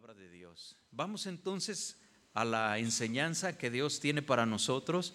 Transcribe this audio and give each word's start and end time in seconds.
de 0.00 0.30
Dios. 0.30 0.76
Vamos 0.92 1.26
entonces 1.26 1.96
a 2.32 2.44
la 2.46 2.78
enseñanza 2.78 3.58
que 3.58 3.70
Dios 3.70 4.00
tiene 4.00 4.22
para 4.22 4.46
nosotros. 4.46 5.12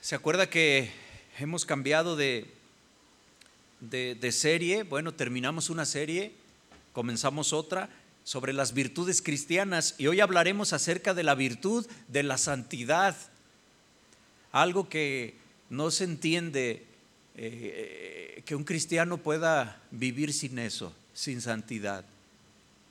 ¿Se 0.00 0.14
acuerda 0.14 0.48
que 0.48 0.92
hemos 1.40 1.66
cambiado 1.66 2.14
de, 2.14 2.46
de, 3.80 4.32
serie? 4.32 4.84
Bueno, 4.84 5.12
terminamos 5.12 5.70
una 5.70 5.84
serie, 5.84 6.34
comenzamos 6.92 7.52
otra 7.52 7.90
sobre 8.22 8.52
las 8.52 8.74
virtudes 8.74 9.22
cristianas 9.22 9.96
y 9.98 10.06
hoy 10.06 10.20
hablaremos 10.20 10.72
acerca 10.72 11.14
de 11.14 11.24
la 11.24 11.34
virtud 11.34 11.84
de 12.06 12.22
la 12.22 12.38
santidad, 12.38 13.16
algo 14.52 14.88
que 14.88 15.34
no 15.68 15.90
se 15.90 16.04
entiende 16.04 16.86
eh, 17.34 18.42
que 18.46 18.54
un 18.54 18.62
cristiano 18.62 19.18
pueda 19.18 19.82
vivir 19.90 20.32
sin 20.32 20.60
eso, 20.60 20.94
sin 21.12 21.40
santidad. 21.40 22.04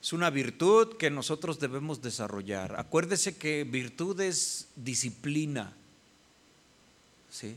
Es 0.02 0.14
una 0.14 0.32
virtud 0.32 0.98
que 0.98 1.12
nosotros 1.12 1.60
debemos 1.60 2.02
desarrollar. 2.02 2.80
Acuérdese 2.80 3.38
que 3.38 3.64
virtud 3.64 4.20
es 4.20 4.70
disciplina. 4.76 5.73
¿sí? 7.30 7.55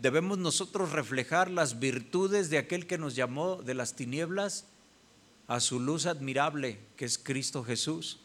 Debemos 0.00 0.38
nosotros 0.38 0.92
reflejar 0.92 1.50
las 1.50 1.78
virtudes 1.78 2.48
de 2.48 2.56
aquel 2.56 2.86
que 2.86 2.96
nos 2.96 3.14
llamó 3.14 3.56
de 3.56 3.74
las 3.74 3.94
tinieblas 3.94 4.64
a 5.46 5.60
su 5.60 5.78
luz 5.78 6.06
admirable, 6.06 6.78
que 6.96 7.04
es 7.04 7.18
Cristo 7.18 7.64
Jesús. 7.64 8.18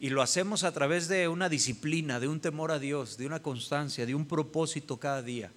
Y 0.00 0.08
lo 0.08 0.22
hacemos 0.22 0.64
a 0.64 0.72
través 0.72 1.08
de 1.08 1.28
una 1.28 1.50
disciplina, 1.50 2.18
de 2.18 2.28
un 2.28 2.40
temor 2.40 2.70
a 2.70 2.78
Dios, 2.78 3.18
de 3.18 3.26
una 3.26 3.42
constancia, 3.42 4.06
de 4.06 4.14
un 4.14 4.26
propósito 4.26 4.98
cada 4.98 5.22
día. 5.22 5.52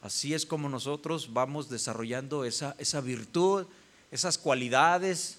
Así 0.00 0.32
es 0.32 0.46
como 0.46 0.68
nosotros 0.68 1.32
vamos 1.32 1.68
desarrollando 1.68 2.44
esa, 2.44 2.76
esa 2.78 3.00
virtud, 3.00 3.66
esas 4.10 4.36
cualidades, 4.38 5.38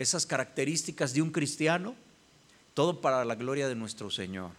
esas 0.00 0.24
características 0.24 1.12
de 1.12 1.20
un 1.20 1.30
cristiano, 1.30 1.94
todo 2.72 3.02
para 3.02 3.22
la 3.26 3.34
gloria 3.34 3.68
de 3.68 3.74
nuestro 3.74 4.10
Señor. 4.10 4.52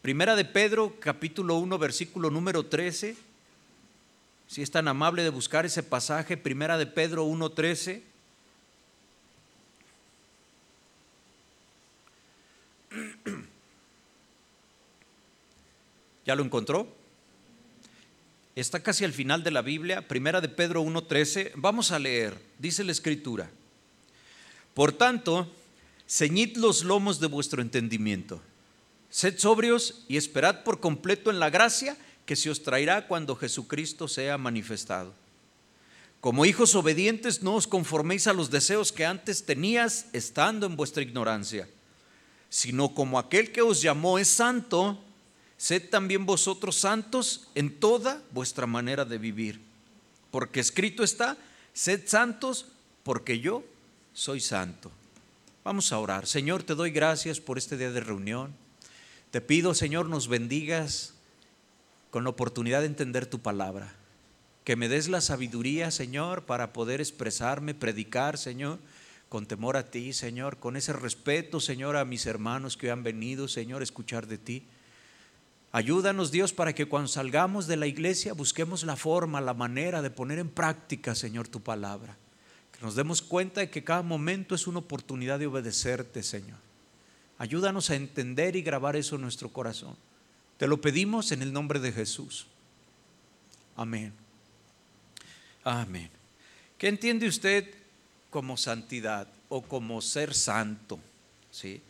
Primera 0.00 0.34
de 0.36 0.46
Pedro, 0.46 0.96
capítulo 0.98 1.56
1, 1.56 1.78
versículo 1.78 2.30
número 2.30 2.64
13. 2.64 3.14
Si 4.46 4.62
es 4.62 4.70
tan 4.70 4.88
amable 4.88 5.22
de 5.22 5.28
buscar 5.28 5.66
ese 5.66 5.82
pasaje, 5.82 6.38
Primera 6.38 6.78
de 6.78 6.86
Pedro 6.86 7.24
1, 7.24 7.50
13. 7.50 8.02
¿Ya 16.24 16.34
lo 16.34 16.42
encontró? 16.42 16.88
Está 18.56 18.82
casi 18.82 19.04
al 19.04 19.12
final 19.12 19.44
de 19.44 19.50
la 19.50 19.60
Biblia, 19.60 20.08
primera 20.08 20.40
de 20.40 20.48
Pedro 20.48 20.82
1.13. 20.82 21.52
Vamos 21.56 21.92
a 21.92 21.98
leer, 21.98 22.40
dice 22.58 22.82
la 22.82 22.92
escritura. 22.92 23.50
Por 24.78 24.92
tanto, 24.92 25.50
ceñid 26.06 26.56
los 26.56 26.84
lomos 26.84 27.18
de 27.18 27.26
vuestro 27.26 27.62
entendimiento. 27.62 28.40
Sed 29.10 29.36
sobrios 29.36 30.04
y 30.06 30.16
esperad 30.16 30.62
por 30.62 30.78
completo 30.78 31.32
en 31.32 31.40
la 31.40 31.50
gracia 31.50 31.96
que 32.26 32.36
se 32.36 32.48
os 32.48 32.62
traerá 32.62 33.08
cuando 33.08 33.34
Jesucristo 33.34 34.06
sea 34.06 34.38
manifestado. 34.38 35.12
Como 36.20 36.46
hijos 36.46 36.76
obedientes, 36.76 37.42
no 37.42 37.56
os 37.56 37.66
conforméis 37.66 38.28
a 38.28 38.32
los 38.32 38.52
deseos 38.52 38.92
que 38.92 39.04
antes 39.04 39.44
tenías 39.44 40.06
estando 40.12 40.64
en 40.64 40.76
vuestra 40.76 41.02
ignorancia, 41.02 41.68
sino 42.48 42.94
como 42.94 43.18
aquel 43.18 43.50
que 43.50 43.62
os 43.62 43.82
llamó 43.82 44.20
es 44.20 44.28
santo, 44.28 44.96
sed 45.56 45.90
también 45.90 46.24
vosotros 46.24 46.76
santos 46.76 47.48
en 47.56 47.80
toda 47.80 48.22
vuestra 48.30 48.68
manera 48.68 49.04
de 49.04 49.18
vivir. 49.18 49.60
Porque 50.30 50.60
escrito 50.60 51.02
está, 51.02 51.36
sed 51.72 52.06
santos 52.06 52.66
porque 53.02 53.40
yo 53.40 53.64
soy 54.18 54.40
santo. 54.40 54.90
Vamos 55.62 55.92
a 55.92 55.98
orar. 56.00 56.26
Señor, 56.26 56.64
te 56.64 56.74
doy 56.74 56.90
gracias 56.90 57.38
por 57.38 57.56
este 57.56 57.76
día 57.76 57.92
de 57.92 58.00
reunión. 58.00 58.52
Te 59.30 59.40
pido, 59.40 59.74
Señor, 59.74 60.08
nos 60.08 60.26
bendigas 60.26 61.14
con 62.10 62.24
la 62.24 62.30
oportunidad 62.30 62.80
de 62.80 62.86
entender 62.86 63.26
tu 63.26 63.38
palabra. 63.38 63.94
Que 64.64 64.74
me 64.74 64.88
des 64.88 65.06
la 65.06 65.20
sabiduría, 65.20 65.92
Señor, 65.92 66.46
para 66.46 66.72
poder 66.72 67.00
expresarme, 67.00 67.74
predicar, 67.74 68.38
Señor, 68.38 68.80
con 69.28 69.46
temor 69.46 69.76
a 69.76 69.88
ti, 69.88 70.12
Señor, 70.12 70.58
con 70.58 70.76
ese 70.76 70.92
respeto, 70.92 71.60
Señor, 71.60 71.96
a 71.96 72.04
mis 72.04 72.26
hermanos 72.26 72.76
que 72.76 72.90
han 72.90 73.04
venido, 73.04 73.46
Señor, 73.46 73.82
a 73.82 73.84
escuchar 73.84 74.26
de 74.26 74.38
ti. 74.38 74.64
Ayúdanos 75.70 76.32
Dios 76.32 76.52
para 76.52 76.74
que 76.74 76.86
cuando 76.86 77.06
salgamos 77.06 77.68
de 77.68 77.76
la 77.76 77.86
iglesia 77.86 78.32
busquemos 78.32 78.82
la 78.82 78.96
forma, 78.96 79.40
la 79.40 79.54
manera 79.54 80.02
de 80.02 80.10
poner 80.10 80.40
en 80.40 80.48
práctica, 80.48 81.14
Señor, 81.14 81.46
tu 81.46 81.60
palabra. 81.60 82.16
Nos 82.80 82.94
demos 82.94 83.22
cuenta 83.22 83.60
de 83.60 83.70
que 83.70 83.82
cada 83.82 84.02
momento 84.02 84.54
es 84.54 84.66
una 84.66 84.78
oportunidad 84.78 85.38
de 85.38 85.46
obedecerte, 85.46 86.22
Señor. 86.22 86.58
Ayúdanos 87.38 87.90
a 87.90 87.96
entender 87.96 88.56
y 88.56 88.62
grabar 88.62 88.96
eso 88.96 89.16
en 89.16 89.22
nuestro 89.22 89.48
corazón. 89.48 89.96
Te 90.58 90.66
lo 90.66 90.80
pedimos 90.80 91.32
en 91.32 91.42
el 91.42 91.52
nombre 91.52 91.80
de 91.80 91.92
Jesús. 91.92 92.46
Amén. 93.76 94.12
Amén. 95.64 96.10
¿Qué 96.78 96.88
entiende 96.88 97.28
usted 97.28 97.74
como 98.30 98.56
santidad 98.56 99.28
o 99.48 99.62
como 99.62 100.00
ser 100.00 100.34
santo? 100.34 100.98
¿Sí? 101.50 101.80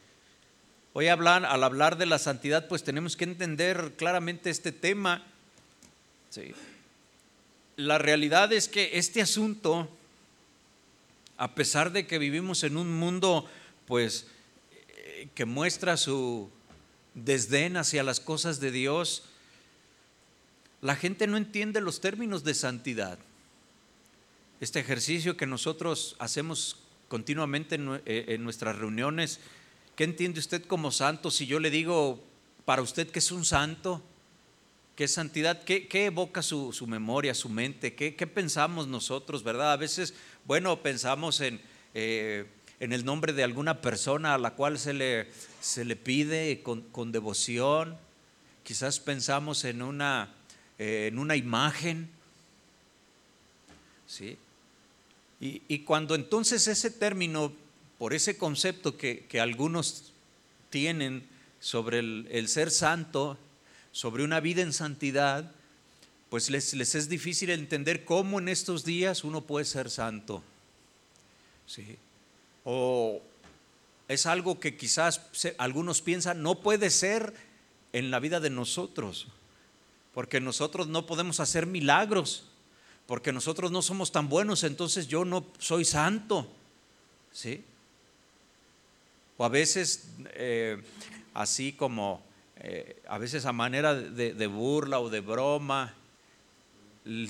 Hoy 0.93 1.09
hablar, 1.09 1.44
al 1.44 1.65
hablar 1.65 1.97
de 1.97 2.06
la 2.06 2.19
santidad, 2.19 2.69
pues 2.69 2.82
tenemos 2.82 3.16
que 3.16 3.25
entender 3.25 3.94
claramente 3.97 4.50
este 4.50 4.72
tema. 4.72 5.25
La 7.76 7.99
realidad 7.99 8.53
es 8.53 8.69
que 8.69 8.99
este 8.99 9.22
asunto, 9.22 9.88
a 11.38 11.54
pesar 11.54 11.93
de 11.93 12.06
que 12.06 12.19
vivimos 12.19 12.62
en 12.65 12.76
un 12.76 12.93
mundo, 12.99 13.49
pues, 13.87 14.26
eh, 14.71 15.28
que 15.34 15.47
muestra 15.47 15.97
su 15.97 16.50
desdén 17.15 17.78
hacia 17.78 18.03
las 18.03 18.21
cosas 18.21 18.60
de 18.60 18.71
Dios, 18.71 19.22
la 20.82 20.97
gente 20.97 21.26
no 21.26 21.38
entiende 21.38 21.81
los 21.81 22.00
términos 22.00 22.44
de 22.44 22.54
santidad. 22.54 23.19
Este 24.60 24.81
ejercicio 24.81 25.37
que 25.37 25.47
nosotros 25.47 26.16
hacemos 26.19 26.76
continuamente 27.09 27.76
en 27.76 28.03
eh, 28.05 28.37
nuestras 28.38 28.76
reuniones, 28.76 29.41
¿Qué 29.99 30.05
entiende 30.05 30.38
usted 30.38 30.65
como 30.65 30.93
santo? 30.93 31.28
Si 31.28 31.49
yo 31.49 31.59
le 31.59 31.70
digo 31.70 32.22
para 32.65 32.82
usted 32.82 33.10
que 33.10 33.19
es 33.19 33.32
un 33.32 33.44
santo, 33.44 34.00
¿qué 34.94 35.09
santidad? 35.09 35.65
¿Qué, 35.65 35.88
evoca 36.05 36.41
su, 36.41 36.72
memoria, 36.87 37.34
su 37.34 37.49
mente? 37.49 37.97
¿Qué, 37.97 38.26
pensamos 38.28 38.87
nosotros, 38.87 39.43
verdad? 39.43 39.72
A 39.72 39.76
veces, 39.76 40.15
bueno, 40.48 40.82
pensamos 40.82 41.41
en, 41.41 41.60
eh, 41.94 42.44
en 42.81 42.92
el 42.92 43.04
nombre 43.04 43.32
de 43.32 43.44
alguna 43.44 43.81
persona 43.81 44.34
a 44.34 44.38
la 44.38 44.54
cual 44.54 44.81
se 44.81 44.94
le, 44.94 45.28
se 45.60 45.84
le 45.84 45.94
pide 45.94 46.62
con, 46.62 47.12
devoción. 47.12 47.97
Quizás 48.64 48.98
pensamos 48.98 49.64
en 49.64 49.82
una, 49.82 50.34
eh, 50.78 51.06
en 51.12 51.20
una 51.20 51.37
imagen. 51.37 52.10
¿Sí? 54.08 54.37
Y, 55.41 55.62
y 55.69 55.81
cuando 55.81 56.16
entonces 56.16 56.66
ese 56.66 56.91
término 56.91 57.53
por 57.98 58.14
ese 58.14 58.38
concepto 58.38 58.97
que, 58.97 59.26
algunos 59.41 60.12
tienen 60.70 61.26
sobre 61.60 61.98
el, 61.98 62.48
ser 62.48 62.70
santo, 62.70 63.37
sobre 63.92 64.25
una 64.25 64.41
vida 64.41 64.62
en 64.62 64.72
santidad, 64.72 65.53
pues 66.30 66.50
les, 66.50 66.74
es 66.74 67.08
difícil 67.08 67.50
entender 67.50 68.04
cómo 68.04 68.38
en 68.38 68.48
estos 68.48 68.84
días 68.84 69.24
uno 69.24 69.42
puede 69.42 69.64
ser 69.64 69.90
santo. 69.90 70.42
¿Sí? 71.66 71.96
O 72.64 73.20
es 74.08 74.26
algo 74.26 74.58
que 74.60 74.76
quizás 74.76 75.20
algunos 75.58 76.02
piensan 76.02 76.42
no 76.42 76.56
puede 76.56 76.90
ser 76.90 77.34
en 77.92 78.10
la 78.10 78.20
vida 78.20 78.40
de 78.40 78.50
nosotros, 78.50 79.28
porque 80.14 80.40
nosotros 80.40 80.88
no 80.88 81.06
podemos 81.06 81.40
hacer 81.40 81.66
milagros, 81.66 82.44
porque 83.06 83.32
nosotros 83.32 83.70
no 83.70 83.80
somos 83.80 84.12
tan 84.12 84.28
buenos, 84.28 84.64
entonces 84.64 85.08
yo 85.08 85.24
no 85.24 85.46
soy 85.58 85.84
santo. 85.84 86.50
¿Sí? 87.32 87.64
O 89.38 89.44
a 89.44 89.48
veces, 89.48 90.08
eh, 90.34 90.82
así 91.32 91.72
como, 91.72 92.20
eh, 92.56 93.00
a 93.08 93.19
veces 93.19 93.46
a 93.46 93.52
manera 93.52 93.94
de, 93.94 94.46
burla 94.48 94.98
o 94.98 95.08
de 95.08 95.20
broma, 95.20 95.94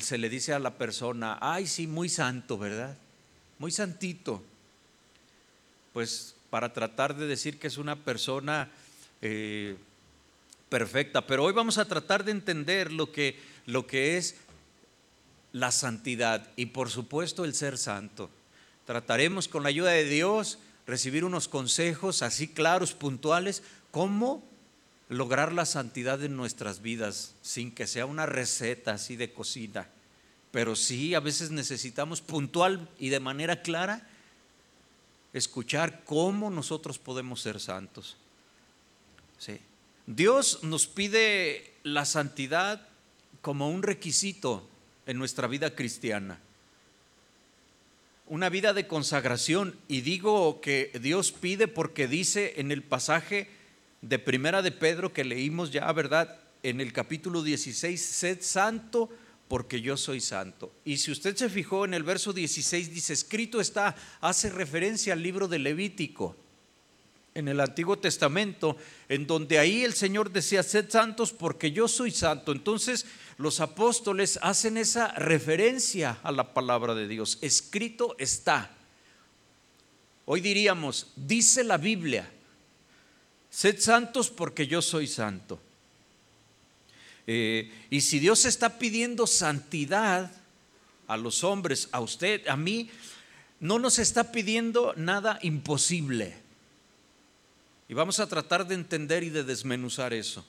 se 0.00 0.18
le 0.18 0.28
dice 0.28 0.52
a 0.52 0.58
la 0.58 0.76
persona, 0.76 1.38
ay, 1.40 1.66
sí, 1.66 1.86
muy 1.86 2.08
santo, 2.08 2.58
¿verdad? 2.58 2.96
Muy 3.58 3.70
santito. 3.70 4.42
Pues 5.92 6.34
para 6.50 6.72
tratar 6.72 7.16
de 7.16 7.26
decir 7.26 7.58
que 7.58 7.66
es 7.66 7.78
una 7.78 7.96
persona 7.96 8.70
eh, 9.22 9.76
perfecta. 10.68 11.26
Pero 11.26 11.44
hoy 11.44 11.52
vamos 11.52 11.78
a 11.78 11.86
tratar 11.86 12.24
de 12.24 12.32
entender 12.32 12.92
lo 12.92 13.12
que, 13.12 13.38
lo 13.66 13.86
que 13.86 14.16
es 14.16 14.36
la 15.52 15.70
santidad 15.70 16.48
y 16.56 16.66
por 16.66 16.90
supuesto 16.90 17.44
el 17.44 17.54
ser 17.54 17.78
santo. 17.78 18.30
Trataremos 18.86 19.48
con 19.48 19.62
la 19.62 19.68
ayuda 19.68 19.90
de 19.90 20.04
Dios 20.04 20.58
recibir 20.86 21.24
unos 21.24 21.48
consejos 21.48 22.22
así 22.22 22.48
claros, 22.48 22.94
puntuales, 22.94 23.62
cómo 23.90 24.47
lograr 25.08 25.52
la 25.52 25.64
santidad 25.66 26.22
en 26.22 26.36
nuestras 26.36 26.82
vidas 26.82 27.34
sin 27.42 27.72
que 27.72 27.86
sea 27.86 28.06
una 28.06 28.26
receta 28.26 28.92
así 28.92 29.16
de 29.16 29.32
cocina. 29.32 29.88
Pero 30.50 30.76
sí, 30.76 31.14
a 31.14 31.20
veces 31.20 31.50
necesitamos 31.50 32.20
puntual 32.20 32.88
y 32.98 33.08
de 33.08 33.20
manera 33.20 33.62
clara 33.62 34.06
escuchar 35.32 36.04
cómo 36.04 36.50
nosotros 36.50 36.98
podemos 36.98 37.40
ser 37.40 37.60
santos. 37.60 38.16
Dios 40.06 40.60
nos 40.62 40.86
pide 40.86 41.74
la 41.82 42.06
santidad 42.06 42.88
como 43.42 43.70
un 43.70 43.82
requisito 43.82 44.68
en 45.06 45.18
nuestra 45.18 45.46
vida 45.46 45.74
cristiana. 45.74 46.40
Una 48.26 48.48
vida 48.48 48.72
de 48.72 48.86
consagración. 48.86 49.78
Y 49.86 50.00
digo 50.00 50.60
que 50.60 50.92
Dios 51.00 51.32
pide 51.32 51.68
porque 51.68 52.08
dice 52.08 52.54
en 52.56 52.72
el 52.72 52.82
pasaje 52.82 53.50
de 54.00 54.18
Primera 54.18 54.62
de 54.62 54.72
Pedro 54.72 55.12
que 55.12 55.24
leímos 55.24 55.70
ya, 55.70 55.90
¿verdad? 55.92 56.38
En 56.62 56.80
el 56.80 56.92
capítulo 56.92 57.42
16, 57.42 58.00
sed 58.00 58.38
santo 58.40 59.10
porque 59.48 59.80
yo 59.80 59.96
soy 59.96 60.20
santo. 60.20 60.72
Y 60.84 60.98
si 60.98 61.10
usted 61.10 61.34
se 61.36 61.48
fijó 61.48 61.84
en 61.84 61.94
el 61.94 62.02
verso 62.02 62.32
16, 62.32 62.94
dice, 62.94 63.12
escrito 63.12 63.60
está, 63.60 63.96
hace 64.20 64.50
referencia 64.50 65.14
al 65.14 65.22
libro 65.22 65.48
de 65.48 65.58
Levítico 65.58 66.36
en 67.34 67.48
el 67.48 67.60
Antiguo 67.60 67.98
Testamento, 67.98 68.76
en 69.08 69.26
donde 69.26 69.58
ahí 69.58 69.84
el 69.84 69.94
Señor 69.94 70.32
decía, 70.32 70.62
sed 70.62 70.90
santos 70.90 71.32
porque 71.32 71.70
yo 71.70 71.86
soy 71.86 72.10
santo. 72.10 72.52
Entonces 72.52 73.06
los 73.36 73.60
apóstoles 73.60 74.38
hacen 74.42 74.76
esa 74.76 75.12
referencia 75.12 76.18
a 76.22 76.32
la 76.32 76.52
palabra 76.52 76.94
de 76.94 77.06
Dios. 77.06 77.38
Escrito 77.40 78.16
está. 78.18 78.76
Hoy 80.24 80.40
diríamos, 80.40 81.12
dice 81.16 81.62
la 81.62 81.78
Biblia, 81.78 82.28
sed 83.50 83.78
santos 83.80 84.30
porque 84.30 84.66
yo 84.66 84.82
soy 84.82 85.06
santo. 85.06 85.60
Eh, 87.26 87.70
y 87.90 88.00
si 88.00 88.18
Dios 88.18 88.46
está 88.46 88.78
pidiendo 88.78 89.26
santidad 89.26 90.30
a 91.06 91.16
los 91.16 91.44
hombres, 91.44 91.88
a 91.92 92.00
usted, 92.00 92.46
a 92.48 92.56
mí, 92.56 92.90
no 93.60 93.78
nos 93.78 93.98
está 93.98 94.32
pidiendo 94.32 94.94
nada 94.96 95.38
imposible. 95.42 96.36
Y 97.88 97.94
vamos 97.94 98.20
a 98.20 98.28
tratar 98.28 98.66
de 98.66 98.74
entender 98.74 99.24
y 99.24 99.30
de 99.30 99.44
desmenuzar 99.44 100.12
eso. 100.12 100.44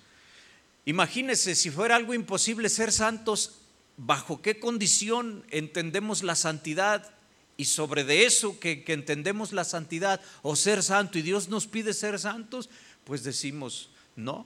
Imagínese 0.86 1.56
si 1.56 1.70
fuera 1.70 1.96
algo 1.96 2.14
imposible 2.14 2.70
ser 2.70 2.92
santos, 2.92 3.56
¿bajo 3.98 4.42
qué 4.42 4.60
condición 4.60 5.46
entendemos 5.50 6.24
la 6.24 6.36
santidad? 6.36 7.12
Y 7.58 7.66
sobre 7.66 8.06
de 8.06 8.26
eso 8.26 8.60
que, 8.60 8.84
que 8.84 8.94
entendemos 8.94 9.52
la 9.52 9.66
santidad 9.66 10.22
o 10.42 10.56
ser 10.56 10.82
santo 10.82 11.20
y 11.20 11.22
Dios 11.22 11.50
nos 11.50 11.68
pide 11.68 11.94
ser 11.94 12.18
santos, 12.20 12.70
pues 13.10 13.24
decimos, 13.24 13.90
no, 14.16 14.46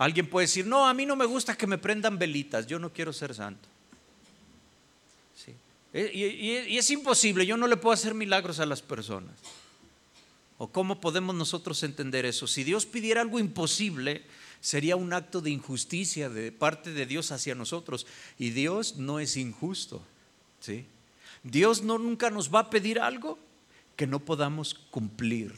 Alguien 0.00 0.30
puede 0.30 0.46
decir, 0.46 0.66
no, 0.66 0.88
a 0.88 0.94
mí 0.94 1.04
no 1.04 1.14
me 1.14 1.26
gusta 1.26 1.54
que 1.58 1.66
me 1.66 1.76
prendan 1.76 2.18
velitas, 2.18 2.66
yo 2.66 2.78
no 2.78 2.90
quiero 2.90 3.12
ser 3.12 3.34
santo. 3.34 3.68
Eh, 5.92 6.66
y, 6.70 6.78
es 6.78 6.90
imposible, 6.90 7.44
yo 7.44 7.58
no 7.58 7.66
le 7.66 7.76
puedo 7.76 7.92
hacer 7.92 8.14
milagros 8.14 8.60
a 8.60 8.66
las 8.66 8.80
personas. 8.80 9.34
¿O 10.56 10.68
cómo 10.68 11.02
podemos 11.02 11.34
nosotros 11.34 11.82
entender 11.82 12.24
eso? 12.24 12.46
Si 12.46 12.64
Dios 12.64 12.86
pidiera 12.86 13.20
algo 13.20 13.38
imposible, 13.38 14.24
sería 14.62 14.96
un 14.96 15.12
acto 15.12 15.42
de 15.42 15.50
injusticia 15.50 16.30
de 16.30 16.50
parte 16.50 16.94
de 16.94 17.04
Dios 17.04 17.30
hacia 17.30 17.54
nosotros. 17.54 18.06
Y 18.38 18.50
Dios 18.50 18.96
no 18.96 19.20
es 19.20 19.36
injusto. 19.36 20.02
¿sí? 20.60 20.86
Dios 21.42 21.82
no 21.82 21.98
nunca 21.98 22.30
nos 22.30 22.54
va 22.54 22.60
a 22.60 22.70
pedir 22.70 23.00
algo 23.00 23.38
que 23.96 24.06
no 24.06 24.18
podamos 24.18 24.72
cumplir. 24.72 25.52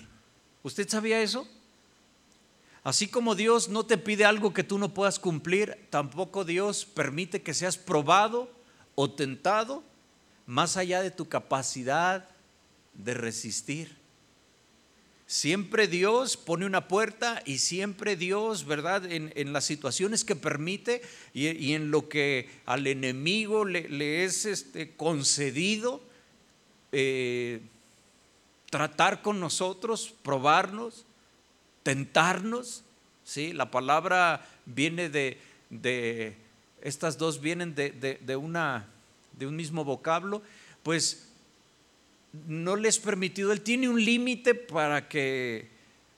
¿Usted 0.65 0.89
sabía 0.89 1.23
eso? 1.23 1.47
Así 2.85 3.07
como 3.07 3.35
Dios 3.35 3.69
no 3.69 3.87
te 3.87 3.97
pide 3.97 4.25
algo 4.25 4.53
que 4.53 4.65
tú 4.65 4.79
no 4.79 4.93
puedas 4.93 5.21
cumplir, 5.21 5.79
tampoco 5.91 6.45
Dios 6.45 6.85
permite 6.85 7.43
que 7.43 7.55
seas 7.55 7.77
probado 7.77 8.51
o 8.97 9.11
tentado 9.11 9.85
más 10.47 10.77
allá 10.77 11.01
de 11.01 11.13
tu 11.13 11.29
capacidad 11.29 12.29
de 12.95 13.15
resistir. 13.15 14.03
Siempre 15.27 15.87
Dios 15.87 16.37
pone 16.37 16.67
una 16.67 16.89
puerta 16.89 17.41
y 17.47 17.59
siempre 17.59 18.17
Dios, 18.17 18.67
¿verdad? 18.67 19.11
En, 19.11 19.53
las 19.53 19.65
situaciones 19.65 20.25
que 20.25 20.37
permite 20.37 21.01
y, 21.33 21.73
en 21.73 21.91
lo 21.91 22.09
que 22.09 22.51
al 22.67 22.87
enemigo 22.87 23.65
le, 23.65 24.25
es 24.25 24.45
este, 24.45 24.95
concedido, 24.95 26.03
eh, 26.91 27.63
tratar 28.69 29.23
con 29.23 29.41
nosotros, 29.41 30.13
probarnos, 30.23 31.07
tentarnos. 31.83 32.83
¿sí? 33.25 33.53
La 33.53 33.71
palabra 33.71 34.47
viene 34.67 35.09
de, 35.09 35.39
de 35.71 36.37
estas 36.83 37.17
dos 37.17 37.41
vienen 37.41 37.75
de, 37.75 38.37
una, 38.37 38.87
de 39.39 39.47
un 39.47 39.57
mismo 39.57 39.85
vocablo, 39.85 40.43
pues 40.83 41.29
no 42.49 42.77
les 42.77 42.99
permitido, 42.99 43.53
Él 43.53 43.61
tiene 43.61 43.89
un 43.89 44.05
límite 44.05 44.55
para 44.55 45.09
que 45.09 45.69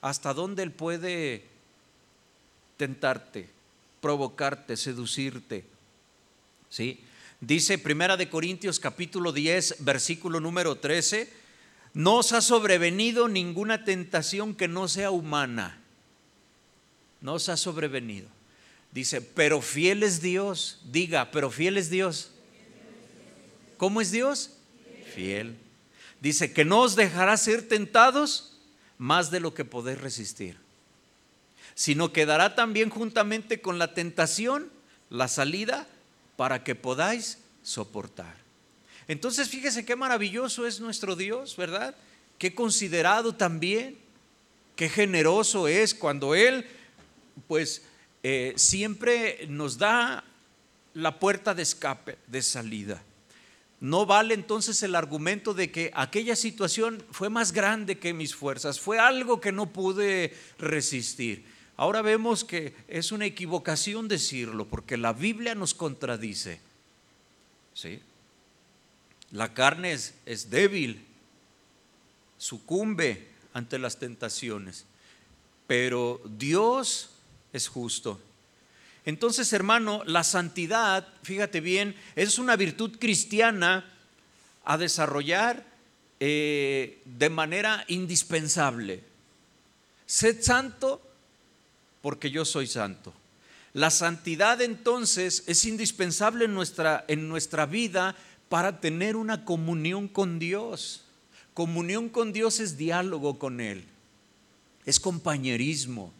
hasta 0.00 0.32
dónde 0.32 0.62
Él 0.62 0.70
puede 0.70 1.44
tentarte, 2.76 3.48
provocarte, 4.00 4.76
seducirte. 4.76 5.64
¿Sí? 6.70 7.00
Dice 7.40 7.78
Primera 7.78 8.16
de 8.16 8.30
Corintios 8.30 8.80
capítulo 8.80 9.32
10, 9.32 9.76
versículo 9.80 10.40
número 10.40 10.76
13, 10.76 11.30
no 11.94 12.16
os 12.16 12.32
ha 12.32 12.40
sobrevenido 12.40 13.28
ninguna 13.28 13.84
tentación 13.84 14.54
que 14.54 14.66
no 14.66 14.88
sea 14.88 15.12
humana. 15.12 15.80
No 17.20 17.34
os 17.34 17.48
ha 17.48 17.56
sobrevenido. 17.56 18.26
Dice, 18.90 19.20
pero 19.20 19.62
fiel 19.62 20.02
es 20.02 20.20
Dios. 20.20 20.80
Diga, 20.90 21.30
pero 21.30 21.50
fiel 21.50 21.78
es 21.78 21.90
Dios. 21.90 22.32
¿Cómo 23.76 24.00
es 24.00 24.10
Dios? 24.10 24.50
Fiel. 25.14 25.56
Dice 26.20 26.52
que 26.52 26.64
no 26.64 26.80
os 26.80 26.96
dejará 26.96 27.36
ser 27.36 27.68
tentados 27.68 28.58
más 28.98 29.30
de 29.30 29.40
lo 29.40 29.54
que 29.54 29.64
podéis 29.64 30.00
resistir, 30.00 30.56
sino 31.74 32.12
que 32.12 32.26
dará 32.26 32.54
también 32.54 32.90
juntamente 32.90 33.60
con 33.60 33.78
la 33.78 33.94
tentación 33.94 34.70
la 35.10 35.28
salida 35.28 35.86
para 36.36 36.64
que 36.64 36.74
podáis 36.74 37.38
soportar. 37.62 38.43
Entonces 39.08 39.48
fíjese 39.48 39.84
qué 39.84 39.96
maravilloso 39.96 40.66
es 40.66 40.80
nuestro 40.80 41.16
Dios, 41.16 41.56
¿verdad? 41.56 41.94
Qué 42.38 42.54
considerado 42.54 43.34
también, 43.34 43.96
qué 44.76 44.88
generoso 44.88 45.68
es 45.68 45.94
cuando 45.94 46.34
Él, 46.34 46.66
pues, 47.46 47.82
eh, 48.22 48.54
siempre 48.56 49.46
nos 49.48 49.76
da 49.78 50.24
la 50.94 51.18
puerta 51.18 51.54
de 51.54 51.62
escape, 51.62 52.16
de 52.26 52.42
salida. 52.42 53.02
No 53.80 54.06
vale 54.06 54.32
entonces 54.32 54.82
el 54.82 54.94
argumento 54.94 55.52
de 55.52 55.70
que 55.70 55.90
aquella 55.94 56.36
situación 56.36 57.04
fue 57.10 57.28
más 57.28 57.52
grande 57.52 57.98
que 57.98 58.14
mis 58.14 58.34
fuerzas, 58.34 58.80
fue 58.80 58.98
algo 58.98 59.40
que 59.40 59.52
no 59.52 59.66
pude 59.66 60.32
resistir. 60.58 61.44
Ahora 61.76 62.00
vemos 62.00 62.44
que 62.44 62.74
es 62.88 63.12
una 63.12 63.26
equivocación 63.26 64.08
decirlo, 64.08 64.64
porque 64.66 64.96
la 64.96 65.12
Biblia 65.12 65.54
nos 65.54 65.74
contradice. 65.74 66.60
¿Sí? 67.74 68.00
La 69.34 69.52
carne 69.52 69.92
es, 69.92 70.48
débil, 70.48 71.04
sucumbe 72.38 73.26
ante 73.52 73.80
las 73.80 73.98
tentaciones, 73.98 74.84
pero 75.66 76.22
Dios 76.24 77.10
es 77.52 77.66
justo. 77.66 78.20
Entonces, 79.04 79.52
hermano, 79.52 80.04
la 80.06 80.22
santidad, 80.22 81.08
fíjate 81.24 81.60
bien, 81.60 81.96
es 82.14 82.38
una 82.38 82.54
virtud 82.54 82.96
cristiana 83.00 83.84
a 84.64 84.78
desarrollar 84.78 85.66
eh, 86.20 87.02
de 87.04 87.28
manera 87.28 87.84
indispensable. 87.88 89.02
Sed 90.06 90.42
santo 90.42 91.02
porque 92.02 92.30
yo 92.30 92.44
soy 92.44 92.68
santo. 92.68 93.12
La 93.72 93.90
santidad 93.90 94.62
entonces 94.62 95.42
es 95.48 95.64
indispensable 95.64 96.44
en 96.44 96.54
nuestra, 96.54 97.04
en 97.08 97.28
nuestra 97.28 97.66
vida 97.66 98.14
para 98.54 98.78
tener 98.78 99.16
una 99.16 99.44
comunión 99.44 100.06
con 100.06 100.38
Dios. 100.38 101.02
Comunión 101.54 102.08
con 102.08 102.32
Dios 102.32 102.60
es 102.60 102.76
diálogo 102.76 103.36
con 103.36 103.60
Él, 103.60 103.84
es 104.86 105.00
compañerismo, 105.00 106.12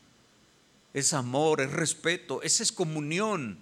es 0.92 1.12
amor, 1.12 1.60
es 1.60 1.70
respeto, 1.70 2.42
esa 2.42 2.64
es 2.64 2.72
comunión. 2.72 3.56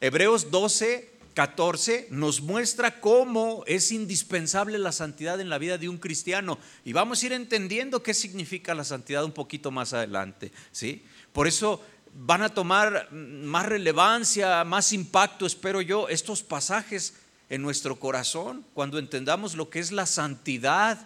Hebreos 0.00 0.52
12, 0.52 1.10
14 1.34 2.06
nos 2.12 2.40
muestra 2.40 3.00
cómo 3.00 3.64
es 3.66 3.90
indispensable 3.90 4.78
la 4.78 4.92
santidad 4.92 5.40
en 5.40 5.50
la 5.50 5.58
vida 5.58 5.76
de 5.76 5.88
un 5.88 5.98
cristiano. 5.98 6.56
Y 6.84 6.92
vamos 6.92 7.20
a 7.20 7.26
ir 7.26 7.32
entendiendo 7.32 8.00
qué 8.00 8.14
significa 8.14 8.76
la 8.76 8.84
santidad 8.84 9.24
un 9.24 9.32
poquito 9.32 9.72
más 9.72 9.92
adelante. 9.92 10.52
¿sí? 10.70 11.02
Por 11.32 11.48
eso 11.48 11.84
van 12.14 12.42
a 12.42 12.48
tomar 12.48 13.12
más 13.12 13.66
relevancia, 13.66 14.64
más 14.64 14.92
impacto, 14.92 15.46
espero 15.46 15.80
yo, 15.80 16.08
estos 16.08 16.42
pasajes 16.42 17.14
en 17.48 17.62
nuestro 17.62 17.98
corazón 17.98 18.64
cuando 18.74 18.98
entendamos 18.98 19.54
lo 19.54 19.70
que 19.70 19.78
es 19.78 19.92
la 19.92 20.06
santidad, 20.06 20.98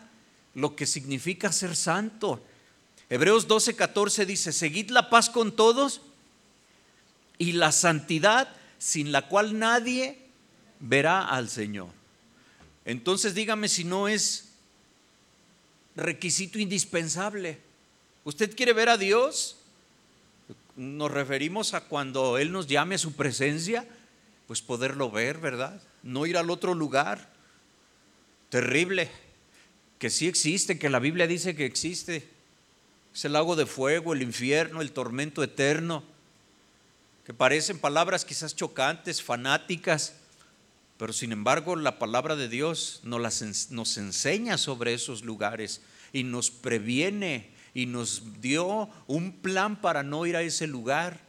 lo 0.54 0.74
que 0.76 0.86
significa 0.86 1.52
ser 1.52 1.76
santo. 1.76 2.42
Hebreos 3.08 3.46
12, 3.46 3.76
14 3.76 4.26
dice, 4.26 4.52
seguid 4.52 4.90
la 4.90 5.10
paz 5.10 5.28
con 5.28 5.54
todos 5.54 6.00
y 7.38 7.52
la 7.52 7.72
santidad 7.72 8.48
sin 8.78 9.12
la 9.12 9.28
cual 9.28 9.58
nadie 9.58 10.18
verá 10.80 11.28
al 11.28 11.48
Señor. 11.48 11.90
Entonces 12.84 13.34
dígame 13.34 13.68
si 13.68 13.84
no 13.84 14.08
es 14.08 14.48
requisito 15.94 16.58
indispensable. 16.58 17.60
¿Usted 18.24 18.56
quiere 18.56 18.72
ver 18.72 18.88
a 18.88 18.96
Dios? 18.96 19.56
Nos 20.76 21.10
referimos 21.10 21.74
a 21.74 21.82
cuando 21.82 22.38
Él 22.38 22.52
nos 22.52 22.66
llame 22.66 22.94
a 22.94 22.98
su 22.98 23.12
presencia, 23.12 23.86
pues 24.46 24.62
poderlo 24.62 25.10
ver, 25.10 25.38
¿verdad? 25.38 25.80
No 26.02 26.26
ir 26.26 26.36
al 26.36 26.50
otro 26.50 26.74
lugar. 26.74 27.30
Terrible, 28.48 29.10
que 29.98 30.10
sí 30.10 30.28
existe, 30.28 30.78
que 30.78 30.90
la 30.90 30.98
Biblia 30.98 31.26
dice 31.26 31.54
que 31.54 31.64
existe. 31.64 32.28
Es 33.14 33.24
el 33.24 33.34
lago 33.34 33.56
de 33.56 33.66
fuego, 33.66 34.14
el 34.14 34.22
infierno, 34.22 34.80
el 34.80 34.92
tormento 34.92 35.42
eterno, 35.42 36.02
que 37.26 37.34
parecen 37.34 37.78
palabras 37.78 38.24
quizás 38.24 38.56
chocantes, 38.56 39.22
fanáticas, 39.22 40.14
pero 40.96 41.12
sin 41.12 41.32
embargo 41.32 41.76
la 41.76 41.98
palabra 41.98 42.36
de 42.36 42.48
Dios 42.48 43.00
nos, 43.04 43.70
nos 43.70 43.96
enseña 43.98 44.58
sobre 44.58 44.94
esos 44.94 45.22
lugares 45.22 45.82
y 46.12 46.24
nos 46.24 46.50
previene 46.50 47.50
y 47.74 47.86
nos 47.86 48.40
dio 48.40 48.88
un 49.06 49.32
plan 49.32 49.80
para 49.80 50.02
no 50.02 50.26
ir 50.26 50.36
a 50.36 50.42
ese 50.42 50.66
lugar. 50.66 51.20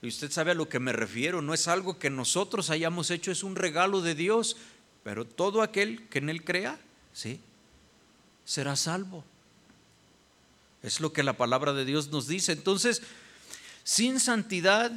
Y 0.00 0.08
usted 0.08 0.30
sabe 0.30 0.52
a 0.52 0.54
lo 0.54 0.68
que 0.68 0.78
me 0.78 0.92
refiero, 0.92 1.42
no 1.42 1.54
es 1.54 1.68
algo 1.68 1.98
que 1.98 2.10
nosotros 2.10 2.70
hayamos 2.70 3.10
hecho, 3.10 3.30
es 3.30 3.42
un 3.42 3.56
regalo 3.56 4.00
de 4.00 4.14
Dios, 4.14 4.56
pero 5.02 5.24
todo 5.24 5.62
aquel 5.62 6.08
que 6.08 6.18
en 6.18 6.28
Él 6.30 6.44
crea, 6.44 6.78
sí, 7.12 7.40
será 8.44 8.76
salvo. 8.76 9.24
Es 10.82 11.00
lo 11.00 11.12
que 11.12 11.22
la 11.22 11.36
palabra 11.36 11.72
de 11.72 11.84
Dios 11.84 12.08
nos 12.08 12.28
dice. 12.28 12.52
Entonces, 12.52 13.02
sin 13.82 14.20
santidad 14.20 14.92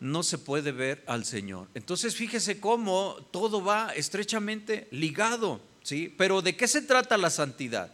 no 0.00 0.22
se 0.22 0.38
puede 0.38 0.70
ver 0.70 1.02
al 1.06 1.24
Señor. 1.24 1.66
Entonces, 1.74 2.14
fíjese 2.14 2.60
cómo 2.60 3.16
todo 3.32 3.62
va 3.62 3.92
estrechamente 3.94 4.86
ligado, 4.92 5.60
¿sí? 5.82 6.14
Pero 6.16 6.40
¿de 6.40 6.56
qué 6.56 6.68
se 6.68 6.82
trata 6.82 7.18
la 7.18 7.30
santidad? 7.30 7.90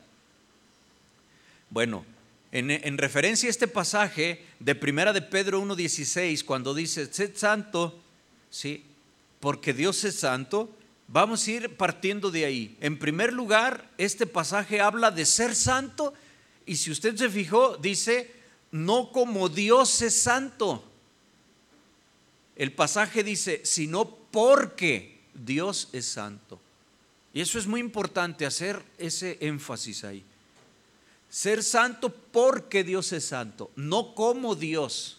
Bueno, 1.74 2.06
en, 2.52 2.98
referencia 2.98 3.48
a 3.48 3.50
este 3.50 3.66
pasaje 3.66 4.44
de 4.60 4.76
Primera 4.76 5.12
de 5.12 5.20
Pedro 5.20 5.60
1.16, 5.60 6.44
cuando 6.44 6.72
dice, 6.72 7.12
sed 7.12 7.32
santo, 7.34 8.00
¿sí? 8.48 8.84
porque 9.40 9.74
Dios 9.74 10.04
es 10.04 10.14
santo, 10.14 10.70
vamos 11.08 11.44
a 11.44 11.50
ir 11.50 11.76
partiendo 11.76 12.30
de 12.30 12.44
ahí. 12.44 12.76
En 12.80 12.96
primer 12.96 13.32
lugar, 13.32 13.90
este 13.98 14.24
pasaje 14.24 14.80
habla 14.80 15.10
de 15.10 15.26
ser 15.26 15.56
santo 15.56 16.14
y 16.64 16.76
si 16.76 16.92
usted 16.92 17.16
se 17.16 17.28
fijó, 17.28 17.76
dice, 17.76 18.30
no 18.70 19.10
como 19.10 19.48
Dios 19.48 20.00
es 20.00 20.14
santo. 20.14 20.84
El 22.54 22.70
pasaje 22.70 23.24
dice, 23.24 23.62
sino 23.64 24.04
porque 24.30 25.22
Dios 25.34 25.88
es 25.92 26.06
santo. 26.06 26.60
Y 27.32 27.40
eso 27.40 27.58
es 27.58 27.66
muy 27.66 27.80
importante, 27.80 28.46
hacer 28.46 28.80
ese 28.96 29.38
énfasis 29.40 30.04
ahí. 30.04 30.24
Ser 31.34 31.64
santo 31.64 32.10
porque 32.10 32.84
Dios 32.84 33.12
es 33.12 33.24
santo, 33.24 33.72
no 33.74 34.14
como 34.14 34.54
Dios. 34.54 35.18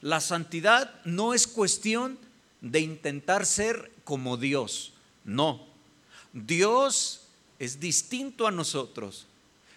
La 0.00 0.20
santidad 0.20 0.94
no 1.04 1.34
es 1.34 1.48
cuestión 1.48 2.20
de 2.60 2.78
intentar 2.78 3.44
ser 3.44 3.90
como 4.04 4.36
Dios, 4.36 4.92
no. 5.24 5.66
Dios 6.32 7.22
es 7.58 7.80
distinto 7.80 8.46
a 8.46 8.52
nosotros. 8.52 9.26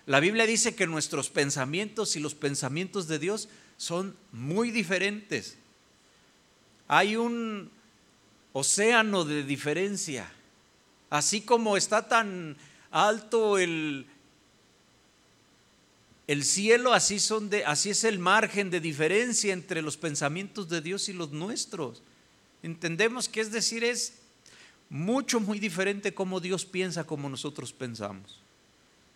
La 0.06 0.20
Biblia 0.20 0.46
dice 0.46 0.76
que 0.76 0.86
nuestros 0.86 1.32
pensamientos 1.32 2.16
y 2.16 2.20
los 2.20 2.36
pensamientos 2.36 3.08
de 3.08 3.18
Dios 3.18 3.50
son 3.76 4.16
muy 4.32 4.70
diferentes. 4.70 5.58
Hay 6.88 7.16
un 7.16 7.72
océano 8.54 9.26
de 9.26 9.42
diferencia. 9.42 10.32
Así 11.10 11.42
como 11.42 11.78
está 11.78 12.08
tan 12.08 12.58
alto 12.92 13.58
el, 13.58 14.06
el 16.30 16.44
cielo, 16.44 16.94
así, 16.94 17.16
es 17.16 18.04
el 18.04 18.20
margen 18.20 18.70
de 18.70 18.80
diferencia 18.80 19.52
entre 19.52 19.82
los 19.82 19.98
pensamientos 19.98 20.70
de 20.70 20.80
Dios 20.80 21.10
y 21.10 21.14
los 21.14 21.32
nuestros. 21.32 22.04
Entendemos 22.62 23.28
que 23.28 23.42
es 23.42 23.52
decir, 23.52 23.84
es 23.84 24.14
mucho, 24.92 25.40
muy 25.40 25.58
diferente 25.58 26.14
como 26.14 26.40
Dios 26.40 26.66
piensa 26.66 27.04
como 27.04 27.30
nosotros 27.30 27.74
pensamos. 27.74 28.40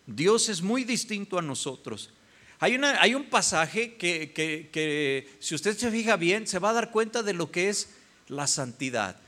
Dios 0.08 0.48
es 0.48 0.60
muy 0.60 0.82
distinto 0.82 1.38
a 1.38 1.42
nosotros. 1.42 2.10
Hay, 2.58 2.74
hay 2.82 3.14
un 3.14 3.30
pasaje 3.30 3.94
que, 3.94 4.32
que, 4.32 5.36
si 5.38 5.54
usted 5.54 5.78
se 5.78 5.92
fija 5.92 6.16
bien, 6.16 6.48
se 6.48 6.58
va 6.58 6.70
a 6.70 6.74
dar 6.74 6.90
cuenta 6.90 7.22
de 7.22 7.32
lo 7.32 7.52
que 7.52 7.68
es 7.68 7.90
la 8.26 8.48
santidad. 8.48 9.20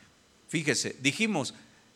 Fíjese, 0.49 0.97
dijimos, 1.03 1.55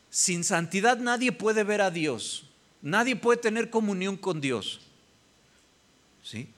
sin 0.09 0.45
santidad 0.45 0.99
nadie 0.99 1.33
puede 1.33 1.65
ver 1.65 1.81
a 1.81 1.91
Dios, 1.91 2.45
nadie 2.81 3.17
puede 3.17 3.41
tener 3.41 3.71
comunión 3.71 4.17
con 4.17 4.41
Dios. 4.41 4.83
¿Sí? 6.23 6.49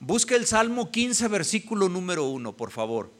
Busque 0.00 0.36
el 0.36 0.46
Salmo 0.46 0.90
15, 0.90 1.28
versículo 1.28 1.88
número 1.88 2.24
1, 2.24 2.56
por 2.56 2.70
favor. 2.70 3.10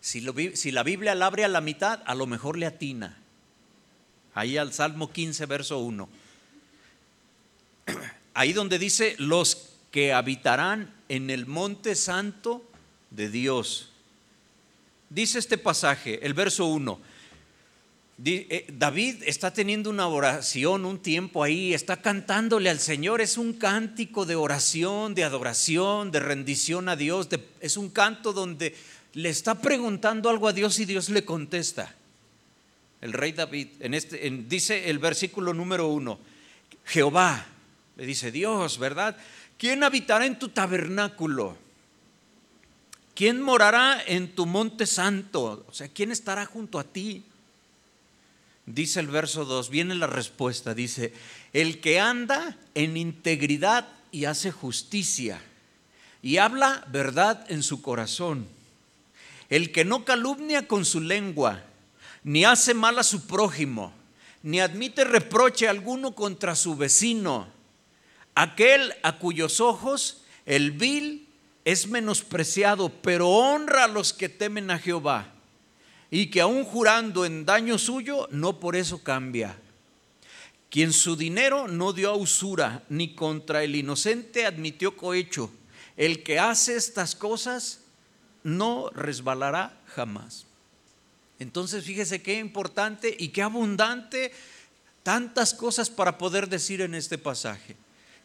Si, 0.00 0.24
si, 0.54 0.70
la 0.70 0.82
Biblia 0.82 1.14
la 1.14 1.26
abre 1.26 1.44
a 1.44 1.48
la 1.48 1.60
mitad, 1.60 2.02
a 2.06 2.14
lo 2.14 2.26
mejor 2.26 2.56
le 2.56 2.66
atina. 2.66 3.18
Ahí 4.34 4.56
al 4.56 4.72
Salmo 4.72 5.12
15, 5.12 5.46
verso 5.46 5.78
1. 5.78 6.08
Ahí 8.34 8.52
donde 8.52 8.78
dice, 8.78 9.16
los 9.18 9.70
que 9.90 10.12
habitarán 10.12 10.94
en 11.08 11.30
el 11.30 11.46
monte 11.46 11.94
santo 11.94 12.64
de 13.10 13.30
Dios. 13.30 13.90
Dice 15.10 15.38
este 15.38 15.58
pasaje, 15.58 16.24
el 16.24 16.34
verso 16.34 16.66
1. 16.66 17.00
Eh, 18.24 18.66
David 18.72 19.22
está 19.26 19.52
teniendo 19.52 19.90
una 19.90 20.08
oración, 20.08 20.84
un 20.84 20.98
tiempo 20.98 21.44
ahí, 21.44 21.72
está 21.72 21.98
cantándole 21.98 22.68
al 22.68 22.80
Señor, 22.80 23.20
es 23.20 23.38
un 23.38 23.52
cántico 23.52 24.26
de 24.26 24.34
oración, 24.34 25.14
de 25.14 25.22
adoración, 25.22 26.10
de 26.10 26.18
rendición 26.18 26.88
a 26.88 26.96
Dios, 26.96 27.28
es 27.60 27.76
un 27.76 27.90
canto 27.90 28.32
donde 28.32 28.74
le 29.14 29.28
está 29.28 29.60
preguntando 29.60 30.30
algo 30.30 30.48
a 30.48 30.52
Dios 30.52 30.80
y 30.80 30.84
Dios 30.84 31.10
le 31.10 31.24
contesta. 31.24 31.94
El 33.00 33.12
rey 33.12 33.30
David, 33.30 33.68
en 33.78 33.94
este, 33.94 34.28
dice 34.48 34.90
el 34.90 34.98
versículo 34.98 35.54
número 35.54 35.86
uno, 35.86 36.18
Jehová, 36.84 37.46
le 37.96 38.04
dice 38.04 38.32
Dios, 38.32 38.78
¿verdad? 38.78 39.16
¿Quién 39.56 39.84
habitará 39.84 40.26
en 40.26 40.40
tu 40.40 40.48
tabernáculo? 40.48 41.56
¿Quién 43.14 43.40
morará 43.40 44.02
en 44.06 44.34
tu 44.34 44.46
monte 44.46 44.86
santo? 44.86 45.64
O 45.68 45.72
sea, 45.72 45.86
¿quién 45.86 46.10
estará 46.10 46.46
junto 46.46 46.80
a 46.80 46.84
ti? 46.84 47.24
Dice 48.68 49.00
el 49.00 49.06
verso 49.06 49.46
2, 49.46 49.70
viene 49.70 49.94
la 49.94 50.06
respuesta, 50.06 50.74
dice, 50.74 51.14
el 51.54 51.80
que 51.80 52.00
anda 52.00 52.58
en 52.74 52.98
integridad 52.98 53.88
y 54.12 54.26
hace 54.26 54.52
justicia 54.52 55.40
y 56.20 56.36
habla 56.36 56.84
verdad 56.88 57.46
en 57.48 57.62
su 57.62 57.80
corazón, 57.80 58.46
el 59.48 59.72
que 59.72 59.86
no 59.86 60.04
calumnia 60.04 60.68
con 60.68 60.84
su 60.84 61.00
lengua, 61.00 61.64
ni 62.24 62.44
hace 62.44 62.74
mal 62.74 62.98
a 62.98 63.04
su 63.04 63.26
prójimo, 63.26 63.94
ni 64.42 64.60
admite 64.60 65.04
reproche 65.04 65.66
alguno 65.66 66.14
contra 66.14 66.54
su 66.54 66.76
vecino, 66.76 67.48
aquel 68.34 68.92
a 69.02 69.18
cuyos 69.18 69.60
ojos 69.60 70.24
el 70.44 70.72
vil 70.72 71.26
es 71.64 71.86
menospreciado, 71.86 72.90
pero 72.90 73.30
honra 73.30 73.84
a 73.84 73.88
los 73.88 74.12
que 74.12 74.28
temen 74.28 74.70
a 74.70 74.78
Jehová 74.78 75.37
y 76.10 76.30
que 76.30 76.40
aún 76.40 76.64
jurando 76.64 77.24
en 77.24 77.44
daño 77.44 77.78
suyo, 77.78 78.28
no 78.30 78.60
por 78.60 78.76
eso 78.76 79.02
cambia. 79.02 79.56
Quien 80.70 80.92
su 80.92 81.16
dinero 81.16 81.68
no 81.68 81.92
dio 81.92 82.10
a 82.10 82.16
usura, 82.16 82.84
ni 82.88 83.14
contra 83.14 83.64
el 83.64 83.74
inocente 83.74 84.46
admitió 84.46 84.96
cohecho. 84.96 85.50
El 85.96 86.22
que 86.22 86.38
hace 86.38 86.76
estas 86.76 87.14
cosas 87.14 87.80
no 88.42 88.90
resbalará 88.90 89.78
jamás. 89.86 90.46
Entonces 91.38 91.84
fíjese 91.84 92.22
qué 92.22 92.38
importante 92.38 93.14
y 93.18 93.28
qué 93.28 93.42
abundante 93.42 94.32
tantas 95.02 95.54
cosas 95.54 95.88
para 95.88 96.18
poder 96.18 96.48
decir 96.48 96.80
en 96.80 96.94
este 96.94 97.16
pasaje. 97.16 97.76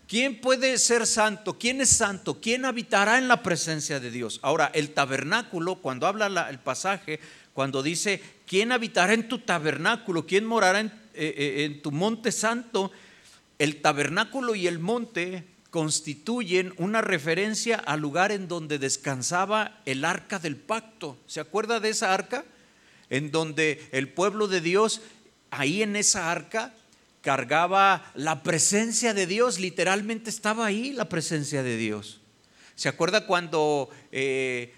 ¿Quién 0.08 0.42
puede 0.42 0.78
ser 0.80 1.08
santo? 1.08 1.58
¿Quién 1.58 1.80
es 1.80 1.90
santo? 1.90 2.42
¿Quién 2.42 2.66
habitará 2.66 3.18
en 3.18 3.28
la 3.28 3.42
presencia 3.42 4.00
de 4.00 4.12
Dios? 4.12 4.40
Ahora, 4.44 4.70
el 4.74 4.94
tabernáculo, 4.94 5.75
cuando 5.75 6.08
habla 6.08 6.50
el 6.50 6.60
pasaje, 6.60 7.20
cuando 7.53 7.83
dice, 7.83 8.22
¿quién 8.48 8.72
habitará 8.72 9.13
en 9.13 9.27
tu 9.27 9.39
tabernáculo? 9.39 10.25
¿Quién 10.25 10.45
morará 10.45 10.79
en, 10.79 10.88
eh, 11.13 11.33
eh, 11.38 11.63
en 11.65 11.81
tu 11.81 11.91
monte 11.91 12.31
santo? 12.31 12.91
El 13.60 13.81
tabernáculo 13.81 14.55
y 14.55 14.67
el 14.67 14.79
monte 14.79 15.45
constituyen 15.69 16.74
una 16.77 17.01
referencia 17.01 17.77
al 17.77 18.00
lugar 18.00 18.31
en 18.31 18.48
donde 18.48 18.77
descansaba 18.77 19.81
el 19.86 20.05
arca 20.05 20.39
del 20.39 20.55
pacto. 20.55 21.17
¿Se 21.25 21.39
acuerda 21.39 21.79
de 21.79 21.89
esa 21.89 22.13
arca? 22.13 22.45
En 23.10 23.31
donde 23.31 23.88
el 23.91 24.10
pueblo 24.10 24.48
de 24.48 24.62
Dios, 24.62 25.01
ahí 25.51 25.81
en 25.81 25.95
esa 25.95 26.31
arca, 26.31 26.74
cargaba 27.22 28.12
la 28.15 28.43
presencia 28.43 29.13
de 29.13 29.25
Dios, 29.25 29.60
literalmente 29.60 30.29
estaba 30.29 30.65
ahí 30.65 30.91
la 30.91 31.10
presencia 31.10 31.63
de 31.63 31.77
Dios. 31.77 32.19
¿Se 32.75 32.89
acuerda 32.89 33.25
cuando 33.25 33.89
eh, 34.12 34.74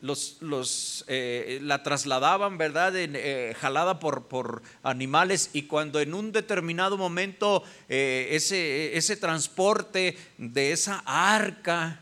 los, 0.00 1.04
eh, 1.08 1.58
la 1.62 1.82
trasladaban, 1.82 2.58
¿verdad? 2.58 2.92
Eh, 2.96 3.54
jalada 3.58 3.98
por, 3.98 4.28
por, 4.28 4.62
animales 4.82 5.50
y 5.52 5.62
cuando 5.62 6.00
en 6.00 6.14
un 6.14 6.32
determinado 6.32 6.96
momento 6.96 7.62
eh, 7.88 8.28
ese, 8.32 8.96
ese, 8.96 9.16
transporte 9.16 10.16
de 10.38 10.72
esa 10.72 11.02
arca, 11.04 12.00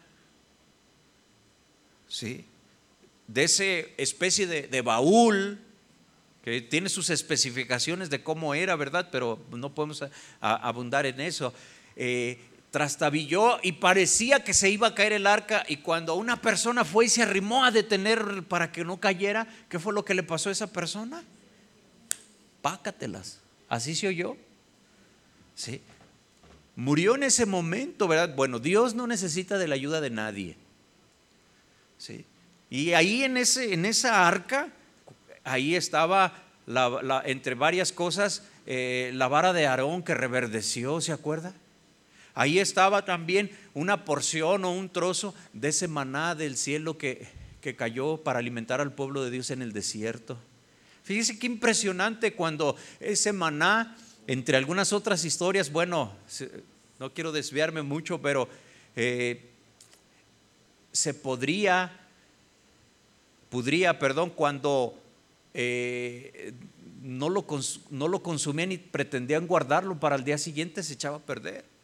¿sí? 2.07 2.45
De 3.26 3.45
esa 3.45 3.64
especie 3.97 4.47
de, 4.47 4.81
baúl, 4.81 5.59
que 6.43 6.62
tiene 6.62 6.88
sus 6.88 7.11
especificaciones 7.11 8.09
de 8.11 8.23
cómo 8.23 8.55
era, 8.55 8.76
¿verdad? 8.76 9.09
Pero 9.12 9.38
no 9.50 9.75
podemos 9.75 10.02
abundar 10.40 11.05
en 11.05 11.21
eso 11.21 11.52
trastabilló 12.70 13.58
y 13.62 13.72
parecía 13.72 14.44
que 14.44 14.52
se 14.52 14.70
iba 14.70 14.88
a 14.88 14.94
caer 14.94 15.12
el 15.12 15.26
arca 15.26 15.64
y 15.68 15.78
cuando 15.78 16.14
una 16.14 16.40
persona 16.40 16.84
fue 16.84 17.06
y 17.06 17.08
se 17.08 17.22
arrimó 17.22 17.64
a 17.64 17.70
detener 17.70 18.44
para 18.44 18.72
que 18.72 18.84
no 18.84 18.98
cayera, 18.98 19.46
¿qué 19.68 19.78
fue 19.78 19.94
lo 19.94 20.04
que 20.04 20.14
le 20.14 20.22
pasó 20.22 20.48
a 20.48 20.52
esa 20.52 20.66
persona? 20.66 21.22
Pácatelas. 22.60 23.40
Así 23.68 23.94
se 23.94 24.08
oyó. 24.08 24.37
Sí. 25.54 25.80
Murió 26.76 27.14
en 27.14 27.25
ese 27.25 27.46
momento, 27.46 28.06
¿verdad? 28.06 28.34
Bueno, 28.37 28.58
Dios 28.58 28.94
no 28.94 29.06
necesita 29.06 29.58
de 29.58 29.68
la 29.68 29.75
ayuda 29.75 30.00
de 30.00 30.10
nadie. 30.10 30.56
Sí. 31.96 32.25
Y 32.70 32.92
ahí 32.92 33.25
en, 33.25 33.37
ese, 33.37 33.72
en 33.72 33.84
esa 33.84 34.28
arca, 34.28 34.68
ahí 35.42 35.75
estaba 35.75 36.44
entre 37.25 37.54
varias 37.54 37.92
cosas 37.92 38.42
eh, 38.66 39.10
la 39.14 39.28
vara 39.28 39.54
de 39.54 39.66
Aarón 39.66 40.02
que 40.02 40.14
reverdeció, 40.14 41.00
¿se 41.00 41.12
acuerda? 41.12 41.54
Ahí 42.38 42.61
estaba 42.61 43.04
también 43.04 43.50
una 43.75 44.04
porción 44.04 44.64
o 44.64 44.71
un 44.71 44.90
trozo 44.90 45.35
de 45.52 45.71
ese 45.71 45.88
maná 45.88 46.37
del 46.37 46.57
cielo 46.57 46.97
que, 46.97 47.26
que 47.61 47.75
cayó 47.75 48.18
para 48.18 48.38
alimentar 48.38 48.80
al 48.80 48.92
pueblo 48.92 49.25
de 49.25 49.33
Dios 49.33 49.50
en 49.50 49.61
el 49.61 49.73
desierto. 49.73 50.38
Fíjese 51.02 51.37
qué 51.37 51.49
impresionante 51.49 52.35
cuando 52.35 52.76
ese 53.00 53.33
maná, 53.33 53.97
entre 54.28 54.57
algunas 54.57 54.92
otras 54.92 55.25
historias, 55.25 55.73
bueno, 55.73 56.14
no 57.00 57.12
quiero 57.12 57.33
desviarme 57.33 57.83
mucho, 57.83 58.23
pero 58.23 58.49
eh, 58.95 59.50
se 60.92 61.14
podría, 61.14 61.90
podría, 63.50 63.99
perdón, 63.99 64.30
cuando 64.30 64.97
eh, 65.54 66.52
no, 67.02 67.30
lo, 67.30 67.45
no 67.90 68.07
lo 68.07 68.23
consumían 68.23 68.71
y 68.71 68.78
pretendían 68.78 69.49
guardarlo 69.49 69.99
para 69.99 70.14
el 70.14 70.23
día 70.23 70.38
siguiente, 70.38 70.85
se 70.85 70.92
echaba 70.92 71.16
a 71.16 71.26
perder. 71.26 71.77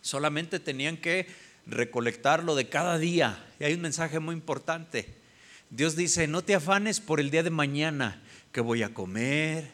Solamente 0.00 0.60
tenían 0.60 0.96
que 0.96 1.26
recolectarlo 1.66 2.54
de 2.54 2.68
cada 2.68 2.98
día. 2.98 3.44
Y 3.60 3.64
hay 3.64 3.74
un 3.74 3.82
mensaje 3.82 4.18
muy 4.20 4.34
importante. 4.34 5.14
Dios 5.70 5.96
dice, 5.96 6.26
no 6.26 6.42
te 6.42 6.54
afanes 6.54 7.00
por 7.00 7.20
el 7.20 7.30
día 7.30 7.42
de 7.42 7.50
mañana, 7.50 8.22
que 8.52 8.60
voy 8.60 8.82
a 8.82 8.94
comer, 8.94 9.70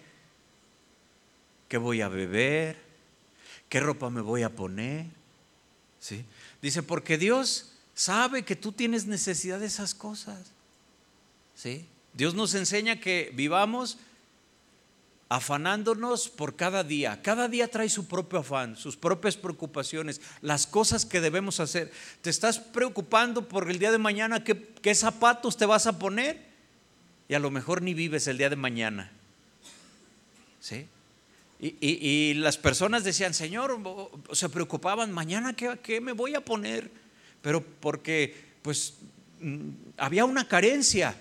que 1.68 1.78
voy 1.78 2.00
a 2.00 2.08
beber, 2.08 2.76
qué 3.68 3.80
ropa 3.80 4.10
me 4.10 4.20
voy 4.20 4.42
a 4.42 4.54
poner. 4.54 5.06
¿Sí? 6.00 6.24
Dice, 6.60 6.82
porque 6.82 7.16
Dios 7.16 7.72
sabe 7.94 8.42
que 8.42 8.56
tú 8.56 8.72
tienes 8.72 9.06
necesidad 9.06 9.60
de 9.60 9.66
esas 9.66 9.94
cosas. 9.94 10.50
¿Sí? 11.54 11.86
Dios 12.12 12.34
nos 12.34 12.54
enseña 12.54 13.00
que 13.00 13.32
vivamos 13.34 13.98
afanándonos 15.34 16.28
por 16.28 16.54
cada 16.54 16.84
día. 16.84 17.20
Cada 17.20 17.48
día 17.48 17.66
trae 17.66 17.88
su 17.88 18.06
propio 18.06 18.38
afán, 18.38 18.76
sus 18.76 18.96
propias 18.96 19.36
preocupaciones, 19.36 20.20
las 20.42 20.66
cosas 20.66 21.04
que 21.04 21.20
debemos 21.20 21.58
hacer. 21.58 21.90
¿Te 22.22 22.30
estás 22.30 22.60
preocupando 22.60 23.48
por 23.48 23.68
el 23.68 23.80
día 23.80 23.90
de 23.90 23.98
mañana 23.98 24.44
qué, 24.44 24.94
zapatos 24.94 25.56
te 25.56 25.66
vas 25.66 25.88
a 25.88 25.98
poner? 25.98 26.40
Y 27.28 27.34
a 27.34 27.40
lo 27.40 27.50
mejor 27.50 27.82
ni 27.82 27.94
vives 27.94 28.28
el 28.28 28.38
día 28.38 28.48
de 28.48 28.54
mañana. 28.54 29.10
¿Sí? 30.60 30.86
Y, 31.58 32.34
las 32.34 32.56
personas 32.56 33.02
decían, 33.02 33.34
Señor, 33.34 33.80
se 34.32 34.48
preocupaban, 34.48 35.10
mañana 35.10 35.54
qué, 35.54 35.78
qué 35.82 36.00
me 36.00 36.12
voy 36.12 36.34
a 36.34 36.44
poner, 36.44 36.90
pero 37.42 37.60
porque 37.80 38.36
pues 38.62 38.94
mm, 39.40 39.68
había 39.96 40.26
una 40.26 40.46
carencia. 40.46 41.16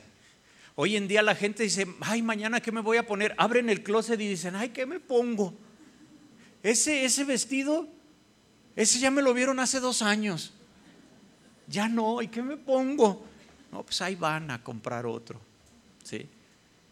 Hoy 0.76 0.96
en 0.96 1.08
día 1.08 1.22
la 1.22 1.36
gente 1.36 1.64
dice, 1.64 1.88
ay, 2.02 2.22
mañana 2.22 2.60
qué 2.60 2.72
me 2.72 2.82
voy 2.82 2.98
a 2.98 3.06
poner. 3.06 3.36
Abren 3.38 3.70
el 3.70 3.84
closet 3.84 4.20
y 4.20 4.28
dicen, 4.28 4.56
ay, 4.56 4.70
¿qué 4.70 4.86
me 4.86 5.00
pongo? 5.00 5.54
Ese, 6.64 7.06
ese 7.06 7.24
vestido, 7.26 7.88
ese 8.76 9.00
ya 9.00 9.12
me 9.12 9.22
lo 9.22 9.34
vieron 9.34 9.60
hace 9.60 9.80
dos 9.80 10.02
años. 10.02 10.54
Ya 11.68 11.88
no, 11.88 12.22
¿y 12.22 12.28
qué 12.28 12.42
me 12.42 12.58
pongo? 12.58 13.24
No, 13.72 13.84
pues 13.84 14.02
ahí 14.02 14.16
van 14.16 14.50
a 14.50 14.64
comprar 14.64 15.06
otro. 15.06 15.40
¿sí? 16.04 16.28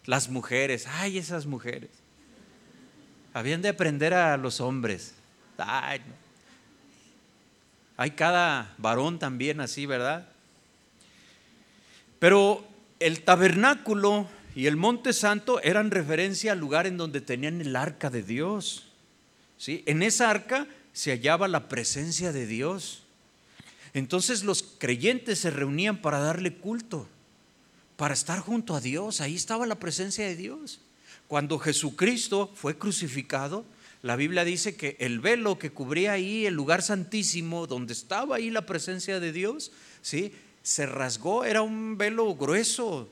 Las 0.06 0.30
mujeres, 0.30 0.88
ay, 0.88 1.17
esas 1.17 1.46
mujeres. 1.46 1.89
Habían 3.34 3.62
de 3.62 3.70
aprender 3.70 4.13
a 4.13 4.38
los 4.38 4.62
hombres. 4.62 5.15
Ay, 5.58 6.02
Hay 7.98 8.12
cada 8.12 8.74
varón 8.78 9.20
también 9.20 9.60
así, 9.62 9.86
¿verdad? 9.86 10.28
Pero 12.20 12.71
el 13.02 13.24
tabernáculo 13.24 14.30
y 14.56 14.68
el 14.68 14.78
monte 14.78 15.12
santo 15.14 15.62
eran 15.62 15.92
referencia 15.92 16.52
al 16.52 16.60
lugar 16.60 16.88
en 16.88 16.98
donde 16.98 17.20
tenían 17.20 17.60
el 17.62 17.76
arca 17.76 18.10
de 18.10 18.24
Dios. 18.24 18.88
¿sí? 19.58 19.84
En 19.86 20.04
esa 20.04 20.30
arca 20.30 20.68
se 20.94 21.12
hallaba 21.12 21.48
la 21.48 21.68
presencia 21.68 22.32
de 22.32 22.46
Dios. 22.46 23.04
Entonces 23.94 24.44
los 24.44 24.64
creyentes 24.64 25.40
se 25.40 25.52
reunían 25.52 26.02
para 26.02 26.20
darle 26.20 26.54
culto, 26.54 27.08
para 27.98 28.14
estar 28.14 28.40
junto 28.40 28.76
a 28.76 28.82
Dios. 28.82 29.20
Ahí 29.20 29.36
estaba 29.36 29.66
la 29.66 29.80
presencia 29.80 30.26
de 30.26 30.36
Dios. 30.36 30.80
Cuando 31.28 31.60
Jesucristo 31.60 32.52
fue 32.56 32.78
crucificado, 32.78 33.66
la 34.02 34.16
Biblia 34.16 34.44
dice 34.44 34.76
que 34.76 34.98
el 35.00 35.20
velo 35.20 35.60
que 35.60 35.72
cubría 35.72 36.14
ahí 36.14 36.46
el 36.46 36.56
lugar 36.56 36.82
santísimo, 36.82 37.68
donde 37.68 37.94
estaba 37.94 38.36
ahí 38.36 38.50
la 38.50 38.66
presencia 38.66 39.20
de 39.20 39.32
Dios, 39.32 39.72
¿sí? 40.02 40.34
Se 40.63 40.86
rasgó, 40.86 41.43
era 41.43 41.62
un 41.62 41.97
velo 41.97 42.36
grueso, 42.36 43.10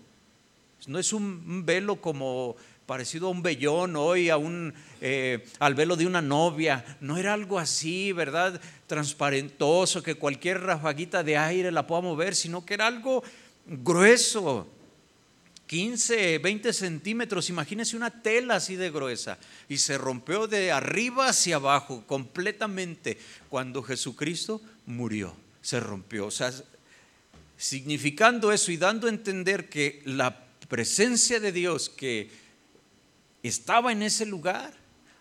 no 0.87 0.99
es 0.99 1.13
un, 1.13 1.65
velo 1.65 1.99
como 2.01 2.55
parecido 2.85 3.27
a 3.27 3.31
un 3.31 3.43
vellón 3.43 3.95
hoy, 3.95 4.29
a 4.29 4.37
un, 4.37 4.73
eh, 5.01 5.45
al 5.59 5.75
velo 5.75 5.95
de 5.95 6.07
una 6.07 6.21
novia, 6.21 6.97
no 7.01 7.17
era 7.17 7.33
algo 7.33 7.59
así, 7.59 8.11
¿verdad? 8.11 8.59
Transparentoso, 8.87 10.01
que 10.01 10.15
cualquier 10.15 10.61
rafaguita 10.61 11.23
de 11.23 11.37
aire 11.37 11.71
la 11.71 11.85
pueda 11.85 12.01
mover, 12.01 12.35
sino 12.35 12.65
que 12.65 12.73
era 12.73 12.87
algo 12.87 13.23
grueso, 13.65 14.67
15, 15.67 16.39
20 16.39 16.73
centímetros, 16.73 17.49
imagínese 17.51 17.95
una 17.95 18.09
tela 18.09 18.55
así 18.55 18.75
de 18.75 18.89
gruesa, 18.89 19.37
y 19.67 19.77
se 19.77 19.99
rompió 19.99 20.47
de 20.47 20.71
arriba 20.71 21.29
hacia 21.29 21.57
abajo 21.57 22.03
completamente. 22.07 23.19
Cuando 23.49 23.83
Jesucristo 23.83 24.61
murió, 24.87 25.35
se 25.61 25.79
rompió, 25.79 26.25
o 26.25 26.31
sea, 26.31 26.51
significando 27.59 28.53
eso 28.53 28.71
y 28.71 28.77
dando 28.77 29.07
a 29.07 29.09
entender 29.09 29.67
que 29.67 30.01
la 30.05 30.45
presencia 30.69 31.41
de 31.41 31.51
Dios 31.51 31.89
que 31.89 32.31
estaba 33.43 33.91
en 33.91 34.01
ese 34.01 34.25
lugar, 34.25 34.73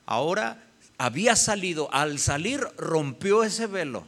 ahora 0.07 0.65
había 0.99 1.35
salido, 1.35 1.93
al 1.93 2.21
salir 2.21 2.61
rompió 2.77 3.43
ese 3.43 3.67
velo. 3.67 4.07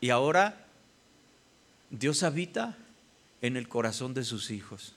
Y 0.00 0.10
ahora 0.10 0.66
Dios 1.90 2.22
habita 2.22 2.78
en 3.42 3.56
el 3.56 3.68
corazón 3.68 4.14
de 4.14 4.22
sus 4.22 4.52
hijos. 4.52 4.94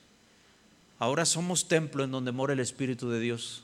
Ahora 0.99 1.25
somos 1.25 1.67
templo 1.67 2.03
en 2.03 2.11
donde 2.11 2.31
mora 2.31 2.53
el 2.53 2.59
Espíritu 2.59 3.09
de 3.09 3.19
Dios. 3.19 3.63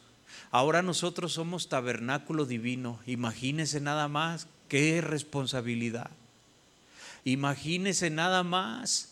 Ahora 0.50 0.82
nosotros 0.82 1.34
somos 1.34 1.70
tabernáculo 1.70 2.46
divino. 2.46 3.00
Imagínense 3.06 3.80
nada 3.80 4.08
más 4.08 4.48
qué 4.70 5.02
responsabilidad. 5.02 6.10
Imagínese 7.26 8.10
nada 8.10 8.44
más. 8.44 9.10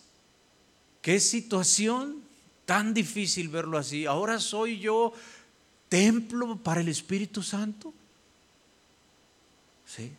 Qué 1.01 1.19
situación 1.19 2.21
tan 2.65 2.93
difícil 2.93 3.49
verlo 3.49 3.77
así. 3.77 4.05
Ahora 4.05 4.39
soy 4.39 4.79
yo 4.79 5.13
templo 5.89 6.57
para 6.57 6.81
el 6.81 6.87
Espíritu 6.87 7.41
Santo. 7.43 7.93
¿Sí? 9.85 10.11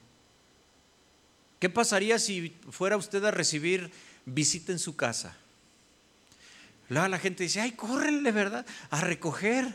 ¿Qué 1.59 1.71
pasaría 1.71 2.19
si 2.19 2.55
fuera 2.71 2.97
usted 2.97 3.25
a 3.25 3.31
recibir 3.31 3.91
visita 4.27 4.73
en 4.73 4.79
su 4.79 4.97
casa? 4.97 5.37
La 6.89 7.19
gente 7.19 7.45
dice, 7.45 7.61
ay, 7.61 7.73
córrenle, 7.73 8.33
¿verdad? 8.33 8.67
A 8.91 9.01
recoger. 9.01 9.67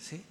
¿Sí? 0.00 0.22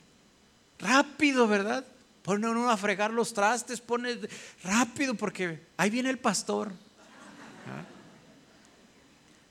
Rápido, 0.80 1.48
¿verdad? 1.48 1.86
Pone 2.24 2.48
uno 2.48 2.70
a 2.70 2.78
fregar 2.78 3.12
los 3.12 3.34
trastes, 3.34 3.82
pone 3.82 4.20
rápido 4.64 5.16
porque 5.16 5.60
ahí 5.78 5.90
viene 5.90 6.10
el 6.10 6.20
pastor. 6.20 6.72
¿Ah? 7.68 7.84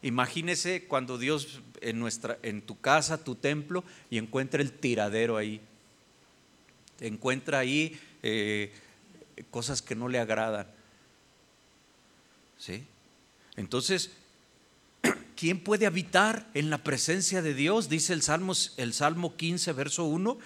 Imagínese 0.03 0.85
cuando 0.87 1.19
Dios 1.19 1.61
en, 1.81 1.99
nuestra, 1.99 2.39
en 2.43 2.63
tu 2.63 2.81
casa, 2.81 3.25
tu 3.25 3.35
templo, 3.35 3.85
y 4.09 4.19
encuentra 4.19 4.63
el 4.63 4.73
tiradero 4.73 5.37
ahí. 5.37 5.61
Encuentra 7.01 7.59
ahí 7.59 7.99
eh, 8.23 8.73
cosas 9.51 9.83
que 9.83 9.95
no 9.95 10.09
le 10.09 10.21
agradan. 10.21 10.67
¿Sí? 12.57 12.85
Entonces, 13.57 14.13
¿quién 15.37 15.59
puede 15.59 15.87
habitar 15.87 16.49
en 16.55 16.71
la 16.71 16.79
presencia 16.79 17.43
de 17.43 17.55
Dios? 17.55 17.89
Dice 17.89 18.13
el 18.13 18.23
el 18.77 18.93
Salmo 18.93 19.37
15, 19.37 19.73
verso 19.73 20.05
1. 20.05 20.39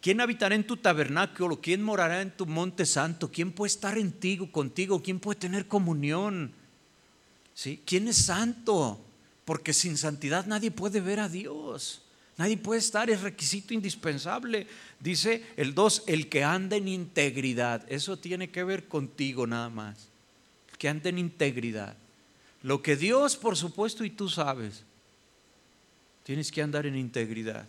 ¿Quién 0.00 0.20
habitará 0.20 0.54
en 0.54 0.66
tu 0.66 0.76
tabernáculo? 0.76 1.60
¿Quién 1.60 1.82
morará 1.82 2.22
en 2.22 2.30
tu 2.30 2.46
monte 2.46 2.86
santo? 2.86 3.30
¿Quién 3.30 3.52
puede 3.52 3.68
estar 3.68 3.98
en 3.98 4.12
ti, 4.12 4.38
contigo? 4.50 5.02
¿Quién 5.02 5.18
puede 5.18 5.40
tener 5.40 5.66
comunión? 5.66 6.52
¿Sí? 7.52 7.82
¿Quién 7.84 8.06
es 8.06 8.16
santo? 8.16 9.04
Porque 9.44 9.72
sin 9.72 9.96
santidad 9.96 10.46
nadie 10.46 10.70
puede 10.70 11.00
ver 11.00 11.18
a 11.18 11.28
Dios. 11.28 12.02
Nadie 12.36 12.56
puede 12.56 12.78
estar, 12.78 13.10
es 13.10 13.22
requisito 13.22 13.74
indispensable. 13.74 14.68
Dice 15.00 15.44
el 15.56 15.74
2, 15.74 16.04
el 16.06 16.28
que 16.28 16.44
anda 16.44 16.76
en 16.76 16.86
integridad. 16.86 17.84
Eso 17.90 18.16
tiene 18.16 18.50
que 18.50 18.62
ver 18.62 18.86
contigo 18.86 19.44
nada 19.48 19.68
más. 19.68 20.08
El 20.70 20.78
que 20.78 20.88
anda 20.88 21.08
en 21.08 21.18
integridad. 21.18 21.96
Lo 22.62 22.80
que 22.80 22.94
Dios, 22.94 23.36
por 23.36 23.56
supuesto, 23.56 24.04
y 24.04 24.10
tú 24.10 24.28
sabes, 24.28 24.84
tienes 26.22 26.52
que 26.52 26.62
andar 26.62 26.86
en 26.86 26.96
integridad. 26.96 27.66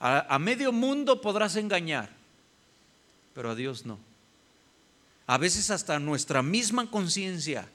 A, 0.00 0.38
medio 0.38 0.70
mundo 0.70 1.20
podrás 1.20 1.56
engañar, 1.56 2.10
pero 3.34 3.50
a 3.50 3.54
Dios 3.54 3.84
no. 3.84 3.98
A 5.26 5.38
veces 5.38 5.70
hasta 5.70 5.98
nuestra 5.98 6.42
misma 6.42 6.90
conciencia 6.90 7.68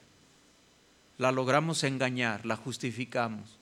la 1.17 1.31
logramos 1.31 1.83
engañar, 1.83 2.45
la 2.45 2.55
justificamos. 2.55 3.57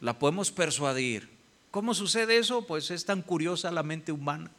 La 0.00 0.18
podemos 0.18 0.50
persuadir. 0.50 1.30
¿Cómo 1.70 1.94
sucede 1.94 2.38
eso? 2.38 2.66
Pues 2.66 2.90
es 2.90 3.04
tan 3.04 3.22
curiosa 3.22 3.70
la 3.70 3.84
mente 3.84 4.10
humana 4.10 4.50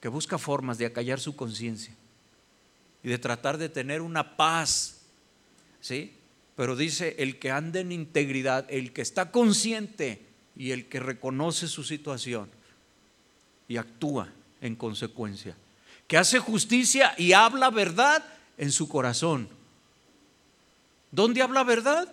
que 0.00 0.08
busca 0.08 0.38
formas 0.38 0.78
de 0.78 0.86
acallar 0.86 1.18
su 1.18 1.34
conciencia 1.34 1.94
y 3.02 3.08
de 3.08 3.18
tratar 3.18 3.56
de 3.56 3.70
tener 3.70 4.02
una 4.02 4.36
paz. 4.36 5.00
¿Sí? 5.80 6.14
Pero 6.56 6.76
dice, 6.76 7.16
el 7.18 7.38
que 7.38 7.50
anda 7.50 7.80
en 7.80 7.90
integridad, 7.90 8.66
el 8.68 8.92
que 8.92 9.00
está 9.02 9.30
consciente 9.30 10.27
y 10.58 10.72
el 10.72 10.86
que 10.86 10.98
reconoce 10.98 11.68
su 11.68 11.84
situación 11.84 12.50
y 13.68 13.76
actúa 13.76 14.28
en 14.60 14.74
consecuencia, 14.74 15.56
que 16.08 16.18
hace 16.18 16.40
justicia 16.40 17.14
y 17.16 17.32
habla 17.32 17.70
verdad 17.70 18.24
en 18.56 18.72
su 18.72 18.88
corazón. 18.88 19.48
¿Dónde 21.12 21.42
habla 21.42 21.62
verdad? 21.62 22.12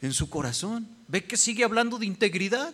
En 0.00 0.12
su 0.12 0.30
corazón. 0.30 0.88
¿Ve 1.08 1.24
que 1.24 1.36
sigue 1.36 1.64
hablando 1.64 1.98
de 1.98 2.06
integridad? 2.06 2.72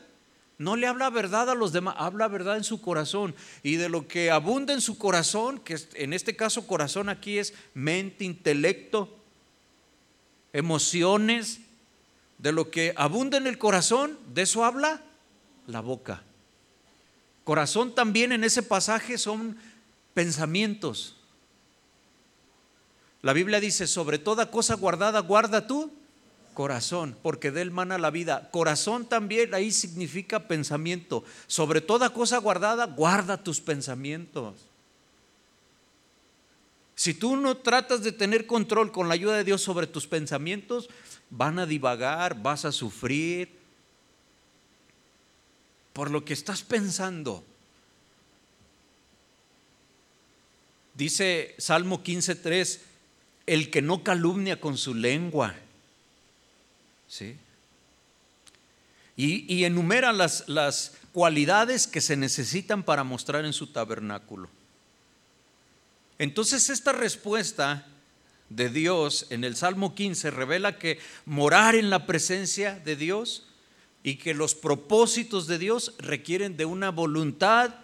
No 0.59 0.77
le 0.77 0.87
habla 0.87 1.11
verdad 1.11 1.49
a 1.51 1.55
los 1.55 1.73
demás, 1.73 1.95
habla 1.99 2.29
verdad 2.29 2.57
en 2.59 2.65
su 2.65 2.81
corazón. 2.81 3.35
Y 3.63 3.77
de 3.77 3.89
lo 3.89 4.07
que 4.07 4.31
abunda 4.31 4.75
en 4.75 4.81
su 4.81 4.99
corazón, 4.99 5.59
que 5.59 5.77
en 5.95 6.13
este 6.13 6.37
caso 6.37 6.67
corazón 6.67 7.09
aquí 7.09 7.39
es 7.39 7.55
mente, 7.73 8.25
intelecto, 8.25 9.17
emociones, 10.53 11.61
de 12.43 12.51
lo 12.51 12.71
que 12.71 12.93
abunda 12.97 13.39
en 13.39 13.47
el 13.47 13.57
corazón, 13.57 14.19
de 14.35 14.43
eso 14.43 14.65
habla 14.65 15.01
la 15.69 15.81
boca. 15.81 16.25
Corazón 17.45 17.95
también 17.95 18.33
en 18.33 18.43
ese 18.43 18.65
pasaje 18.65 19.17
son 19.17 19.57
pensamientos. 20.13 21.17
La 23.23 23.33
Biblia 23.33 23.61
dice, 23.61 23.87
sobre 23.87 24.19
toda 24.19 24.51
cosa 24.51 24.75
guardada, 24.75 25.21
guarda 25.21 25.69
tú 25.69 25.93
corazón, 26.53 27.17
porque 27.23 27.53
de 27.53 27.63
él 27.63 27.71
mana 27.71 27.97
la 27.97 28.11
vida. 28.11 28.51
Corazón 28.51 29.07
también 29.07 29.55
ahí 29.55 29.71
significa 29.71 30.49
pensamiento. 30.49 31.25
Sobre 31.47 31.81
toda 31.81 32.11
cosa 32.11 32.39
guardada, 32.39 32.87
guarda 32.87 33.43
tus 33.43 33.61
pensamientos. 33.61 34.57
Si 36.95 37.15
tú 37.15 37.37
no 37.37 37.57
tratas 37.57 38.03
de 38.03 38.13
tener 38.13 38.47
control 38.47 38.93
con 38.93 39.09
la 39.09 39.15
ayuda 39.15 39.37
de 39.37 39.45
Dios 39.45 39.63
sobre 39.63 39.87
tus 39.87 40.07
pensamientos, 40.07 40.89
van 41.33 41.59
a 41.59 41.67
divagar, 41.67 42.41
vas 42.41 42.67
a 42.67 42.73
sufrir 42.73 43.49
por 45.95 46.11
lo 46.11 46.25
que 46.25 46.35
estás 46.35 46.63
pensando. 46.63 47.43
Dice 50.95 51.55
Salmo 51.59 52.03
15:3, 52.03 52.81
el 53.47 53.71
que 53.71 53.81
no 53.81 54.05
calumnia 54.05 54.61
con 54.61 54.77
su 54.77 54.95
lengua. 54.95 55.55
¿Sí? 57.09 57.37
Y, 59.17 59.65
enumera 59.65 60.13
las, 60.13 60.49
las 60.49 60.95
cualidades 61.13 61.87
que 61.87 62.01
se 62.01 62.17
necesitan 62.17 62.83
para 62.83 63.05
mostrar 63.05 63.45
en 63.45 63.53
su 63.53 63.69
tabernáculo. 63.69 64.49
Entonces 66.19 66.71
esta 66.71 66.93
respuesta 66.93 67.87
de 68.57 68.69
Dios 68.69 69.27
en 69.31 69.45
el 69.45 69.57
Salmo 69.57 69.95
15 69.95 70.31
revela 70.31 70.79
que 70.79 70.99
morar 71.25 71.75
en 71.75 71.91
la 71.91 72.07
presencia 72.07 72.79
de 72.79 72.97
Dios 72.97 73.47
y 74.03 74.17
que 74.17 74.35
los 74.35 74.55
propósitos 74.55 75.47
de 75.47 75.59
Dios 75.59 75.95
requieren 75.99 76.57
de 76.57 76.65
una 76.65 76.91
voluntad 76.91 77.75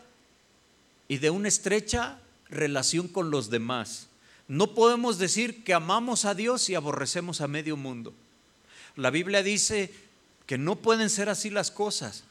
y 1.08 1.18
de 1.18 1.30
una 1.30 1.48
estrecha 1.48 2.18
relación 2.48 3.08
con 3.08 3.30
los 3.30 3.50
demás. 3.50 4.08
No 4.46 4.74
podemos 4.74 5.18
decir 5.18 5.62
que 5.62 5.74
amamos 5.74 6.24
a 6.24 6.34
Dios 6.34 6.68
y 6.70 6.74
aborrecemos 6.74 7.40
a 7.40 7.48
medio 7.48 7.76
mundo. 7.76 8.14
La 8.96 9.10
Biblia 9.10 9.42
dice 9.42 9.92
que 10.46 10.58
no 10.58 10.76
pueden 10.76 11.10
ser 11.10 11.28
así 11.28 11.50
las 11.50 11.70
cosas. 11.70 12.24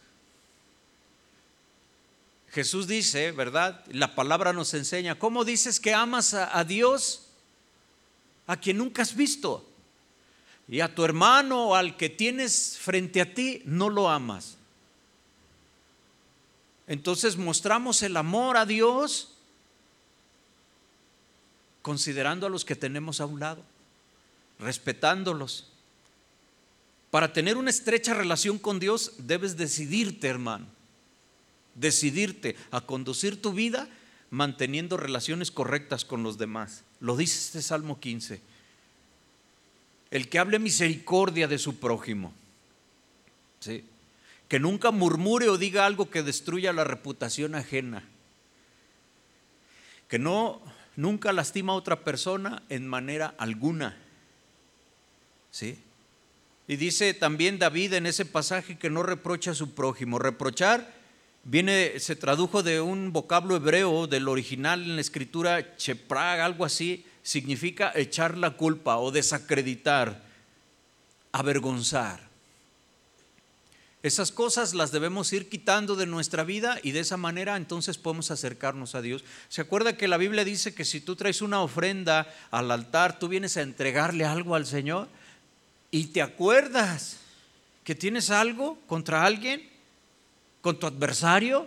Jesús 2.50 2.88
dice, 2.88 3.32
¿verdad? 3.32 3.84
La 3.91 4.15
palabra 4.15 4.52
nos 4.52 4.73
enseña, 4.73 5.19
¿cómo 5.19 5.45
dices 5.45 5.80
que 5.80 5.93
amas 5.93 6.34
a, 6.34 6.63
Dios 6.63 7.26
a 8.47 8.57
quien 8.57 8.77
nunca 8.77 9.01
has 9.01 9.15
visto. 9.15 9.69
Y 10.67 10.81
a 10.81 10.93
tu 10.93 11.05
hermano 11.05 11.69
o 11.69 11.75
al 11.75 11.95
que 11.95 12.10
tienes 12.10 12.77
frente 12.79 13.21
a 13.21 13.33
ti 13.33 13.62
no 13.65 13.89
lo 13.89 14.10
amas. 14.10 14.57
Entonces 16.88 17.38
mostramos 17.38 18.01
el 18.01 18.17
amor 18.17 18.57
a 18.57 18.65
Dios 18.65 19.33
considerando 21.81 22.47
a 22.47 22.49
los 22.49 22.65
que 22.65 22.75
tenemos 22.75 23.21
a 23.21 23.25
un 23.25 23.39
lado, 23.39 23.63
respetándolos. 24.60 25.69
Para 27.12 27.31
tener 27.31 27.55
una 27.55 27.69
estrecha 27.69 28.13
relación 28.13 28.57
con 28.57 28.79
Dios 28.79 29.13
debes 29.19 29.55
decidirte, 29.55 30.27
hermano, 30.27 30.65
decidirte 31.75 32.57
a 32.71 32.81
conducir 32.81 33.41
tu 33.41 33.53
vida 33.53 33.88
manteniendo 34.29 34.97
relaciones 34.97 35.51
correctas 35.51 36.03
con 36.03 36.23
los 36.23 36.38
demás. 36.38 36.83
Lo 36.99 37.15
dice 37.15 37.38
este 37.38 37.62
Salmo 37.62 37.99
15. 37.99 38.41
El 40.10 40.29
que 40.29 40.39
hable 40.39 40.60
misericordia 40.60 41.47
de 41.47 41.57
su 41.57 41.79
prójimo. 41.79 42.33
¿sí? 43.60 43.83
Que 44.47 44.60
nunca 44.60 44.91
murmure 44.91 45.49
o 45.49 45.57
diga 45.57 45.86
algo 45.86 46.10
que 46.10 46.23
destruya 46.23 46.73
la 46.73 46.83
reputación 46.83 47.55
ajena. 47.55 48.03
Que 50.07 50.19
no 50.19 50.62
nunca 50.95 51.31
lastima 51.31 51.73
a 51.73 51.77
otra 51.77 52.03
persona 52.03 52.63
en 52.69 52.88
manera 52.88 53.36
alguna. 53.38 53.97
¿Sí? 55.51 55.79
Y 56.67 56.75
dice 56.75 57.13
también 57.13 57.60
David 57.60 57.93
en 57.93 58.05
ese 58.05 58.25
pasaje 58.25 58.77
que 58.77 58.89
no 58.89 59.03
reprocha 59.03 59.51
a 59.51 59.55
su 59.55 59.73
prójimo. 59.73 60.19
Reprochar 60.19 60.96
viene, 61.47 61.97
se 61.99 62.15
tradujo 62.15 62.62
de 62.62 62.81
un 62.81 63.13
vocablo 63.13 63.55
hebreo 63.55 64.05
del 64.05 64.27
original 64.27 64.83
en 64.83 64.95
la 64.95 65.01
escritura, 65.01 65.77
cheprag, 65.77 66.41
algo 66.41 66.65
así, 66.65 67.05
significa 67.23 67.91
echar 67.95 68.38
la 68.38 68.51
culpa 68.51 68.97
o 68.97 69.12
desacreditar, 69.12 70.23
avergonzar. 71.31 72.27
Esas 74.03 74.31
cosas 74.31 74.73
las 74.73 74.91
debemos 74.91 75.33
ir 75.33 75.49
quitando 75.49 75.95
de 75.95 76.05
nuestra 76.05 76.43
vida 76.43 76.79
y 76.83 76.91
de 76.91 76.99
esa 76.99 77.17
manera 77.17 77.57
entonces 77.57 77.97
podemos 77.97 78.29
acercarnos 78.29 78.93
a 78.93 79.01
Dios. 79.01 79.23
¿Se 79.49 79.62
acuerda 79.62 79.97
que 79.97 80.07
la 80.07 80.17
Biblia 80.17 80.43
dice 80.43 80.75
que 80.75 80.86
si 80.86 81.01
tú 81.01 81.15
traes 81.15 81.41
una 81.41 81.62
ofrenda 81.62 82.27
al 82.51 82.71
altar, 82.71 83.19
tú 83.19 83.27
vienes 83.27 83.57
a 83.57 83.62
entregarle 83.62 84.23
algo 84.23 84.53
al 84.53 84.65
Señor 84.65 85.07
y 85.91 86.07
te 86.07 86.21
acuerdas 86.21 87.17
que 87.83 87.95
tienes 87.95 88.29
algo 88.29 88.77
contra 88.88 89.25
alguien? 89.25 89.76
Con 90.67 90.77
tu 90.77 90.86
adversario 90.86 91.65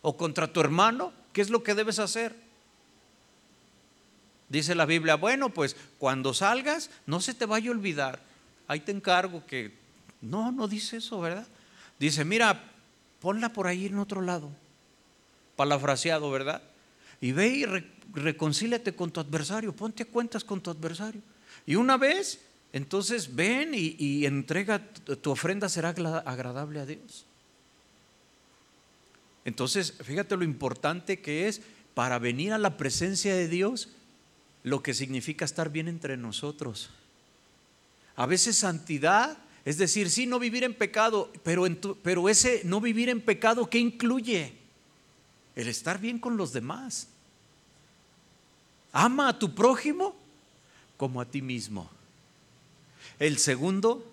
o 0.00 0.16
contra 0.16 0.52
tu 0.52 0.60
hermano, 0.60 1.12
¿qué 1.32 1.40
es 1.40 1.50
lo 1.50 1.64
que 1.64 1.74
debes 1.74 1.98
hacer? 1.98 2.36
Dice 4.48 4.76
la 4.76 4.86
Biblia, 4.86 5.16
bueno, 5.16 5.48
pues 5.48 5.74
cuando 5.98 6.32
salgas, 6.32 6.88
no 7.04 7.20
se 7.20 7.34
te 7.34 7.46
vaya 7.46 7.68
a 7.68 7.72
olvidar. 7.72 8.20
Ahí 8.68 8.78
te 8.78 8.92
encargo 8.92 9.44
que... 9.44 9.72
No, 10.20 10.52
no 10.52 10.68
dice 10.68 10.98
eso, 10.98 11.20
¿verdad? 11.20 11.48
Dice, 11.98 12.24
mira, 12.24 12.62
ponla 13.20 13.52
por 13.52 13.66
ahí 13.66 13.86
en 13.86 13.98
otro 13.98 14.20
lado. 14.20 14.52
Palafraseado, 15.56 16.30
¿verdad? 16.30 16.62
Y 17.20 17.32
ve 17.32 17.48
y 17.48 17.64
reconcíliate 18.14 18.94
con 18.94 19.10
tu 19.10 19.18
adversario, 19.18 19.74
ponte 19.74 20.04
a 20.04 20.06
cuentas 20.06 20.44
con 20.44 20.60
tu 20.60 20.70
adversario. 20.70 21.22
Y 21.66 21.74
una 21.74 21.96
vez, 21.96 22.38
entonces 22.72 23.34
ven 23.34 23.72
y 23.74 24.24
entrega, 24.26 24.80
tu 25.20 25.32
ofrenda 25.32 25.68
será 25.68 25.88
agradable 25.88 26.78
a 26.78 26.86
Dios. 26.86 27.26
Entonces, 29.48 29.94
fíjate 30.02 30.36
lo 30.36 30.44
importante 30.44 31.20
que 31.20 31.48
es 31.48 31.62
para 31.94 32.18
venir 32.18 32.52
a 32.52 32.58
la 32.58 32.76
presencia 32.76 33.34
de 33.34 33.48
Dios, 33.48 33.88
lo 34.62 34.82
que 34.82 34.92
significa 34.92 35.46
estar 35.46 35.70
bien 35.70 35.88
entre 35.88 36.18
nosotros. 36.18 36.90
A 38.14 38.26
veces 38.26 38.58
santidad, 38.58 39.38
es 39.64 39.78
decir, 39.78 40.10
sí, 40.10 40.26
no 40.26 40.38
vivir 40.38 40.64
en 40.64 40.74
pecado, 40.74 41.32
pero, 41.44 41.64
pero 42.02 42.28
ese 42.28 42.60
no 42.64 42.82
vivir 42.82 43.08
en 43.08 43.22
pecado, 43.22 43.70
¿qué 43.70 43.78
incluye? 43.78 44.52
El 45.56 45.68
estar 45.68 45.98
bien 45.98 46.18
con 46.18 46.36
los 46.36 46.52
demás. 46.52 47.08
Ama 48.92 49.30
a 49.30 49.38
tu 49.38 49.54
prójimo 49.54 50.14
como 50.98 51.22
a 51.22 51.24
ti 51.24 51.40
mismo. 51.40 51.88
El 53.18 53.38
segundo 53.38 54.04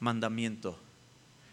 mandamiento. 0.00 0.80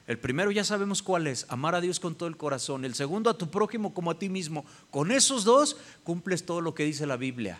El 0.05 0.19
primero 0.19 0.51
ya 0.51 0.65
sabemos 0.65 1.01
cuál 1.01 1.27
es, 1.27 1.45
amar 1.49 1.75
a 1.75 1.81
Dios 1.81 1.99
con 1.99 2.15
todo 2.15 2.27
el 2.27 2.35
corazón. 2.35 2.83
El 2.83 2.93
segundo 2.93 3.29
a 3.29 3.37
tu 3.37 3.49
prójimo 3.49 3.93
como 3.93 4.11
a 4.11 4.19
ti 4.19 4.27
mismo. 4.27 4.65
Con 4.91 5.11
esos 5.11 5.45
dos 5.45 5.77
cumples 6.03 6.45
todo 6.45 6.59
lo 6.59 6.73
que 6.73 6.83
dice 6.83 7.05
la 7.05 7.15
Biblia. 7.15 7.59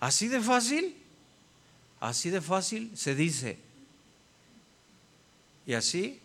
Así 0.00 0.28
de 0.28 0.40
fácil, 0.40 0.96
así 2.00 2.30
de 2.30 2.40
fácil 2.40 2.90
se 2.96 3.14
dice. 3.14 3.58
Y 5.64 5.74
así 5.74 6.20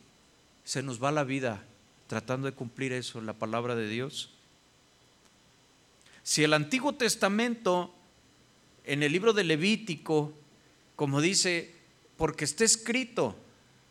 se 0.64 0.84
nos 0.84 1.02
va 1.02 1.12
la 1.12 1.24
vida 1.24 1.64
tratando 2.08 2.46
de 2.46 2.54
cumplir 2.54 2.92
eso, 2.92 3.22
la 3.22 3.34
palabra 3.34 3.76
de 3.76 3.88
Dios. 3.88 4.32
Si 6.24 6.44
el 6.44 6.54
Antiguo 6.54 6.94
Testamento, 6.94 7.94
en 8.86 9.04
el 9.04 9.12
libro 9.12 9.34
de 9.34 9.44
Levítico, 9.44 10.34
como 10.96 11.22
dice, 11.22 11.74
porque 12.18 12.46
está 12.46 12.64
escrito, 12.64 13.36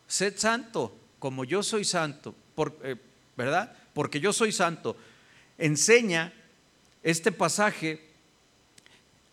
sed 0.07 0.35
santo, 0.37 0.96
como 1.18 1.44
yo 1.44 1.62
soy 1.62 1.85
santo, 1.85 2.35
eh, 2.83 2.96
¿verdad? 3.37 3.76
Porque 3.94 4.20
yo 4.20 4.33
soy 4.33 4.53
santo, 4.53 4.96
enseña 5.59 6.33
este 7.03 7.33
pasaje 7.33 8.00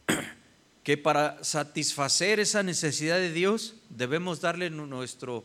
que 0.83 0.97
para 0.97 1.43
satisfacer 1.43 2.39
esa 2.39 2.63
necesidad 2.63 3.17
de 3.17 3.31
Dios 3.31 3.75
debemos 3.89 4.41
darle 4.41 4.69
nuestra 4.69 5.41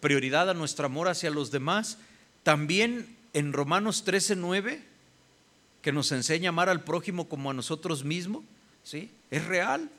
prioridad 0.00 0.50
a 0.50 0.54
nuestro 0.54 0.86
amor 0.86 1.08
hacia 1.08 1.30
los 1.30 1.50
demás. 1.50 1.98
También 2.42 3.16
en 3.32 3.52
Romanos 3.52 4.04
13, 4.04 4.36
9, 4.36 4.82
que 5.82 5.92
nos 5.92 6.12
enseña 6.12 6.48
a 6.48 6.50
amar 6.50 6.68
al 6.68 6.84
prójimo 6.84 7.28
como 7.28 7.50
a 7.50 7.54
nosotros 7.54 8.04
mismos, 8.04 8.44
¿sí? 8.88 9.10
Es 9.30 9.44
real. 9.44 9.90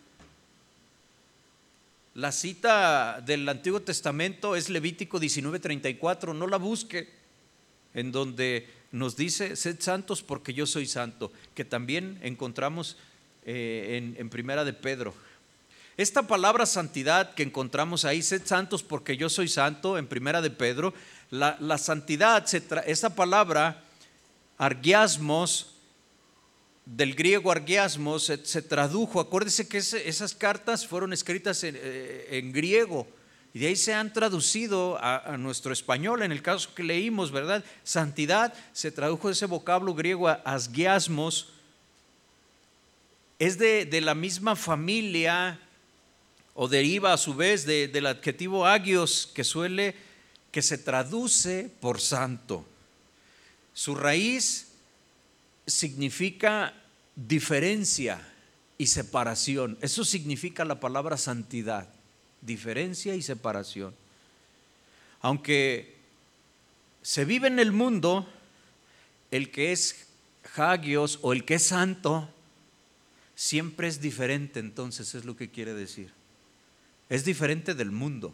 La 2.16 2.32
cita 2.32 3.22
del 3.22 3.48
Antiguo 3.48 3.82
Testamento 3.82 4.56
es 4.56 4.70
Levítico 4.70 5.20
19:34, 5.20 6.34
no 6.34 6.48
la 6.48 6.58
busque, 6.58 7.08
en 7.94 8.12
donde 8.12 8.68
nos 8.92 9.16
dice, 9.16 9.56
sed 9.56 9.80
santos 9.80 10.24
porque 10.24 10.56
yo 10.56 10.66
soy 10.66 10.88
santo, 10.88 11.32
que 11.54 11.66
también 11.66 12.18
encontramos 12.24 12.98
eh, 13.46 14.16
en, 14.18 14.30
Primera 14.32 14.66
de 14.66 14.74
Pedro. 14.74 15.14
Esta 15.96 16.24
palabra 16.24 16.66
santidad 16.66 17.36
que 17.36 17.44
encontramos 17.44 18.06
ahí, 18.06 18.24
sed 18.24 18.42
santos 18.44 18.82
porque 18.82 19.18
yo 19.18 19.30
soy 19.30 19.50
santo, 19.50 20.00
en 20.00 20.08
Primera 20.08 20.42
de 20.42 20.50
Pedro, 20.50 20.96
la, 21.30 21.78
santidad, 21.78 22.44
esa 22.88 23.16
palabra, 23.16 23.84
argiasmos, 24.58 25.76
del 26.96 27.14
griego 27.14 27.52
argiasmos, 27.52 28.32
se, 28.44 28.62
tradujo, 28.64 29.20
acuérdese 29.20 29.68
que 29.68 29.78
esas 29.78 30.34
cartas 30.34 30.88
fueron 30.88 31.14
escritas 31.14 31.64
eh, 31.64 32.28
en, 32.32 32.52
griego 32.52 33.08
y 33.54 33.60
de 33.60 33.68
ahí 33.68 33.76
se 33.76 33.94
han 33.94 34.12
traducido 34.12 34.98
a, 35.00 35.38
nuestro 35.38 35.72
español, 35.72 36.24
en 36.24 36.32
el 36.32 36.42
caso 36.42 36.74
que 36.74 36.84
leímos, 36.84 37.32
¿verdad? 37.32 37.64
Santidad 37.84 38.54
se 38.74 38.92
tradujo 38.92 39.30
ese 39.30 39.46
vocablo 39.46 39.94
griego 39.94 40.30
a 40.30 40.42
es 43.38 43.58
de, 43.58 44.02
la 44.02 44.16
misma 44.16 44.56
familia 44.56 45.60
o 46.56 46.68
deriva 46.68 47.14
a 47.14 47.18
su 47.18 47.36
vez 47.36 47.66
del 47.66 48.06
adjetivo 48.08 48.66
agios 48.66 49.32
que 49.34 49.44
suele, 49.44 49.96
que 50.52 50.64
se 50.64 50.80
traduce 50.80 51.72
por 51.80 52.02
santo. 52.02 52.66
Su 53.74 53.94
raíz 53.96 54.70
significa 55.68 56.74
diferencia 57.28 58.22
y 58.78 58.88
separación. 58.88 59.78
Eso 59.82 60.06
significa 60.06 60.64
la 60.64 60.80
palabra 60.80 61.18
santidad, 61.18 61.90
diferencia 62.42 63.16
y 63.16 63.22
separación. 63.22 63.94
Aunque 65.22 65.98
se 67.02 67.26
vive 67.26 67.48
en 67.48 67.60
el 67.60 67.72
mundo, 67.72 68.28
el 69.32 69.52
que 69.52 69.72
es 69.72 70.08
hagios 70.56 71.20
o 71.22 71.34
el 71.34 71.46
que 71.46 71.56
es 71.56 71.64
santo 71.64 72.30
siempre 73.36 73.88
es 73.88 74.02
diferente, 74.02 74.60
entonces 74.60 75.14
es 75.16 75.26
lo 75.26 75.36
que 75.36 75.50
quiere 75.50 75.74
decir. 75.74 76.12
Es 77.10 77.26
diferente 77.26 77.74
del 77.74 77.92
mundo. 77.92 78.34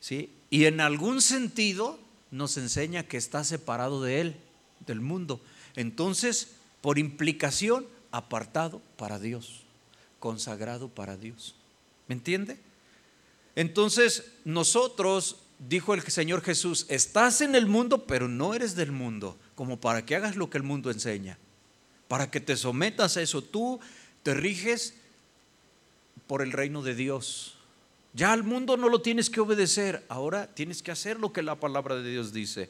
¿Sí? 0.00 0.30
Y 0.50 0.64
en 0.64 0.80
algún 0.80 1.20
sentido 1.20 1.98
nos 2.30 2.56
enseña 2.56 3.02
que 3.02 3.16
está 3.16 3.44
separado 3.44 4.02
de 4.02 4.20
él, 4.20 4.36
del 4.86 5.00
mundo. 5.00 5.42
Entonces, 5.76 6.56
por 6.80 6.98
implicación, 6.98 7.86
apartado 8.10 8.80
para 8.96 9.18
Dios, 9.18 9.62
consagrado 10.18 10.88
para 10.88 11.16
Dios. 11.16 11.54
¿Me 12.08 12.14
entiende? 12.14 12.58
Entonces, 13.54 14.32
nosotros, 14.44 15.36
dijo 15.58 15.94
el 15.94 16.02
Señor 16.02 16.42
Jesús, 16.42 16.86
estás 16.88 17.40
en 17.40 17.54
el 17.54 17.66
mundo, 17.66 18.06
pero 18.06 18.28
no 18.28 18.54
eres 18.54 18.74
del 18.74 18.92
mundo, 18.92 19.38
como 19.54 19.80
para 19.80 20.04
que 20.04 20.16
hagas 20.16 20.36
lo 20.36 20.50
que 20.50 20.58
el 20.58 20.64
mundo 20.64 20.90
enseña 20.90 21.38
para 22.10 22.28
que 22.28 22.40
te 22.40 22.56
sometas 22.56 23.16
a 23.16 23.22
eso. 23.22 23.40
Tú 23.40 23.78
te 24.24 24.34
riges 24.34 24.94
por 26.26 26.42
el 26.42 26.50
reino 26.50 26.82
de 26.82 26.96
Dios. 26.96 27.54
Ya 28.14 28.32
al 28.32 28.42
mundo 28.42 28.76
no 28.76 28.88
lo 28.88 29.00
tienes 29.00 29.30
que 29.30 29.38
obedecer, 29.38 30.04
ahora 30.08 30.52
tienes 30.52 30.82
que 30.82 30.90
hacer 30.90 31.20
lo 31.20 31.32
que 31.32 31.44
la 31.44 31.60
palabra 31.60 31.94
de 31.94 32.10
Dios 32.10 32.32
dice. 32.32 32.68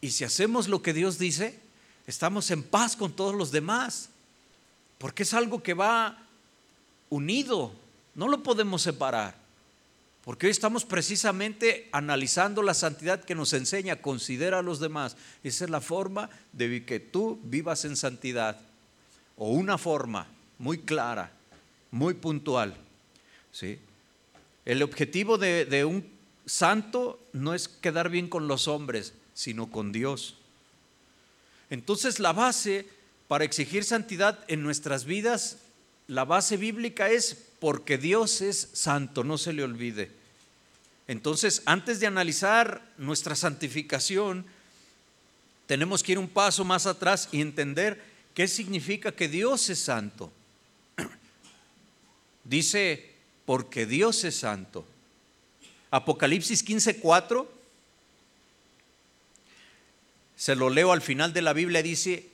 Y 0.00 0.12
si 0.12 0.24
hacemos 0.24 0.68
lo 0.68 0.80
que 0.80 0.94
Dios 0.94 1.18
dice, 1.18 1.60
estamos 2.06 2.50
en 2.50 2.62
paz 2.62 2.96
con 2.96 3.12
todos 3.12 3.34
los 3.34 3.50
demás, 3.50 4.10
porque 4.98 5.22
es 5.22 5.34
algo 5.34 5.62
que 5.62 5.74
va 5.74 6.18
unido, 7.10 7.72
no 8.14 8.28
lo 8.28 8.42
podemos 8.42 8.82
separar. 8.82 9.44
Porque 10.24 10.46
hoy 10.46 10.52
estamos 10.52 10.86
precisamente 10.86 11.88
analizando 11.92 12.62
la 12.62 12.72
santidad 12.72 13.22
que 13.22 13.34
nos 13.34 13.52
enseña, 13.52 14.00
considera 14.00 14.60
a 14.60 14.62
los 14.62 14.80
demás. 14.80 15.16
Esa 15.42 15.64
es 15.64 15.70
la 15.70 15.82
forma 15.82 16.30
de 16.52 16.86
que 16.86 16.98
tú 16.98 17.38
vivas 17.44 17.84
en 17.84 17.94
santidad. 17.94 18.58
O 19.36 19.50
una 19.50 19.76
forma 19.76 20.26
muy 20.58 20.78
clara, 20.78 21.30
muy 21.90 22.14
puntual. 22.14 22.74
¿sí? 23.52 23.78
El 24.64 24.82
objetivo 24.82 25.36
de, 25.36 25.66
de 25.66 25.84
un 25.84 26.08
santo 26.46 27.20
no 27.34 27.52
es 27.52 27.68
quedar 27.68 28.08
bien 28.08 28.28
con 28.28 28.48
los 28.48 28.66
hombres, 28.66 29.12
sino 29.34 29.70
con 29.70 29.92
Dios. 29.92 30.38
Entonces 31.74 32.20
la 32.20 32.32
base 32.32 32.86
para 33.26 33.42
exigir 33.42 33.82
santidad 33.82 34.38
en 34.46 34.62
nuestras 34.62 35.06
vidas, 35.06 35.56
la 36.06 36.24
base 36.24 36.56
bíblica 36.56 37.10
es 37.10 37.36
porque 37.58 37.98
Dios 37.98 38.42
es 38.42 38.68
santo, 38.74 39.24
no 39.24 39.38
se 39.38 39.52
le 39.52 39.64
olvide. 39.64 40.12
Entonces, 41.08 41.62
antes 41.66 41.98
de 41.98 42.06
analizar 42.06 42.80
nuestra 42.96 43.34
santificación, 43.34 44.46
tenemos 45.66 46.04
que 46.04 46.12
ir 46.12 46.18
un 46.20 46.28
paso 46.28 46.64
más 46.64 46.86
atrás 46.86 47.28
y 47.32 47.40
entender 47.40 48.00
qué 48.34 48.46
significa 48.46 49.10
que 49.10 49.26
Dios 49.26 49.68
es 49.68 49.80
santo. 49.80 50.30
Dice, 52.44 53.10
porque 53.46 53.84
Dios 53.84 54.22
es 54.22 54.36
santo. 54.36 54.86
Apocalipsis 55.90 56.64
15:4, 56.64 57.48
se 60.36 60.56
lo 60.56 60.70
leo 60.70 60.92
al 60.92 61.02
final 61.02 61.32
de 61.32 61.42
la 61.42 61.52
Biblia, 61.52 61.82
dice, 61.82 62.28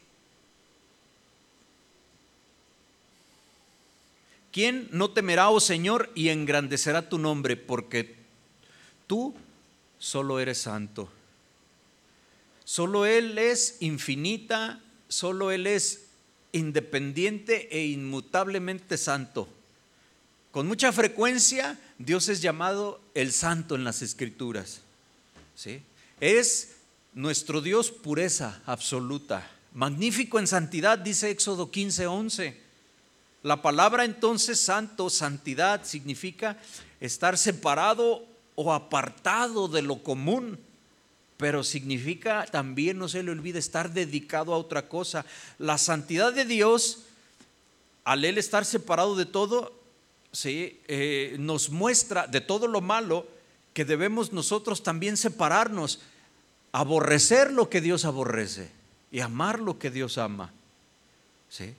¿Quién 4.52 4.88
no 4.90 5.10
temerá, 5.10 5.50
oh 5.50 5.60
Señor, 5.60 6.10
y 6.14 6.28
engrandecerá 6.28 7.08
tu 7.08 7.18
nombre? 7.18 7.56
Porque 7.56 8.16
tú 9.06 9.34
solo 9.98 10.40
eres 10.40 10.58
santo. 10.58 11.08
Solo 12.64 13.06
Él 13.06 13.38
es 13.38 13.76
infinita, 13.80 14.80
solo 15.08 15.52
Él 15.52 15.66
es 15.66 16.06
independiente 16.52 17.68
e 17.76 17.86
inmutablemente 17.86 18.98
santo. 18.98 19.48
Con 20.50 20.66
mucha 20.66 20.90
frecuencia 20.90 21.78
Dios 21.98 22.28
es 22.28 22.42
llamado 22.42 23.00
el 23.14 23.32
santo 23.32 23.76
en 23.76 23.84
las 23.84 24.02
escrituras. 24.02 24.80
¿sí? 25.54 25.82
Es 26.20 26.76
nuestro 27.12 27.60
Dios 27.60 27.90
pureza 27.90 28.60
absoluta. 28.66 29.48
Magnífico 29.72 30.38
en 30.38 30.46
santidad, 30.46 30.98
dice 30.98 31.30
Éxodo 31.30 31.70
15, 31.70 32.06
11. 32.06 32.60
La 33.42 33.62
palabra 33.62 34.04
entonces 34.04 34.60
santo, 34.60 35.08
santidad, 35.10 35.84
significa 35.84 36.58
estar 37.00 37.38
separado 37.38 38.26
o 38.54 38.72
apartado 38.72 39.68
de 39.68 39.82
lo 39.82 40.02
común, 40.02 40.58
pero 41.36 41.64
significa 41.64 42.44
también, 42.50 42.98
no 42.98 43.08
se 43.08 43.22
le 43.22 43.30
olvide, 43.30 43.58
estar 43.58 43.92
dedicado 43.92 44.52
a 44.52 44.58
otra 44.58 44.88
cosa. 44.88 45.24
La 45.58 45.78
santidad 45.78 46.34
de 46.34 46.44
Dios, 46.44 47.04
al 48.04 48.24
él 48.24 48.36
estar 48.36 48.66
separado 48.66 49.16
de 49.16 49.24
todo, 49.24 49.72
¿sí? 50.32 50.78
Eh, 50.86 51.36
nos 51.38 51.70
muestra 51.70 52.26
de 52.26 52.42
todo 52.42 52.66
lo 52.66 52.82
malo 52.82 53.26
que 53.72 53.84
debemos 53.84 54.32
nosotros 54.32 54.82
también 54.82 55.16
separarnos, 55.16 56.00
aborrecer 56.72 57.52
lo 57.52 57.68
que 57.68 57.80
Dios 57.80 58.04
aborrece 58.04 58.70
y 59.10 59.20
amar 59.20 59.60
lo 59.60 59.78
que 59.78 59.90
Dios 59.90 60.18
ama. 60.18 60.52
¿sí? 61.48 61.74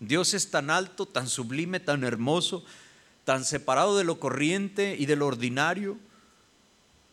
Dios 0.00 0.34
es 0.34 0.50
tan 0.50 0.70
alto, 0.70 1.06
tan 1.06 1.28
sublime, 1.28 1.80
tan 1.80 2.04
hermoso, 2.04 2.64
tan 3.24 3.44
separado 3.44 3.96
de 3.96 4.04
lo 4.04 4.20
corriente 4.20 4.96
y 4.98 5.06
de 5.06 5.16
lo 5.16 5.26
ordinario. 5.26 5.96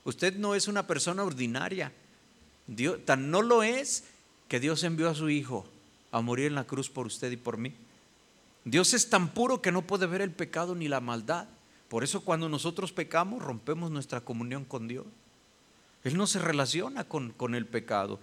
Usted 0.04 0.36
no 0.36 0.56
es 0.56 0.68
una 0.68 0.88
persona 0.88 1.24
ordinaria. 1.24 1.92
Dios, 2.68 3.00
tan 3.06 3.32
no 3.32 3.42
lo 3.42 3.64
es 3.64 4.06
que 4.48 4.60
Dios 4.60 4.84
envió 4.84 5.10
a 5.10 5.16
su 5.16 5.30
Hijo 5.30 5.66
a 6.12 6.22
morir 6.22 6.48
en 6.48 6.56
la 6.56 6.66
cruz 6.66 6.90
por 6.90 7.08
usted 7.08 7.32
y 7.32 7.38
por 7.38 7.58
mí. 7.58 7.74
Dios 8.64 8.94
es 8.94 9.10
tan 9.10 9.30
puro 9.30 9.62
que 9.62 9.72
no 9.72 9.84
puede 9.84 10.08
ver 10.08 10.22
el 10.22 10.32
pecado 10.32 10.74
ni 10.74 10.88
la 10.88 11.02
maldad. 11.02 11.48
Por 11.90 12.04
eso 12.04 12.22
cuando 12.22 12.50
nosotros 12.50 12.92
pecamos 12.92 13.44
rompemos 13.44 13.92
nuestra 13.92 14.22
comunión 14.22 14.66
con 14.66 14.88
Dios. 14.88 15.06
Él 16.06 16.16
no 16.16 16.26
se 16.28 16.40
relaciona 16.40 17.04
con, 17.04 17.32
con 17.32 17.54
el 17.54 17.66
pecado. 17.66 18.22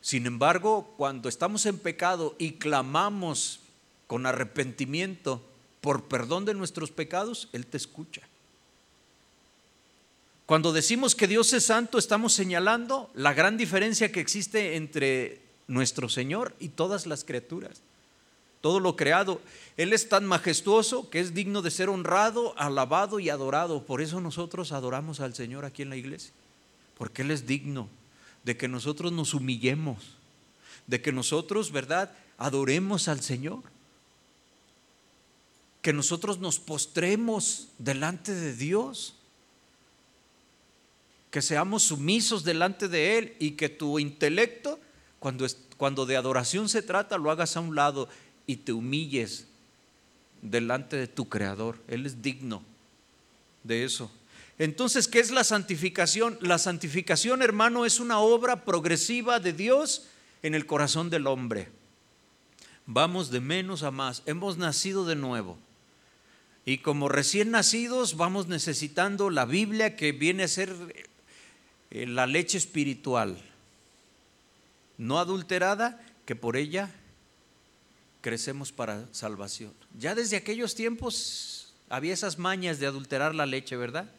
Sin 0.00 0.26
embargo, 0.26 0.92
cuando 0.96 1.28
estamos 1.28 1.64
en 1.66 1.78
pecado 1.78 2.34
y 2.38 2.54
clamamos 2.54 3.60
con 4.08 4.26
arrepentimiento 4.26 5.40
por 5.80 6.04
perdón 6.04 6.44
de 6.44 6.54
nuestros 6.54 6.90
pecados, 6.90 7.48
Él 7.52 7.66
te 7.66 7.76
escucha. 7.76 8.22
Cuando 10.48 10.72
decimos 10.72 11.14
que 11.14 11.26
Dios 11.26 11.52
es 11.52 11.66
santo, 11.66 11.98
estamos 11.98 12.32
señalando 12.32 13.10
la 13.12 13.34
gran 13.34 13.58
diferencia 13.58 14.10
que 14.10 14.20
existe 14.20 14.76
entre 14.76 15.42
nuestro 15.66 16.08
Señor 16.08 16.54
y 16.58 16.70
todas 16.70 17.06
las 17.06 17.22
criaturas, 17.22 17.82
todo 18.62 18.80
lo 18.80 18.96
creado. 18.96 19.42
Él 19.76 19.92
es 19.92 20.08
tan 20.08 20.24
majestuoso 20.24 21.10
que 21.10 21.20
es 21.20 21.34
digno 21.34 21.60
de 21.60 21.70
ser 21.70 21.90
honrado, 21.90 22.54
alabado 22.56 23.20
y 23.20 23.28
adorado. 23.28 23.84
Por 23.84 24.00
eso 24.00 24.22
nosotros 24.22 24.72
adoramos 24.72 25.20
al 25.20 25.34
Señor 25.34 25.66
aquí 25.66 25.82
en 25.82 25.90
la 25.90 25.96
iglesia, 25.96 26.32
porque 26.98 27.22
Él 27.22 27.30
es 27.30 27.46
digno 27.46 27.88
de 28.44 28.56
que 28.56 28.68
nosotros 28.68 29.12
nos 29.12 29.32
humillemos, 29.32 30.16
de 30.86 31.00
que 31.00 31.12
nosotros, 31.12 31.72
¿verdad?, 31.72 32.12
adoremos 32.36 33.08
al 33.08 33.20
Señor 33.20 33.62
que 35.82 35.92
nosotros 35.92 36.38
nos 36.38 36.58
postremos 36.58 37.68
delante 37.78 38.34
de 38.34 38.54
Dios, 38.54 39.14
que 41.30 41.40
seamos 41.40 41.84
sumisos 41.84 42.44
delante 42.44 42.88
de 42.88 43.18
Él 43.18 43.36
y 43.38 43.52
que 43.52 43.68
tu 43.68 43.98
intelecto, 43.98 44.78
cuando, 45.18 45.46
cuando 45.76 46.04
de 46.04 46.16
adoración 46.16 46.68
se 46.68 46.82
trata, 46.82 47.16
lo 47.16 47.30
hagas 47.30 47.56
a 47.56 47.60
un 47.60 47.74
lado 47.74 48.08
y 48.46 48.56
te 48.56 48.72
humilles 48.72 49.46
delante 50.42 50.96
de 50.96 51.06
tu 51.06 51.28
Creador. 51.28 51.78
Él 51.88 52.06
es 52.06 52.22
digno 52.22 52.62
de 53.64 53.84
eso. 53.84 54.10
Entonces, 54.58 55.06
¿qué 55.06 55.20
es 55.20 55.30
la 55.30 55.44
santificación? 55.44 56.38
La 56.40 56.58
santificación, 56.58 57.42
hermano, 57.42 57.86
es 57.86 58.00
una 58.00 58.18
obra 58.18 58.64
progresiva 58.64 59.38
de 59.38 59.52
Dios 59.52 60.06
en 60.42 60.54
el 60.54 60.66
corazón 60.66 61.10
del 61.10 61.26
hombre. 61.26 61.68
Vamos 62.86 63.30
de 63.30 63.40
menos 63.40 63.82
a 63.82 63.90
más. 63.90 64.22
Hemos 64.26 64.56
nacido 64.56 65.04
de 65.04 65.14
nuevo. 65.14 65.58
Y 66.64 66.78
como 66.78 67.08
recién 67.08 67.50
nacidos 67.50 68.16
vamos 68.16 68.48
necesitando 68.48 69.30
la 69.30 69.46
Biblia 69.46 69.96
que 69.96 70.12
viene 70.12 70.42
a 70.42 70.48
ser 70.48 70.74
eh, 71.90 72.06
la 72.06 72.26
leche 72.26 72.58
espiritual, 72.58 73.38
no 74.98 75.18
adulterada, 75.18 76.04
que 76.26 76.36
por 76.36 76.56
ella 76.56 76.90
crecemos 78.20 78.72
para 78.72 79.06
salvación. 79.12 79.72
Ya 79.98 80.14
desde 80.14 80.36
aquellos 80.36 80.74
tiempos 80.74 81.72
había 81.88 82.12
esas 82.12 82.36
mañas 82.36 82.78
de 82.80 82.86
adulterar 82.86 83.34
la 83.34 83.46
leche, 83.46 83.76
¿verdad? 83.76 84.10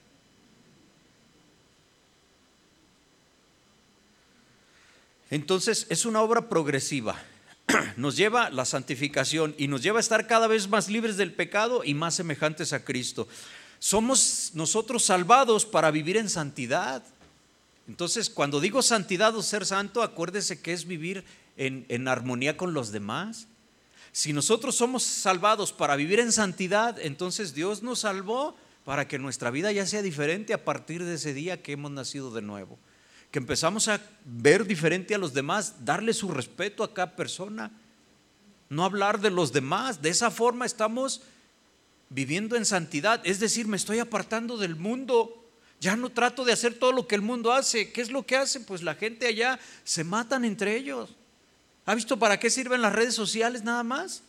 Entonces 5.29 5.85
es 5.89 6.05
una 6.05 6.21
obra 6.21 6.49
progresiva. 6.49 7.15
nos 7.97 8.15
lleva 8.15 8.49
la 8.49 8.65
santificación 8.65 9.55
y 9.57 9.67
nos 9.67 9.81
lleva 9.81 9.99
a 9.99 10.01
estar 10.01 10.27
cada 10.27 10.47
vez 10.47 10.67
más 10.67 10.89
libres 10.89 11.17
del 11.17 11.33
pecado 11.33 11.83
y 11.83 11.93
más 11.93 12.15
semejantes 12.15 12.73
a 12.73 12.83
Cristo. 12.83 13.27
Somos 13.79 14.51
nosotros 14.53 15.03
salvados 15.03 15.65
para 15.65 15.91
vivir 15.91 16.17
en 16.17 16.29
santidad. 16.29 17.03
Entonces, 17.87 18.29
cuando 18.29 18.59
digo 18.59 18.81
santidad 18.81 19.35
o 19.35 19.41
ser 19.41 19.65
santo, 19.65 20.03
acuérdese 20.03 20.61
que 20.61 20.73
es 20.73 20.85
vivir 20.85 21.23
en, 21.57 21.85
en 21.89 22.07
armonía 22.07 22.57
con 22.57 22.73
los 22.73 22.91
demás. 22.91 23.47
Si 24.11 24.33
nosotros 24.33 24.75
somos 24.75 25.03
salvados 25.03 25.71
para 25.71 25.95
vivir 25.95 26.19
en 26.19 26.31
santidad, 26.31 26.99
entonces 26.99 27.53
Dios 27.53 27.83
nos 27.83 27.99
salvó 27.99 28.55
para 28.83 29.07
que 29.07 29.19
nuestra 29.19 29.51
vida 29.51 29.71
ya 29.71 29.85
sea 29.85 30.01
diferente 30.01 30.53
a 30.53 30.65
partir 30.65 31.03
de 31.03 31.15
ese 31.15 31.33
día 31.33 31.61
que 31.61 31.73
hemos 31.73 31.91
nacido 31.91 32.31
de 32.31 32.41
nuevo 32.41 32.79
que 33.31 33.39
empezamos 33.39 33.87
a 33.87 34.01
ver 34.25 34.65
diferente 34.65 35.13
a 35.13 35.19
los 35.19 35.33
demás, 35.33 35.85
darle 35.85 36.13
su 36.13 36.29
respeto 36.29 36.83
a 36.83 36.93
cada 36.93 37.15
persona, 37.15 37.71
no 38.69 38.83
hablar 38.83 39.19
de 39.19 39.29
los 39.29 39.53
demás. 39.53 40.01
De 40.01 40.09
esa 40.09 40.31
forma 40.31 40.65
estamos 40.65 41.21
viviendo 42.09 42.55
en 42.55 42.65
santidad, 42.65 43.21
es 43.23 43.39
decir, 43.39 43.67
me 43.67 43.77
estoy 43.77 43.99
apartando 43.99 44.57
del 44.57 44.75
mundo. 44.75 45.35
Ya 45.79 45.95
no 45.95 46.09
trato 46.09 46.43
de 46.43 46.51
hacer 46.51 46.73
todo 46.73 46.91
lo 46.91 47.07
que 47.07 47.15
el 47.15 47.21
mundo 47.21 47.53
hace. 47.53 47.91
¿Qué 47.91 48.01
es 48.01 48.11
lo 48.11 48.25
que 48.25 48.35
hace? 48.35 48.59
Pues 48.59 48.83
la 48.83 48.95
gente 48.95 49.27
allá 49.27 49.59
se 49.83 50.03
matan 50.03 50.43
entre 50.43 50.75
ellos. 50.75 51.15
¿Ha 51.85 51.95
visto 51.95 52.19
para 52.19 52.39
qué 52.39 52.49
sirven 52.49 52.81
las 52.81 52.93
redes 52.93 53.15
sociales 53.15 53.63
nada 53.63 53.83
más? 53.83 54.21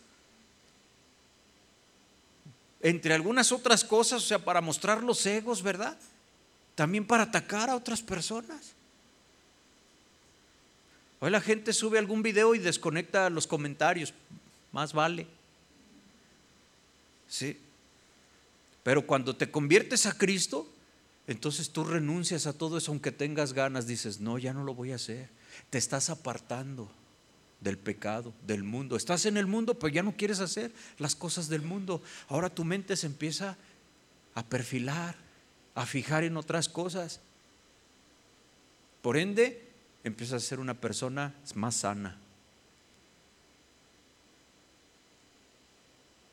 Entre 2.79 3.13
algunas 3.13 3.51
otras 3.51 3.83
cosas, 3.83 4.23
o 4.23 4.25
sea, 4.25 4.39
para 4.39 4.61
mostrar 4.61 5.03
los 5.03 5.25
egos, 5.25 5.61
¿verdad? 5.61 5.97
También 6.73 7.05
para 7.05 7.23
atacar 7.23 7.69
a 7.69 7.75
otras 7.75 8.01
personas. 8.01 8.73
Hoy 11.21 11.29
la 11.29 11.39
gente 11.39 11.71
sube 11.71 11.99
algún 11.99 12.23
video 12.23 12.55
y 12.55 12.59
desconecta 12.59 13.29
los 13.29 13.45
comentarios. 13.45 14.11
Más 14.71 14.91
vale. 14.91 15.27
Sí. 17.27 17.57
Pero 18.81 19.05
cuando 19.05 19.35
te 19.35 19.51
conviertes 19.51 20.07
a 20.07 20.17
Cristo, 20.17 20.67
entonces 21.27 21.69
tú 21.69 21.83
renuncias 21.83 22.47
a 22.47 22.53
todo 22.53 22.79
eso 22.79 22.91
aunque 22.91 23.11
tengas 23.11 23.53
ganas. 23.53 23.85
Dices, 23.85 24.19
no, 24.19 24.39
ya 24.39 24.51
no 24.51 24.63
lo 24.63 24.73
voy 24.73 24.93
a 24.93 24.95
hacer. 24.95 25.29
Te 25.69 25.77
estás 25.77 26.09
apartando 26.09 26.91
del 27.59 27.77
pecado, 27.77 28.33
del 28.47 28.63
mundo. 28.63 28.95
Estás 28.95 29.27
en 29.27 29.37
el 29.37 29.45
mundo, 29.45 29.77
pero 29.77 29.93
ya 29.93 30.01
no 30.01 30.17
quieres 30.17 30.39
hacer 30.39 30.71
las 30.97 31.15
cosas 31.15 31.49
del 31.49 31.61
mundo. 31.61 32.01
Ahora 32.29 32.49
tu 32.49 32.65
mente 32.65 32.97
se 32.97 33.05
empieza 33.05 33.57
a 34.33 34.43
perfilar, 34.43 35.15
a 35.75 35.85
fijar 35.85 36.23
en 36.23 36.35
otras 36.35 36.67
cosas. 36.67 37.19
Por 39.03 39.17
ende, 39.17 39.70
empiezas 40.03 40.43
a 40.43 40.47
ser 40.47 40.59
una 40.59 40.73
persona 40.73 41.33
más 41.55 41.75
sana. 41.75 42.17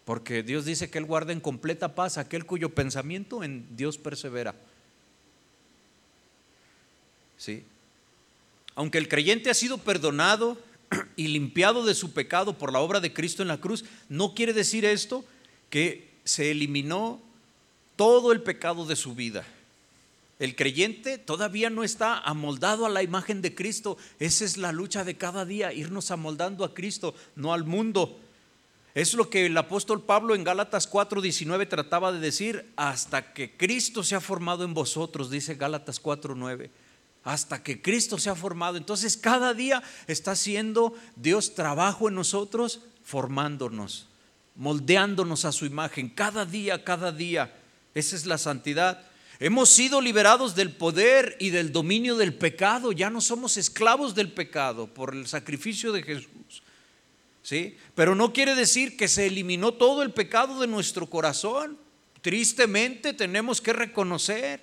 Porque 0.05 0.43
Dios 0.43 0.65
dice 0.65 0.89
que 0.89 0.99
Él 0.99 1.05
guarda 1.05 1.33
en 1.33 1.41
completa 1.41 1.95
paz 1.95 2.17
aquel 2.17 2.47
cuyo 2.47 2.75
pensamiento 2.75 3.45
en 3.45 3.77
Dios 3.77 3.99
persevera. 3.99 4.55
¿Sí? 7.37 7.63
Aunque 8.75 8.97
el 8.99 9.09
creyente 9.09 9.51
ha 9.51 9.55
sido 9.55 9.79
perdonado 9.79 10.57
y 11.17 11.29
limpiado 11.29 11.85
de 11.85 11.95
su 11.95 12.13
pecado 12.13 12.57
por 12.57 12.73
la 12.73 12.79
obra 12.79 13.01
de 13.01 13.13
Cristo 13.13 13.43
en 13.43 13.49
la 13.49 13.61
cruz, 13.61 13.85
no 14.09 14.35
quiere 14.35 14.55
decir 14.55 14.85
esto 14.85 15.25
que 15.69 16.09
se 16.25 16.51
eliminó 16.51 17.21
todo 17.97 18.33
el 18.33 18.41
pecado 18.41 18.87
de 18.87 18.97
su 18.97 19.15
vida. 19.15 19.45
El 20.39 20.55
creyente 20.55 21.19
todavía 21.19 21.69
no 21.69 21.83
está 21.83 22.19
amoldado 22.19 22.87
a 22.87 22.91
la 22.91 23.03
imagen 23.03 23.43
de 23.43 23.55
Cristo. 23.55 23.99
Esa 24.21 24.45
es 24.45 24.57
la 24.57 24.71
lucha 24.71 25.03
de 25.03 25.17
cada 25.17 25.45
día, 25.45 25.73
irnos 25.73 26.11
amoldando 26.11 26.65
a 26.65 26.75
Cristo, 26.75 27.15
no 27.35 27.53
al 27.53 27.65
mundo. 27.65 28.21
Es 28.95 29.15
lo 29.15 29.31
que 29.31 29.47
el 29.47 29.57
apóstol 29.57 30.03
Pablo 30.03 30.35
en 30.35 30.45
Gálatas 30.45 30.89
4:19 30.89 31.69
trataba 31.69 32.13
de 32.13 32.21
decir, 32.21 32.73
hasta 32.77 33.33
que 33.33 33.57
Cristo 33.57 34.03
se 34.03 34.15
ha 34.15 34.21
formado 34.21 34.65
en 34.65 34.75
vosotros, 34.75 35.31
dice 35.31 35.57
Gálatas 35.57 36.01
4:9. 36.01 36.71
Hasta 37.25 37.63
que 37.63 37.83
Cristo 37.83 38.19
se 38.19 38.31
ha 38.31 38.35
formado. 38.35 38.77
Entonces 38.77 39.17
cada 39.17 39.55
día 39.55 39.83
está 40.07 40.33
haciendo 40.33 40.95
Dios 41.17 41.55
trabajo 41.55 42.09
en 42.09 42.15
nosotros, 42.15 42.81
formándonos, 43.05 44.07
moldeándonos 44.55 45.45
a 45.45 45.53
su 45.53 45.67
imagen. 45.67 46.09
Cada 46.09 46.47
día, 46.47 46.85
cada 46.85 47.13
día. 47.13 47.55
Esa 47.95 48.17
es 48.17 48.25
la 48.25 48.39
santidad. 48.39 49.08
Hemos 49.41 49.69
sido 49.69 50.01
liberados 50.01 50.57
del 50.57 50.73
poder 50.73 51.37
y 51.39 51.51
del 51.51 51.71
dominio 51.71 52.17
del 52.17 52.35
pecado. 52.35 52.91
Ya 52.91 53.09
no 53.09 53.21
somos 53.21 53.57
esclavos 53.57 54.15
del 54.15 54.33
pecado 54.33 54.89
por 54.89 55.15
el 55.15 55.29
sacrificio 55.29 55.93
de 55.93 56.03
Jesús. 56.03 56.63
¿Sí? 57.43 57.77
Pero 57.95 58.15
no 58.15 58.33
quiere 58.33 58.55
decir 58.55 58.97
que 58.97 59.07
se 59.07 59.27
eliminó 59.27 59.73
todo 59.73 60.03
el 60.03 60.11
pecado 60.11 60.61
de 60.61 60.67
nuestro 60.67 61.09
corazón. 61.09 61.79
Tristemente 62.21 63.13
tenemos 63.13 63.61
que 63.61 63.73
reconocer 63.73 64.61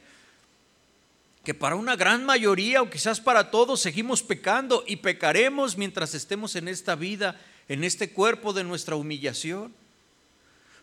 que 1.45 1.53
para 1.53 1.75
una 1.75 1.95
gran 1.95 2.25
mayoría 2.25 2.81
o 2.81 2.89
quizás 2.89 3.21
para 3.21 3.51
todos 3.51 3.79
seguimos 3.79 4.23
pecando 4.23 4.83
y 4.85 4.97
pecaremos 4.97 5.77
mientras 5.77 6.13
estemos 6.15 6.55
en 6.55 6.67
esta 6.67 6.95
vida, 6.95 7.39
en 7.69 7.83
este 7.83 8.11
cuerpo 8.11 8.51
de 8.51 8.65
nuestra 8.65 8.95
humillación. 8.97 9.73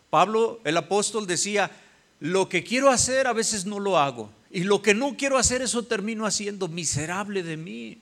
Pablo, 0.09 0.61
el 0.63 0.77
apóstol, 0.77 1.27
decía, 1.27 1.69
lo 2.23 2.47
que 2.47 2.63
quiero 2.63 2.89
hacer 2.89 3.27
a 3.27 3.33
veces 3.33 3.65
no 3.65 3.81
lo 3.81 3.97
hago 3.97 4.31
y 4.49 4.63
lo 4.63 4.81
que 4.81 4.93
no 4.93 5.17
quiero 5.17 5.37
hacer 5.37 5.61
eso 5.61 5.83
termino 5.83 6.25
haciendo 6.25 6.69
miserable 6.69 7.43
de 7.43 7.57
mí. 7.57 7.97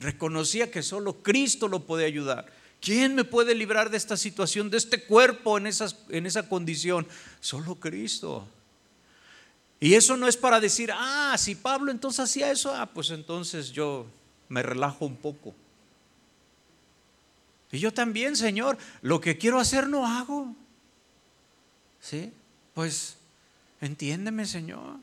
Reconocía 0.00 0.70
que 0.70 0.82
solo 0.82 1.22
Cristo 1.22 1.68
lo 1.68 1.80
puede 1.80 2.06
ayudar. 2.06 2.50
¿Quién 2.80 3.14
me 3.14 3.24
puede 3.24 3.54
librar 3.54 3.90
de 3.90 3.98
esta 3.98 4.16
situación, 4.16 4.70
de 4.70 4.78
este 4.78 5.04
cuerpo 5.04 5.58
en, 5.58 5.68
en 6.08 6.24
esa 6.24 6.48
condición? 6.48 7.06
Solo 7.38 7.74
Cristo. 7.74 8.48
Y 9.78 9.92
eso 9.92 10.16
no 10.16 10.26
es 10.26 10.38
para 10.38 10.58
decir, 10.58 10.90
ah, 10.94 11.36
si 11.36 11.54
Pablo 11.54 11.90
entonces 11.90 12.20
hacía 12.20 12.50
eso, 12.50 12.74
ah, 12.74 12.86
pues 12.86 13.10
entonces 13.10 13.72
yo 13.72 14.06
me 14.48 14.62
relajo 14.62 15.04
un 15.04 15.16
poco. 15.16 15.54
Y 17.72 17.78
yo 17.78 17.92
también, 17.92 18.36
Señor, 18.36 18.78
lo 19.02 19.20
que 19.20 19.36
quiero 19.36 19.60
hacer 19.60 19.86
no 19.86 20.06
hago. 20.06 20.56
¿Sí? 22.00 22.32
Pues 22.72 23.17
entiéndeme, 23.80 24.46
Señor. 24.46 24.96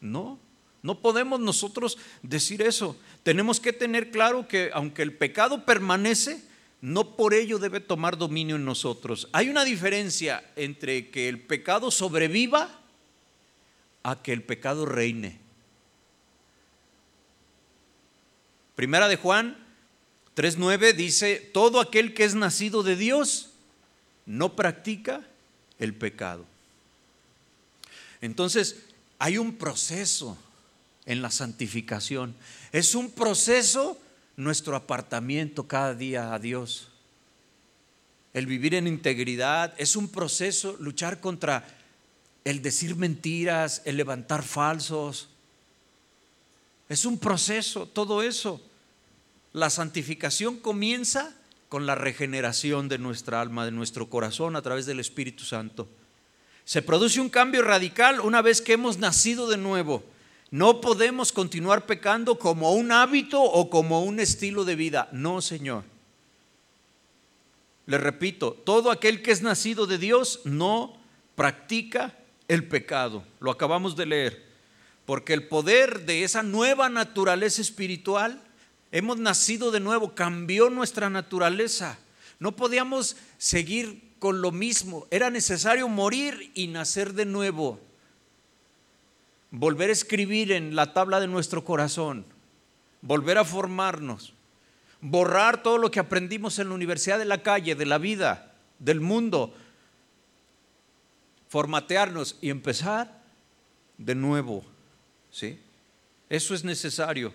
No, 0.00 0.38
no 0.82 1.00
podemos 1.00 1.40
nosotros 1.40 1.98
decir 2.22 2.62
eso. 2.62 2.96
Tenemos 3.22 3.58
que 3.60 3.72
tener 3.72 4.10
claro 4.10 4.46
que 4.46 4.70
aunque 4.74 5.02
el 5.02 5.14
pecado 5.14 5.64
permanece, 5.64 6.42
no 6.82 7.16
por 7.16 7.32
ello 7.32 7.58
debe 7.58 7.80
tomar 7.80 8.18
dominio 8.18 8.56
en 8.56 8.66
nosotros. 8.66 9.28
Hay 9.32 9.48
una 9.48 9.64
diferencia 9.64 10.44
entre 10.56 11.08
que 11.10 11.30
el 11.30 11.40
pecado 11.40 11.90
sobreviva 11.90 12.68
a 14.02 14.20
que 14.22 14.34
el 14.34 14.42
pecado 14.42 14.84
reine. 14.84 15.40
Primera 18.76 19.08
de 19.08 19.16
Juan 19.16 19.56
3.9 20.36 20.94
dice, 20.94 21.36
todo 21.54 21.80
aquel 21.80 22.12
que 22.12 22.24
es 22.24 22.34
nacido 22.34 22.82
de 22.82 22.96
Dios 22.96 23.52
no 24.26 24.54
practica 24.56 25.22
el 25.78 25.94
pecado. 25.94 26.44
Entonces, 28.24 28.76
hay 29.18 29.36
un 29.36 29.56
proceso 29.56 30.38
en 31.04 31.20
la 31.20 31.30
santificación. 31.30 32.34
Es 32.72 32.94
un 32.94 33.10
proceso 33.10 33.98
nuestro 34.36 34.76
apartamiento 34.76 35.68
cada 35.68 35.94
día 35.94 36.32
a 36.32 36.38
Dios. 36.38 36.88
El 38.32 38.46
vivir 38.46 38.76
en 38.76 38.86
integridad 38.86 39.74
es 39.76 39.94
un 39.94 40.08
proceso, 40.08 40.74
luchar 40.80 41.20
contra 41.20 41.68
el 42.44 42.62
decir 42.62 42.96
mentiras, 42.96 43.82
el 43.84 43.98
levantar 43.98 44.42
falsos. 44.42 45.28
Es 46.88 47.04
un 47.04 47.18
proceso, 47.18 47.84
todo 47.84 48.22
eso. 48.22 48.58
La 49.52 49.68
santificación 49.68 50.56
comienza 50.56 51.36
con 51.68 51.84
la 51.84 51.94
regeneración 51.94 52.88
de 52.88 52.96
nuestra 52.96 53.42
alma, 53.42 53.66
de 53.66 53.72
nuestro 53.72 54.08
corazón 54.08 54.56
a 54.56 54.62
través 54.62 54.86
del 54.86 55.00
Espíritu 55.00 55.44
Santo. 55.44 55.86
Se 56.64 56.82
produce 56.82 57.20
un 57.20 57.28
cambio 57.28 57.62
radical 57.62 58.20
una 58.20 58.40
vez 58.40 58.62
que 58.62 58.72
hemos 58.72 58.98
nacido 58.98 59.48
de 59.48 59.58
nuevo. 59.58 60.02
No 60.50 60.80
podemos 60.80 61.32
continuar 61.32 61.84
pecando 61.84 62.38
como 62.38 62.72
un 62.72 62.92
hábito 62.92 63.42
o 63.42 63.68
como 63.68 64.02
un 64.02 64.20
estilo 64.20 64.64
de 64.64 64.76
vida. 64.76 65.08
No, 65.12 65.42
Señor. 65.42 65.84
Le 67.86 67.98
repito, 67.98 68.52
todo 68.64 68.90
aquel 68.90 69.20
que 69.20 69.30
es 69.30 69.42
nacido 69.42 69.86
de 69.86 69.98
Dios 69.98 70.40
no 70.44 70.96
practica 71.34 72.16
el 72.48 72.66
pecado. 72.66 73.24
Lo 73.40 73.50
acabamos 73.50 73.94
de 73.96 74.06
leer. 74.06 74.44
Porque 75.04 75.34
el 75.34 75.48
poder 75.48 76.06
de 76.06 76.24
esa 76.24 76.42
nueva 76.42 76.88
naturaleza 76.88 77.60
espiritual, 77.60 78.40
hemos 78.90 79.18
nacido 79.18 79.70
de 79.70 79.80
nuevo, 79.80 80.14
cambió 80.14 80.70
nuestra 80.70 81.10
naturaleza. 81.10 81.98
No 82.38 82.56
podíamos 82.56 83.16
seguir 83.36 84.13
con 84.24 84.40
lo 84.40 84.52
mismo. 84.52 85.06
Era 85.10 85.28
necesario 85.28 85.86
morir 85.86 86.50
y 86.54 86.68
nacer 86.68 87.12
de 87.12 87.26
nuevo. 87.26 87.78
Volver 89.50 89.90
a 89.90 89.92
escribir 89.92 90.50
en 90.50 90.74
la 90.74 90.94
tabla 90.94 91.20
de 91.20 91.28
nuestro 91.28 91.62
corazón. 91.62 92.24
Volver 93.02 93.36
a 93.36 93.44
formarnos. 93.44 94.32
Borrar 95.02 95.62
todo 95.62 95.76
lo 95.76 95.90
que 95.90 96.00
aprendimos 96.00 96.58
en 96.58 96.70
la 96.70 96.74
universidad 96.74 97.18
de 97.18 97.26
la 97.26 97.42
calle, 97.42 97.74
de 97.74 97.84
la 97.84 97.98
vida, 97.98 98.54
del 98.78 99.02
mundo 99.02 99.54
formatearnos 101.50 102.38
y 102.40 102.48
empezar 102.48 103.20
de 103.98 104.14
nuevo. 104.14 104.64
¿sí? 105.30 105.60
Eso 106.30 106.54
es 106.54 106.64
necesario. 106.64 107.34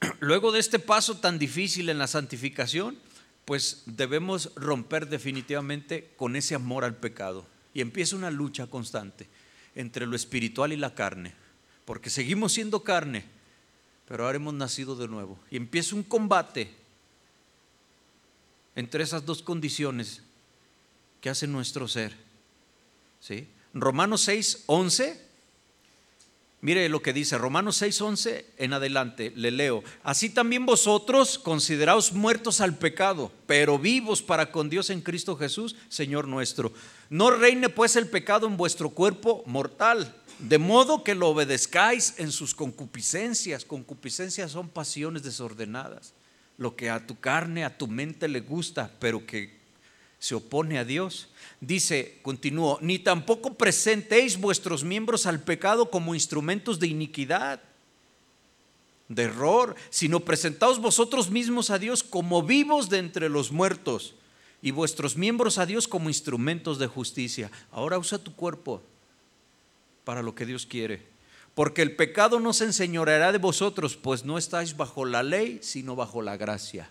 Luego 0.20 0.52
de 0.52 0.60
este 0.60 0.78
paso 0.78 1.16
tan 1.16 1.40
difícil 1.40 1.88
en 1.88 1.98
la 1.98 2.06
santificación, 2.06 3.04
pues 3.46 3.84
debemos 3.86 4.52
romper 4.56 5.08
definitivamente 5.08 6.12
con 6.16 6.36
ese 6.36 6.54
amor 6.54 6.84
al 6.84 6.96
pecado. 6.96 7.46
Y 7.72 7.80
empieza 7.80 8.16
una 8.16 8.30
lucha 8.30 8.66
constante 8.66 9.28
entre 9.74 10.06
lo 10.06 10.16
espiritual 10.16 10.72
y 10.72 10.76
la 10.76 10.94
carne, 10.94 11.32
porque 11.84 12.10
seguimos 12.10 12.52
siendo 12.52 12.82
carne, 12.82 13.24
pero 14.08 14.24
ahora 14.24 14.36
hemos 14.36 14.54
nacido 14.54 14.96
de 14.96 15.08
nuevo. 15.08 15.38
Y 15.50 15.56
empieza 15.56 15.94
un 15.94 16.02
combate 16.02 16.74
entre 18.74 19.04
esas 19.04 19.24
dos 19.24 19.42
condiciones 19.42 20.22
que 21.20 21.30
hace 21.30 21.46
nuestro 21.46 21.86
ser. 21.86 22.16
¿Sí? 23.20 23.48
Romanos 23.74 24.22
6, 24.22 24.64
11. 24.66 25.25
Mire 26.66 26.88
lo 26.88 27.00
que 27.00 27.12
dice 27.12 27.38
Romanos 27.38 27.76
6, 27.76 28.00
11 28.00 28.46
en 28.56 28.72
adelante, 28.72 29.32
le 29.36 29.52
leo. 29.52 29.84
Así 30.02 30.30
también 30.30 30.66
vosotros 30.66 31.38
consideraos 31.38 32.12
muertos 32.12 32.60
al 32.60 32.76
pecado, 32.76 33.30
pero 33.46 33.78
vivos 33.78 34.20
para 34.20 34.50
con 34.50 34.68
Dios 34.68 34.90
en 34.90 35.00
Cristo 35.00 35.36
Jesús, 35.36 35.76
Señor 35.88 36.26
nuestro. 36.26 36.72
No 37.08 37.30
reine 37.30 37.68
pues 37.68 37.94
el 37.94 38.08
pecado 38.08 38.48
en 38.48 38.56
vuestro 38.56 38.90
cuerpo 38.90 39.44
mortal, 39.46 40.12
de 40.40 40.58
modo 40.58 41.04
que 41.04 41.14
lo 41.14 41.28
obedezcáis 41.28 42.14
en 42.18 42.32
sus 42.32 42.52
concupiscencias. 42.52 43.64
Concupiscencias 43.64 44.50
son 44.50 44.68
pasiones 44.68 45.22
desordenadas, 45.22 46.14
lo 46.58 46.74
que 46.74 46.90
a 46.90 47.06
tu 47.06 47.20
carne, 47.20 47.64
a 47.64 47.78
tu 47.78 47.86
mente 47.86 48.26
le 48.26 48.40
gusta, 48.40 48.90
pero 48.98 49.24
que 49.24 49.55
se 50.18 50.34
opone 50.34 50.78
a 50.78 50.84
Dios. 50.84 51.28
Dice, 51.60 52.18
continúo, 52.22 52.78
ni 52.82 52.98
tampoco 52.98 53.54
presentéis 53.54 54.38
vuestros 54.38 54.84
miembros 54.84 55.26
al 55.26 55.42
pecado 55.42 55.90
como 55.90 56.14
instrumentos 56.14 56.78
de 56.78 56.88
iniquidad, 56.88 57.60
de 59.08 59.22
error, 59.22 59.76
sino 59.90 60.20
presentaos 60.20 60.80
vosotros 60.80 61.30
mismos 61.30 61.70
a 61.70 61.78
Dios 61.78 62.02
como 62.02 62.42
vivos 62.42 62.90
de 62.90 62.98
entre 62.98 63.28
los 63.28 63.52
muertos 63.52 64.14
y 64.62 64.72
vuestros 64.72 65.16
miembros 65.16 65.58
a 65.58 65.66
Dios 65.66 65.86
como 65.86 66.08
instrumentos 66.08 66.78
de 66.78 66.88
justicia. 66.88 67.50
Ahora 67.70 67.98
usa 67.98 68.18
tu 68.18 68.34
cuerpo 68.34 68.82
para 70.04 70.22
lo 70.22 70.34
que 70.34 70.46
Dios 70.46 70.66
quiere. 70.66 71.02
Porque 71.54 71.82
el 71.82 71.96
pecado 71.96 72.38
no 72.38 72.52
se 72.52 72.64
enseñoreará 72.64 73.32
de 73.32 73.38
vosotros, 73.38 73.96
pues 73.96 74.24
no 74.24 74.36
estáis 74.36 74.76
bajo 74.76 75.04
la 75.04 75.22
ley, 75.22 75.60
sino 75.62 75.96
bajo 75.96 76.20
la 76.20 76.36
gracia. 76.36 76.90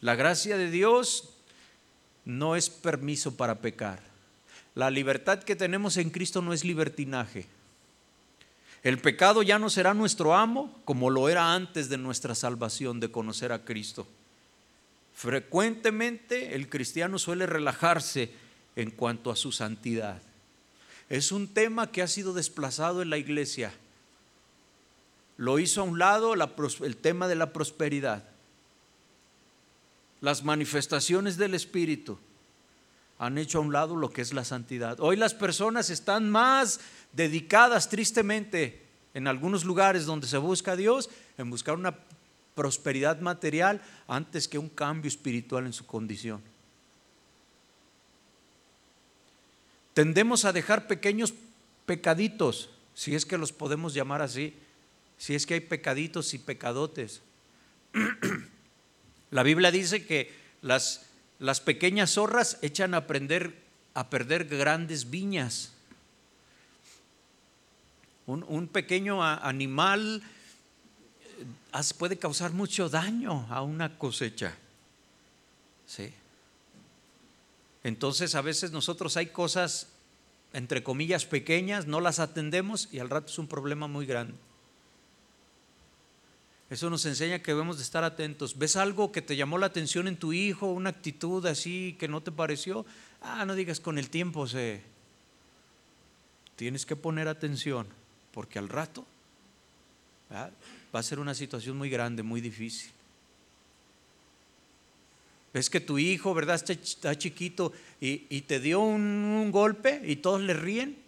La 0.00 0.14
gracia 0.14 0.56
de 0.56 0.70
Dios 0.70 1.30
no 2.28 2.56
es 2.56 2.68
permiso 2.68 3.38
para 3.38 3.62
pecar. 3.62 4.00
La 4.74 4.90
libertad 4.90 5.42
que 5.42 5.56
tenemos 5.56 5.96
en 5.96 6.10
Cristo 6.10 6.42
no 6.42 6.52
es 6.52 6.62
libertinaje. 6.62 7.46
El 8.82 8.98
pecado 8.98 9.42
ya 9.42 9.58
no 9.58 9.70
será 9.70 9.94
nuestro 9.94 10.34
amo 10.34 10.78
como 10.84 11.08
lo 11.08 11.30
era 11.30 11.54
antes 11.54 11.88
de 11.88 11.96
nuestra 11.96 12.34
salvación, 12.34 13.00
de 13.00 13.10
conocer 13.10 13.50
a 13.50 13.64
Cristo. 13.64 14.06
Frecuentemente 15.14 16.54
el 16.54 16.68
cristiano 16.68 17.18
suele 17.18 17.46
relajarse 17.46 18.30
en 18.76 18.90
cuanto 18.90 19.30
a 19.30 19.36
su 19.36 19.50
santidad. 19.50 20.20
Es 21.08 21.32
un 21.32 21.48
tema 21.48 21.90
que 21.90 22.02
ha 22.02 22.08
sido 22.08 22.34
desplazado 22.34 23.00
en 23.00 23.08
la 23.08 23.16
iglesia. 23.16 23.72
Lo 25.38 25.58
hizo 25.58 25.80
a 25.80 25.84
un 25.84 25.98
lado 25.98 26.34
el 26.34 26.96
tema 26.98 27.26
de 27.26 27.36
la 27.36 27.54
prosperidad 27.54 28.27
las 30.20 30.44
manifestaciones 30.44 31.36
del 31.36 31.54
Espíritu 31.54 32.18
han 33.18 33.36
hecho 33.36 33.58
a 33.58 33.62
un 33.62 33.72
lado 33.72 33.96
lo 33.96 34.10
que 34.10 34.22
es 34.22 34.32
la 34.32 34.44
santidad. 34.44 35.00
Hoy 35.00 35.16
las 35.16 35.34
personas 35.34 35.90
están 35.90 36.30
más 36.30 36.80
dedicadas 37.12 37.88
tristemente 37.88 38.82
en 39.14 39.26
algunos 39.26 39.64
lugares 39.64 40.06
donde 40.06 40.26
se 40.26 40.38
busca 40.38 40.76
Dios 40.76 41.10
en 41.36 41.50
buscar 41.50 41.74
una 41.74 41.98
prosperidad 42.54 43.20
material 43.20 43.82
antes 44.06 44.46
que 44.46 44.58
un 44.58 44.68
cambio 44.68 45.08
espiritual 45.08 45.66
en 45.66 45.72
su 45.72 45.86
condición. 45.86 46.40
Tendemos 49.94 50.44
a 50.44 50.52
dejar 50.52 50.86
pequeños 50.86 51.34
pecaditos, 51.86 52.70
si 52.94 53.16
es 53.16 53.26
que 53.26 53.38
los 53.38 53.52
podemos 53.52 53.94
llamar 53.94 54.22
así, 54.22 54.54
si 55.16 55.34
es 55.34 55.44
que 55.44 55.54
hay 55.54 55.60
pecaditos 55.60 56.34
y 56.34 56.38
pecadotes. 56.38 57.20
La 59.30 59.42
Biblia 59.42 59.70
dice 59.70 60.06
que 60.06 60.32
las, 60.62 61.06
las 61.38 61.60
pequeñas 61.60 62.12
zorras 62.12 62.58
echan 62.62 62.94
a, 62.94 63.06
a 63.94 64.10
perder 64.10 64.44
grandes 64.44 65.10
viñas. 65.10 65.72
Un, 68.26 68.68
pequeño 68.68 69.24
animal 69.24 70.22
eh, 71.72 71.80
puede 71.96 72.18
causar 72.18 72.52
mucho 72.52 72.90
daño 72.90 73.46
a 73.48 73.62
una 73.62 73.96
cosecha. 73.96 74.54
¿Sí? 75.86 76.12
Entonces 77.84 78.34
a 78.34 78.42
veces 78.42 78.70
nosotros 78.70 79.16
hay 79.16 79.28
cosas, 79.28 79.86
entre 80.52 80.82
comillas, 80.82 81.24
pequeñas, 81.24 81.86
no 81.86 82.00
las 82.00 82.18
atendemos 82.18 82.90
y 82.92 82.98
al 82.98 83.08
rato 83.08 83.28
es 83.32 83.38
un 83.38 83.48
problema 83.48 83.86
muy 83.86 84.04
grande. 84.04 84.34
Eso 86.70 86.90
nos 86.90 87.06
enseña 87.06 87.38
que 87.38 87.52
debemos 87.52 87.78
de 87.78 87.82
estar 87.82 88.04
atentos. 88.04 88.58
¿Ves 88.58 88.76
algo 88.76 89.10
que 89.10 89.22
te 89.22 89.36
llamó 89.36 89.56
la 89.56 89.66
atención 89.66 90.06
en 90.06 90.18
tu 90.18 90.34
hijo, 90.34 90.66
una 90.66 90.90
actitud 90.90 91.44
así 91.46 91.96
que 91.98 92.08
no 92.08 92.22
te 92.22 92.30
pareció? 92.30 92.84
Ah, 93.22 93.46
no 93.46 93.54
digas 93.54 93.80
con 93.80 93.98
el 93.98 94.10
tiempo 94.10 94.46
se... 94.46 94.82
Tienes 96.56 96.84
que 96.84 96.96
poner 96.96 97.28
atención, 97.28 97.86
porque 98.32 98.58
al 98.58 98.68
rato 98.68 99.06
va 100.30 101.00
a 101.00 101.02
ser 101.02 101.20
una 101.20 101.32
situación 101.32 101.78
muy 101.78 101.88
grande, 101.88 102.22
muy 102.22 102.40
difícil. 102.40 102.90
Ves 105.54 105.70
que 105.70 105.80
tu 105.80 105.98
hijo, 105.98 106.34
¿verdad? 106.34 106.62
Está, 106.68 107.16
chiquito 107.16 107.72
y, 108.00 108.40
te 108.42 108.60
dio 108.60 108.80
un 108.80 109.50
golpe 109.52 110.02
y 110.04 110.16
todos 110.16 110.42
le 110.42 110.52
ríen. 110.52 110.98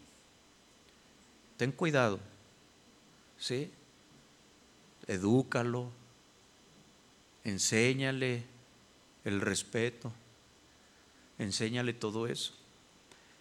Ten 1.56 1.72
cuidado. 1.72 2.20
¿Sí? 3.38 3.70
Edúcalo, 5.10 5.90
enséñale 7.42 8.44
el 9.24 9.40
respeto, 9.40 10.12
enséñale 11.38 11.92
todo 11.92 12.28
eso. 12.28 12.54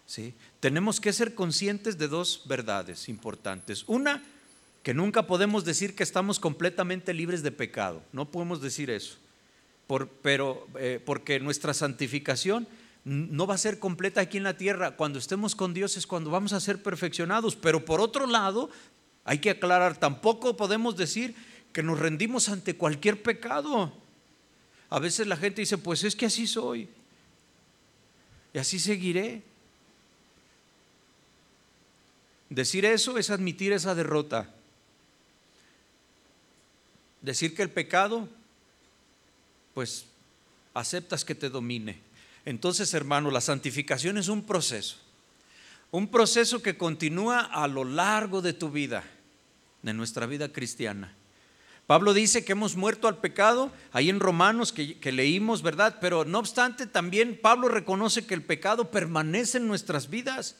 ¿sí? 0.04 0.34
Tenemos 0.58 1.00
que 1.00 1.12
ser 1.12 1.36
conscientes 1.36 1.96
de 1.96 2.08
dos 2.08 2.42
verdades 2.46 3.08
importantes. 3.08 3.84
Una, 3.86 4.20
que 4.82 4.94
nunca 4.94 5.28
podemos 5.28 5.64
decir 5.64 5.94
que 5.94 6.02
estamos 6.02 6.40
completamente 6.40 7.14
libres 7.14 7.44
de 7.44 7.52
pecado, 7.52 8.02
no 8.12 8.30
podemos 8.30 8.60
decir 8.60 8.90
eso, 8.90 9.16
pero, 10.22 10.66
eh, 10.76 11.00
porque 11.04 11.38
nuestra 11.38 11.72
santificación 11.72 12.66
no 13.04 13.46
va 13.46 13.54
a 13.54 13.58
ser 13.58 13.78
completa 13.78 14.20
aquí 14.20 14.38
en 14.38 14.44
la 14.44 14.56
tierra. 14.56 14.96
Cuando 14.96 15.18
estemos 15.18 15.54
con 15.54 15.72
Dios 15.72 15.96
es 15.96 16.06
cuando 16.06 16.30
vamos 16.30 16.52
a 16.52 16.60
ser 16.60 16.82
perfeccionados. 16.82 17.56
Pero 17.56 17.84
por 17.84 18.00
otro 18.00 18.26
lado, 18.26 18.68
hay 19.24 19.38
que 19.38 19.50
aclarar, 19.50 19.98
tampoco 19.98 20.56
podemos 20.56 20.96
decir 20.96 21.34
que 21.72 21.82
nos 21.82 21.98
rendimos 21.98 22.48
ante 22.48 22.76
cualquier 22.76 23.22
pecado. 23.22 23.92
A 24.88 24.98
veces 24.98 25.26
la 25.26 25.36
gente 25.36 25.60
dice, 25.60 25.78
pues 25.78 26.04
es 26.04 26.16
que 26.16 26.26
así 26.26 26.46
soy. 26.46 26.88
Y 28.52 28.58
así 28.58 28.78
seguiré. 28.78 29.42
Decir 32.48 32.84
eso 32.84 33.16
es 33.16 33.30
admitir 33.30 33.72
esa 33.72 33.94
derrota. 33.94 34.52
Decir 37.22 37.54
que 37.54 37.62
el 37.62 37.70
pecado, 37.70 38.28
pues 39.74 40.06
aceptas 40.74 41.24
que 41.24 41.34
te 41.36 41.48
domine. 41.48 42.00
Entonces, 42.44 42.92
hermano, 42.94 43.30
la 43.30 43.40
santificación 43.40 44.18
es 44.18 44.28
un 44.28 44.42
proceso. 44.42 44.96
Un 45.92 46.08
proceso 46.08 46.62
que 46.62 46.76
continúa 46.76 47.40
a 47.40 47.68
lo 47.68 47.84
largo 47.84 48.42
de 48.42 48.52
tu 48.52 48.70
vida, 48.70 49.04
de 49.82 49.92
nuestra 49.92 50.26
vida 50.26 50.48
cristiana. 50.52 51.14
Pablo 51.90 52.14
dice 52.14 52.44
que 52.44 52.52
hemos 52.52 52.76
muerto 52.76 53.08
al 53.08 53.18
pecado, 53.18 53.72
ahí 53.90 54.10
en 54.10 54.20
Romanos 54.20 54.72
que, 54.72 55.10
leímos, 55.10 55.60
¿verdad? 55.60 55.98
Pero 56.00 56.24
no 56.24 56.38
obstante, 56.38 56.86
también 56.86 57.36
Pablo 57.42 57.66
reconoce 57.66 58.28
que 58.28 58.34
el 58.34 58.44
pecado 58.44 58.92
permanece 58.92 59.58
en 59.58 59.66
nuestras 59.66 60.08
vidas, 60.08 60.54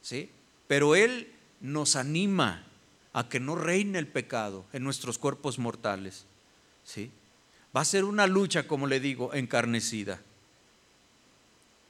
¿sí? 0.00 0.30
Pero 0.68 0.96
él 0.96 1.30
nos 1.60 1.96
anima 1.96 2.64
a 3.12 3.28
que 3.28 3.40
no 3.40 3.56
reine 3.56 3.98
el 3.98 4.06
pecado 4.06 4.64
en 4.72 4.84
nuestros 4.84 5.18
cuerpos 5.18 5.58
mortales, 5.58 6.24
¿sí? 6.82 7.10
Va 7.76 7.82
a 7.82 7.84
ser 7.84 8.04
una 8.04 8.26
lucha, 8.26 8.66
como 8.66 8.86
le 8.86 9.00
digo, 9.00 9.34
encarnecida. 9.34 10.22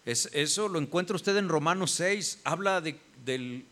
Es, 0.04 0.28
eso 0.32 0.68
lo 0.68 0.80
encuentra 0.80 1.14
usted 1.14 1.36
en 1.36 1.48
Romanos 1.48 1.92
6, 1.92 2.40
habla 2.42 2.80
de, 2.80 2.98
del 3.24 3.64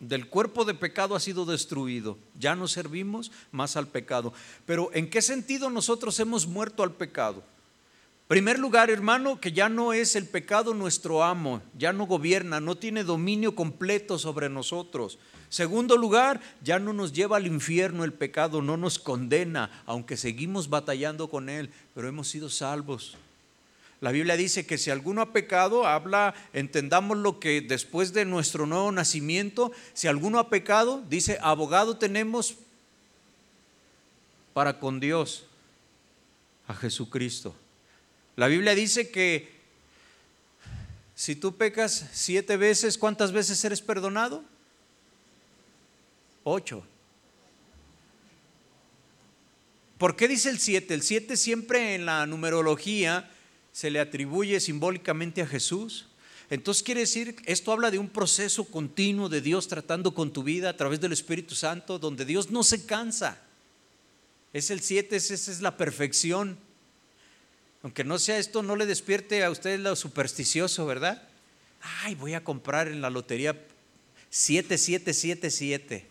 del 0.00 0.28
cuerpo 0.28 0.64
de 0.64 0.74
pecado 0.74 1.14
ha 1.14 1.20
sido 1.20 1.44
destruido. 1.44 2.18
Ya 2.38 2.54
no 2.54 2.68
servimos 2.68 3.30
más 3.50 3.76
al 3.76 3.88
pecado. 3.88 4.32
Pero 4.66 4.90
¿en 4.92 5.10
qué 5.10 5.22
sentido 5.22 5.70
nosotros 5.70 6.18
hemos 6.20 6.46
muerto 6.46 6.82
al 6.82 6.92
pecado? 6.92 7.42
Primer 8.28 8.58
lugar, 8.58 8.90
hermano, 8.90 9.40
que 9.40 9.52
ya 9.52 9.70
no 9.70 9.94
es 9.94 10.14
el 10.14 10.26
pecado 10.26 10.74
nuestro 10.74 11.24
amo, 11.24 11.62
ya 11.78 11.94
no 11.94 12.06
gobierna, 12.06 12.60
no 12.60 12.76
tiene 12.76 13.02
dominio 13.02 13.54
completo 13.54 14.18
sobre 14.18 14.50
nosotros. 14.50 15.18
Segundo 15.48 15.96
lugar, 15.96 16.42
ya 16.62 16.78
no 16.78 16.92
nos 16.92 17.14
lleva 17.14 17.38
al 17.38 17.46
infierno 17.46 18.04
el 18.04 18.12
pecado, 18.12 18.60
no 18.60 18.76
nos 18.76 18.98
condena, 18.98 19.82
aunque 19.86 20.18
seguimos 20.18 20.68
batallando 20.68 21.30
con 21.30 21.48
él, 21.48 21.70
pero 21.94 22.06
hemos 22.06 22.28
sido 22.28 22.50
salvos. 22.50 23.16
La 24.00 24.12
Biblia 24.12 24.36
dice 24.36 24.64
que 24.64 24.78
si 24.78 24.90
alguno 24.90 25.22
ha 25.22 25.32
pecado, 25.32 25.86
habla, 25.86 26.34
entendamos 26.52 27.18
lo 27.18 27.40
que 27.40 27.60
después 27.60 28.12
de 28.12 28.24
nuestro 28.24 28.64
nuevo 28.66 28.92
nacimiento, 28.92 29.72
si 29.92 30.06
alguno 30.06 30.38
ha 30.38 30.50
pecado, 30.50 31.02
dice, 31.08 31.38
abogado 31.42 31.96
tenemos 31.96 32.56
para 34.52 34.78
con 34.78 35.00
Dios, 35.00 35.46
a 36.68 36.74
Jesucristo. 36.74 37.54
La 38.36 38.46
Biblia 38.46 38.74
dice 38.74 39.10
que 39.10 39.58
si 41.16 41.34
tú 41.34 41.56
pecas 41.56 42.08
siete 42.12 42.56
veces, 42.56 42.98
¿cuántas 42.98 43.32
veces 43.32 43.64
eres 43.64 43.82
perdonado? 43.82 44.44
Ocho. 46.44 46.84
¿Por 49.98 50.14
qué 50.14 50.28
dice 50.28 50.50
el 50.50 50.60
siete? 50.60 50.94
El 50.94 51.02
siete 51.02 51.36
siempre 51.36 51.96
en 51.96 52.06
la 52.06 52.24
numerología 52.26 53.28
se 53.78 53.92
le 53.92 54.00
atribuye 54.00 54.58
simbólicamente 54.58 55.40
a 55.40 55.46
Jesús. 55.46 56.06
Entonces 56.50 56.82
quiere 56.82 57.02
decir, 57.02 57.36
esto 57.44 57.70
habla 57.70 57.92
de 57.92 58.00
un 58.00 58.08
proceso 58.08 58.64
continuo 58.64 59.28
de 59.28 59.40
Dios 59.40 59.68
tratando 59.68 60.14
con 60.14 60.32
tu 60.32 60.42
vida 60.42 60.70
a 60.70 60.76
través 60.76 61.00
del 61.00 61.12
Espíritu 61.12 61.54
Santo, 61.54 62.00
donde 62.00 62.24
Dios 62.24 62.50
no 62.50 62.64
se 62.64 62.86
cansa. 62.86 63.40
Es 64.52 64.72
el 64.72 64.80
7, 64.80 65.14
esa 65.14 65.32
es 65.32 65.60
la 65.60 65.76
perfección. 65.76 66.58
Aunque 67.84 68.02
no 68.02 68.18
sea 68.18 68.38
esto, 68.38 68.64
no 68.64 68.74
le 68.74 68.84
despierte 68.84 69.44
a 69.44 69.50
usted 69.52 69.78
lo 69.78 69.94
supersticioso, 69.94 70.84
¿verdad? 70.84 71.22
Ay, 72.02 72.16
voy 72.16 72.34
a 72.34 72.42
comprar 72.42 72.88
en 72.88 73.00
la 73.00 73.10
lotería 73.10 73.64
7777. 74.30 76.04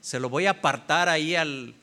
Se 0.00 0.20
lo 0.20 0.28
voy 0.28 0.46
a 0.46 0.50
apartar 0.50 1.08
ahí 1.08 1.34
al, 1.34 1.74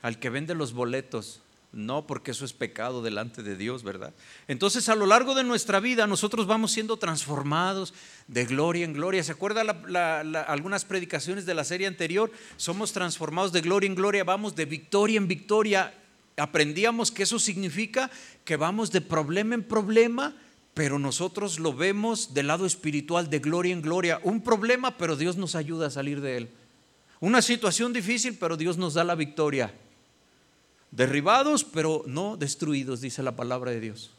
al 0.00 0.18
que 0.18 0.30
vende 0.30 0.54
los 0.54 0.72
boletos. 0.72 1.42
No, 1.74 2.06
porque 2.06 2.30
eso 2.30 2.44
es 2.44 2.52
pecado 2.52 3.02
delante 3.02 3.42
de 3.42 3.56
Dios, 3.56 3.82
¿verdad? 3.82 4.14
Entonces 4.46 4.88
a 4.88 4.94
lo 4.94 5.06
largo 5.06 5.34
de 5.34 5.42
nuestra 5.42 5.80
vida 5.80 6.06
nosotros 6.06 6.46
vamos 6.46 6.70
siendo 6.70 6.98
transformados 6.98 7.92
de 8.28 8.44
gloria 8.44 8.84
en 8.84 8.92
gloria. 8.92 9.24
¿Se 9.24 9.32
acuerdan 9.32 9.68
algunas 10.46 10.84
predicaciones 10.84 11.46
de 11.46 11.54
la 11.54 11.64
serie 11.64 11.88
anterior? 11.88 12.30
Somos 12.56 12.92
transformados 12.92 13.50
de 13.50 13.60
gloria 13.60 13.88
en 13.88 13.96
gloria, 13.96 14.22
vamos 14.22 14.54
de 14.54 14.66
victoria 14.66 15.16
en 15.16 15.26
victoria. 15.26 15.92
Aprendíamos 16.36 17.10
que 17.10 17.24
eso 17.24 17.40
significa 17.40 18.08
que 18.44 18.56
vamos 18.56 18.92
de 18.92 19.00
problema 19.00 19.56
en 19.56 19.64
problema, 19.64 20.36
pero 20.74 21.00
nosotros 21.00 21.58
lo 21.58 21.74
vemos 21.74 22.34
del 22.34 22.46
lado 22.46 22.66
espiritual, 22.66 23.30
de 23.30 23.40
gloria 23.40 23.72
en 23.72 23.82
gloria. 23.82 24.20
Un 24.22 24.42
problema, 24.42 24.96
pero 24.96 25.16
Dios 25.16 25.36
nos 25.36 25.56
ayuda 25.56 25.88
a 25.88 25.90
salir 25.90 26.20
de 26.20 26.36
él. 26.36 26.50
Una 27.18 27.42
situación 27.42 27.92
difícil, 27.92 28.36
pero 28.38 28.56
Dios 28.56 28.78
nos 28.78 28.94
da 28.94 29.02
la 29.02 29.16
victoria 29.16 29.74
derribados, 30.96 31.64
pero 31.64 32.04
no 32.06 32.36
destruidos, 32.36 33.00
dice 33.00 33.22
la 33.22 33.36
palabra 33.36 33.72
de 33.72 33.80
Dios. 33.80 34.10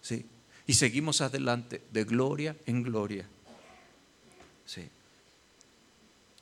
Sí. 0.00 0.26
Y 0.66 0.74
seguimos 0.74 1.20
adelante, 1.20 1.82
de 1.92 2.04
gloria 2.04 2.56
en 2.66 2.82
gloria. 2.82 3.26
Sí. 4.64 4.88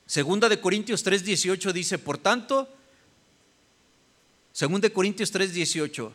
Segunda 0.05 0.47
de 0.49 0.59
Corintios 0.61 1.05
3:18 1.05 1.73
dice, 1.73 1.97
por 1.97 2.17
tanto, 2.17 2.69
Segunda 4.51 4.87
de 4.87 4.93
Corintios 4.93 5.31
3:18, 5.33 6.11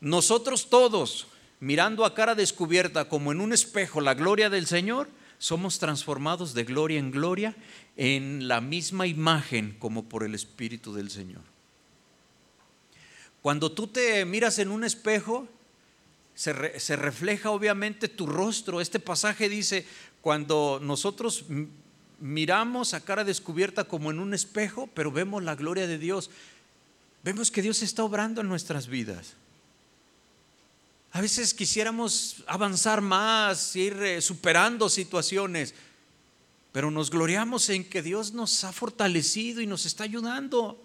nosotros 0.00 0.68
todos, 0.68 1.26
mirando 1.60 2.04
a 2.04 2.14
cara 2.14 2.34
descubierta 2.34 3.08
como 3.08 3.32
en 3.32 3.40
un 3.40 3.52
espejo 3.52 4.00
la 4.00 4.14
gloria 4.14 4.50
del 4.50 4.66
Señor, 4.66 5.08
somos 5.38 5.78
transformados 5.78 6.54
de 6.54 6.64
gloria 6.64 6.98
en 6.98 7.10
gloria 7.10 7.56
en 7.96 8.48
la 8.48 8.60
misma 8.60 9.06
imagen 9.06 9.76
como 9.78 10.08
por 10.08 10.24
el 10.24 10.34
Espíritu 10.34 10.94
del 10.94 11.10
Señor. 11.10 11.53
Cuando 13.44 13.70
tú 13.70 13.88
te 13.88 14.24
miras 14.24 14.58
en 14.58 14.70
un 14.70 14.84
espejo, 14.84 15.46
se, 16.34 16.54
refleja 16.54 17.50
obviamente 17.50 18.08
tu 18.08 18.24
rostro. 18.26 18.80
Este 18.80 18.98
pasaje 18.98 19.50
dice, 19.50 19.86
cuando 20.22 20.80
nosotros 20.82 21.44
miramos 22.20 22.94
a 22.94 23.04
cara 23.04 23.22
descubierta 23.22 23.84
como 23.84 24.10
en 24.10 24.18
un 24.18 24.32
espejo, 24.32 24.88
pero 24.94 25.12
vemos 25.12 25.42
la 25.42 25.56
gloria 25.56 25.86
de 25.86 25.98
Dios, 25.98 26.30
vemos 27.22 27.50
que 27.50 27.60
Dios 27.60 27.82
está 27.82 28.02
obrando 28.02 28.40
en 28.40 28.48
nuestras 28.48 28.86
vidas. 28.86 29.34
A 31.12 31.20
veces 31.20 31.52
quisiéramos 31.52 32.44
avanzar 32.46 33.02
más, 33.02 33.76
ir 33.76 33.92
eh, 34.02 34.22
superando 34.22 34.88
situaciones, 34.88 35.74
pero 36.72 36.90
nos 36.90 37.10
gloriamos 37.10 37.68
en 37.68 37.84
que 37.84 38.00
Dios 38.00 38.32
nos 38.32 38.64
ha 38.64 38.72
fortalecido 38.72 39.60
y 39.60 39.66
nos 39.66 39.84
está 39.84 40.04
ayudando. 40.04 40.80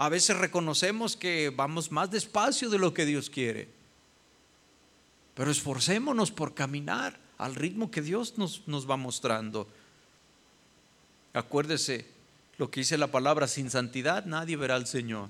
A 0.00 0.08
veces 0.08 0.34
reconocemos 0.34 1.14
que 1.14 1.52
vamos 1.54 1.92
más 1.92 2.10
despacio 2.10 2.70
de 2.70 2.78
lo 2.78 2.94
que 2.94 3.04
Dios 3.04 3.28
quiere, 3.28 3.68
pero 5.34 5.50
esforcémonos 5.50 6.30
por 6.30 6.54
caminar 6.54 7.20
al 7.36 7.54
ritmo 7.54 7.90
que 7.90 8.00
Dios 8.00 8.38
nos, 8.38 8.66
nos 8.66 8.88
va 8.88 8.96
mostrando. 8.96 9.68
Acuérdese 11.34 12.06
lo 12.56 12.70
que 12.70 12.80
dice 12.80 12.96
la 12.96 13.08
palabra, 13.08 13.46
sin 13.46 13.68
santidad 13.68 14.24
nadie 14.24 14.56
verá 14.56 14.76
al 14.76 14.86
Señor. 14.86 15.28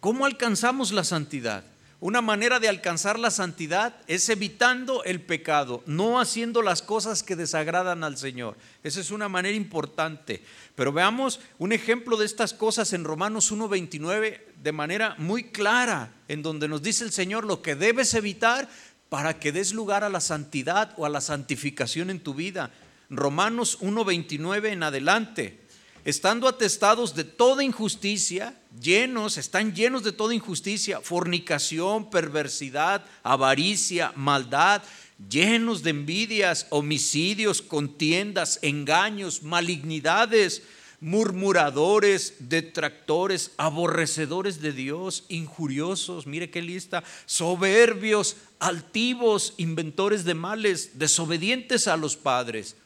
¿Cómo 0.00 0.24
alcanzamos 0.24 0.90
la 0.90 1.04
santidad? 1.04 1.62
Una 2.00 2.20
manera 2.20 2.60
de 2.60 2.68
alcanzar 2.68 3.18
la 3.18 3.32
santidad 3.32 3.96
es 4.06 4.28
evitando 4.28 5.02
el 5.02 5.20
pecado, 5.20 5.82
no 5.84 6.20
haciendo 6.20 6.62
las 6.62 6.80
cosas 6.80 7.24
que 7.24 7.34
desagradan 7.34 8.04
al 8.04 8.16
Señor. 8.16 8.56
Esa 8.84 9.00
es 9.00 9.10
una 9.10 9.28
manera 9.28 9.56
importante. 9.56 10.44
Pero 10.76 10.92
veamos 10.92 11.40
un 11.58 11.72
ejemplo 11.72 12.16
de 12.16 12.24
estas 12.24 12.54
cosas 12.54 12.92
en 12.92 13.02
Romanos 13.02 13.52
1.29 13.52 14.40
de 14.62 14.72
manera 14.72 15.16
muy 15.18 15.50
clara, 15.50 16.12
en 16.28 16.42
donde 16.42 16.68
nos 16.68 16.82
dice 16.82 17.02
el 17.02 17.10
Señor 17.10 17.44
lo 17.44 17.62
que 17.62 17.74
debes 17.74 18.14
evitar 18.14 18.68
para 19.08 19.40
que 19.40 19.50
des 19.50 19.72
lugar 19.72 20.04
a 20.04 20.08
la 20.08 20.20
santidad 20.20 20.94
o 20.98 21.04
a 21.04 21.08
la 21.08 21.20
santificación 21.20 22.10
en 22.10 22.20
tu 22.20 22.32
vida. 22.32 22.70
Romanos 23.10 23.80
1.29 23.80 24.68
en 24.68 24.84
adelante 24.84 25.67
estando 26.04 26.48
atestados 26.48 27.14
de 27.14 27.24
toda 27.24 27.64
injusticia, 27.64 28.54
llenos, 28.80 29.36
están 29.36 29.74
llenos 29.74 30.02
de 30.04 30.12
toda 30.12 30.34
injusticia, 30.34 31.00
fornicación, 31.00 32.10
perversidad, 32.10 33.04
avaricia, 33.22 34.12
maldad, 34.16 34.82
llenos 35.28 35.82
de 35.82 35.90
envidias, 35.90 36.66
homicidios, 36.70 37.62
contiendas, 37.62 38.58
engaños, 38.62 39.42
malignidades, 39.42 40.62
murmuradores, 41.00 42.34
detractores, 42.40 43.52
aborrecedores 43.56 44.60
de 44.60 44.72
Dios, 44.72 45.24
injuriosos, 45.28 46.26
mire 46.26 46.50
qué 46.50 46.62
lista, 46.62 47.04
soberbios, 47.26 48.36
altivos, 48.58 49.54
inventores 49.58 50.24
de 50.24 50.34
males, 50.34 50.98
desobedientes 50.98 51.86
a 51.86 51.96
los 51.96 52.16
padres 52.16 52.76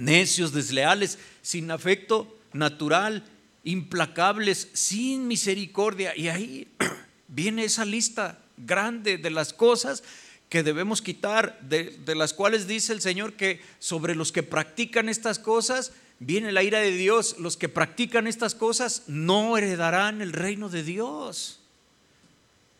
necios, 0.00 0.52
desleales, 0.52 1.18
sin 1.42 1.70
afecto 1.70 2.36
natural, 2.52 3.24
implacables, 3.62 4.68
sin 4.72 5.28
misericordia. 5.28 6.16
Y 6.16 6.28
ahí 6.28 6.68
viene 7.28 7.64
esa 7.64 7.84
lista 7.84 8.38
grande 8.56 9.18
de 9.18 9.30
las 9.30 9.52
cosas 9.52 10.02
que 10.48 10.62
debemos 10.64 11.00
quitar, 11.00 11.60
de, 11.60 11.96
las 12.16 12.34
cuales 12.34 12.66
dice 12.66 12.92
el 12.92 13.00
Señor 13.00 13.34
que 13.34 13.60
sobre 13.78 14.16
los 14.16 14.32
que 14.32 14.42
practican 14.42 15.08
estas 15.08 15.38
cosas 15.38 15.92
viene 16.18 16.50
la 16.50 16.64
ira 16.64 16.80
de 16.80 16.90
Dios. 16.90 17.36
Los 17.38 17.56
que 17.56 17.68
practican 17.68 18.26
estas 18.26 18.54
cosas 18.54 19.04
no 19.06 19.56
heredarán 19.56 20.22
el 20.22 20.32
reino 20.32 20.68
de 20.68 20.82
Dios. 20.82 21.60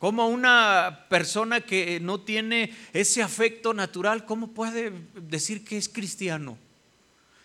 Como 0.00 0.26
una 0.28 1.06
persona 1.10 1.60
que 1.60 2.00
no 2.00 2.22
tiene 2.22 2.74
ese 2.94 3.22
afecto 3.22 3.74
natural, 3.74 4.24
¿cómo 4.24 4.48
puede 4.48 4.92
decir 5.14 5.62
que 5.62 5.76
es 5.76 5.88
cristiano? 5.90 6.58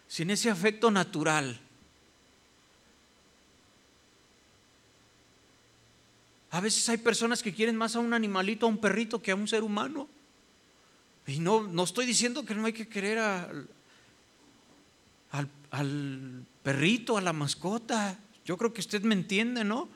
Sin 0.08 0.30
ese 0.30 0.50
afecto 0.50 0.92
natural. 0.92 1.60
A 6.52 6.62
veces 6.62 6.88
hay 6.88 6.98
personas 6.98 7.44
que 7.44 7.54
quieren 7.54 7.76
más 7.76 7.96
a 7.96 8.00
un 8.00 8.14
animalito, 8.14 8.66
a 8.66 8.70
un 8.70 8.78
perrito, 8.78 9.22
que 9.22 9.32
a 9.32 9.36
un 9.36 9.48
ser 9.48 9.64
humano. 9.64 10.08
Y 11.28 11.40
no, 11.40 11.64
no 11.64 11.84
estoy 11.84 12.06
diciendo 12.06 12.46
que 12.46 12.56
no 12.56 12.66
hay 12.66 12.74
que 12.74 12.88
querer 12.88 13.18
al, 13.20 13.68
al 15.72 16.46
perrito, 16.64 17.18
a 17.18 17.22
la 17.22 17.34
mascota. 17.34 18.18
Yo 18.46 18.58
creo 18.58 18.74
que 18.74 18.80
usted 18.80 19.02
me 19.02 19.16
entiende, 19.16 19.64
¿no? 19.64 19.90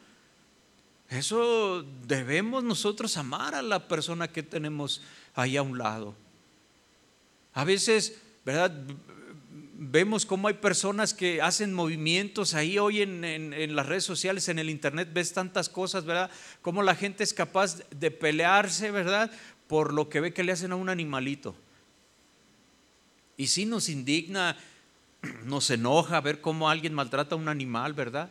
Eso 1.09 1.83
debemos 2.05 2.63
nosotros 2.63 3.15
amar 3.17 3.55
a 3.55 3.61
la 3.61 3.87
persona 3.87 4.27
que 4.27 4.43
tenemos 4.43 5.01
ahí 5.35 5.55
a 5.55 5.61
un 5.61 5.77
lado. 5.77 6.13
A 7.53 7.63
veces, 7.63 8.19
¿verdad? 8.45 8.71
Vemos 9.81 10.25
cómo 10.25 10.49
hay 10.49 10.55
personas 10.55 11.13
que 11.13 11.41
hacen 11.41 11.73
movimientos 11.73 12.53
ahí 12.53 12.77
hoy 12.77 13.01
en, 13.01 13.75
las 13.75 13.85
redes 13.85 14.03
sociales, 14.03 14.49
en 14.49 14.59
el 14.59 14.69
internet, 14.69 15.09
ves 15.13 15.31
tantas 15.31 15.69
cosas, 15.69 16.03
¿verdad? 16.03 16.29
Cómo 16.61 16.83
la 16.83 16.95
gente 16.95 17.23
es 17.23 17.33
capaz 17.33 17.77
de 17.89 18.11
pelearse, 18.11 18.91
¿verdad? 18.91 19.31
Por 19.67 19.93
lo 19.93 20.09
que 20.09 20.19
ve 20.19 20.33
que 20.33 20.43
le 20.43 20.51
hacen 20.51 20.73
a 20.73 20.75
un 20.75 20.89
animalito. 20.89 21.55
Y 23.37 23.47
sí 23.47 23.65
nos 23.65 23.87
indigna, 23.87 24.57
nos 25.45 25.69
enoja 25.69 26.19
ver 26.19 26.41
cómo 26.41 26.69
alguien 26.69 26.93
maltrata 26.93 27.35
a 27.35 27.37
un 27.37 27.47
animal, 27.47 27.93
¿verdad? 27.93 28.29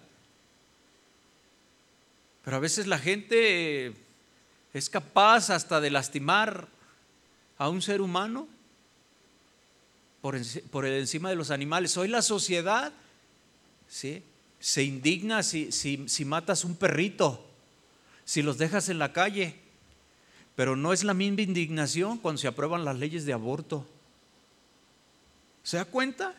Pero 2.44 2.58
a 2.58 2.60
veces 2.60 2.86
la 2.86 2.98
gente 2.98 3.94
es 4.74 4.90
capaz 4.90 5.48
hasta 5.48 5.80
de 5.80 5.90
lastimar 5.90 6.68
a 7.56 7.70
un 7.70 7.80
ser 7.80 8.02
humano 8.02 8.46
por, 10.70 10.86
encima 10.86 11.30
de 11.30 11.36
los 11.36 11.50
animales. 11.50 11.96
Hoy 11.96 12.08
la 12.08 12.22
sociedad 12.22 12.92
¿sí? 13.88 14.22
se 14.60 14.82
indigna 14.82 15.42
si, 15.42 16.24
matas 16.26 16.64
un 16.64 16.76
perrito, 16.76 17.44
si 18.24 18.42
los 18.42 18.58
dejas 18.58 18.88
en 18.88 18.98
la 18.98 19.12
calle, 19.12 19.56
pero 20.54 20.76
no 20.76 20.92
es 20.92 21.04
la 21.04 21.14
misma 21.14 21.42
indignación 21.42 22.18
cuando 22.18 22.40
se 22.40 22.48
aprueban 22.48 22.84
las 22.84 22.98
leyes 22.98 23.24
de 23.24 23.32
aborto. 23.32 23.86
¿Se 25.62 25.76
da 25.76 25.84
cuenta? 25.84 26.34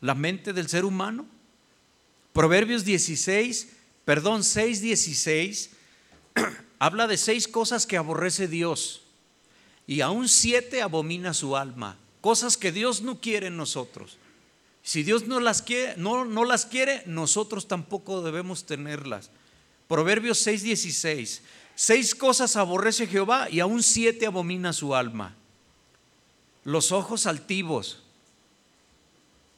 La 0.00 0.14
mente 0.14 0.52
del 0.52 0.68
ser 0.68 0.84
humano. 0.84 1.26
Proverbios 2.32 2.84
16, 2.84 3.70
perdón, 4.04 4.44
6, 4.44 4.80
16 4.80 5.70
habla 6.80 7.06
de 7.06 7.18
seis 7.18 7.46
cosas 7.46 7.86
que 7.86 7.98
aborrece 7.98 8.48
Dios 8.48 9.02
y 9.86 10.00
aún 10.00 10.28
siete 10.28 10.82
abomina 10.82 11.34
su 11.34 11.56
alma, 11.56 11.96
cosas 12.22 12.56
que 12.56 12.72
Dios 12.72 13.02
no 13.02 13.20
quiere 13.20 13.48
en 13.48 13.56
nosotros. 13.56 14.16
Si 14.82 15.02
Dios 15.02 15.26
no 15.26 15.40
las 15.40 15.60
quiere, 15.60 15.94
no, 15.98 16.24
no 16.24 16.44
las 16.44 16.64
quiere, 16.64 17.02
nosotros 17.04 17.68
tampoco 17.68 18.22
debemos 18.22 18.64
tenerlas. 18.64 19.30
Proverbios 19.88 20.44
6:16. 20.46 21.42
Seis 21.74 22.14
cosas 22.14 22.56
aborrece 22.56 23.06
Jehová 23.06 23.48
y 23.50 23.60
aún 23.60 23.82
siete 23.82 24.26
abomina 24.26 24.72
su 24.72 24.94
alma. 24.94 25.34
Los 26.64 26.92
ojos 26.92 27.26
altivos. 27.26 28.02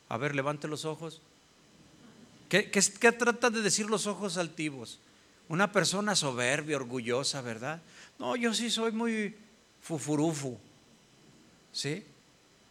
A 0.09 0.16
ver, 0.16 0.35
levante 0.35 0.66
los 0.66 0.85
ojos. 0.85 1.20
¿Qué, 2.49 2.70
qué, 2.70 2.81
qué 2.99 3.12
trata 3.12 3.49
de 3.49 3.62
decir 3.62 3.87
los 3.87 4.07
ojos 4.07 4.37
altivos? 4.37 4.99
Una 5.53 5.71
persona 5.71 6.17
soberbia, 6.17 6.77
orgullosa, 6.77 7.43
¿verdad? 7.43 7.83
No, 8.19 8.37
yo 8.37 8.55
sí 8.55 8.71
soy 8.71 8.91
muy 8.91 9.37
fufurufu. 9.83 10.59
¿Sí? 11.73 12.05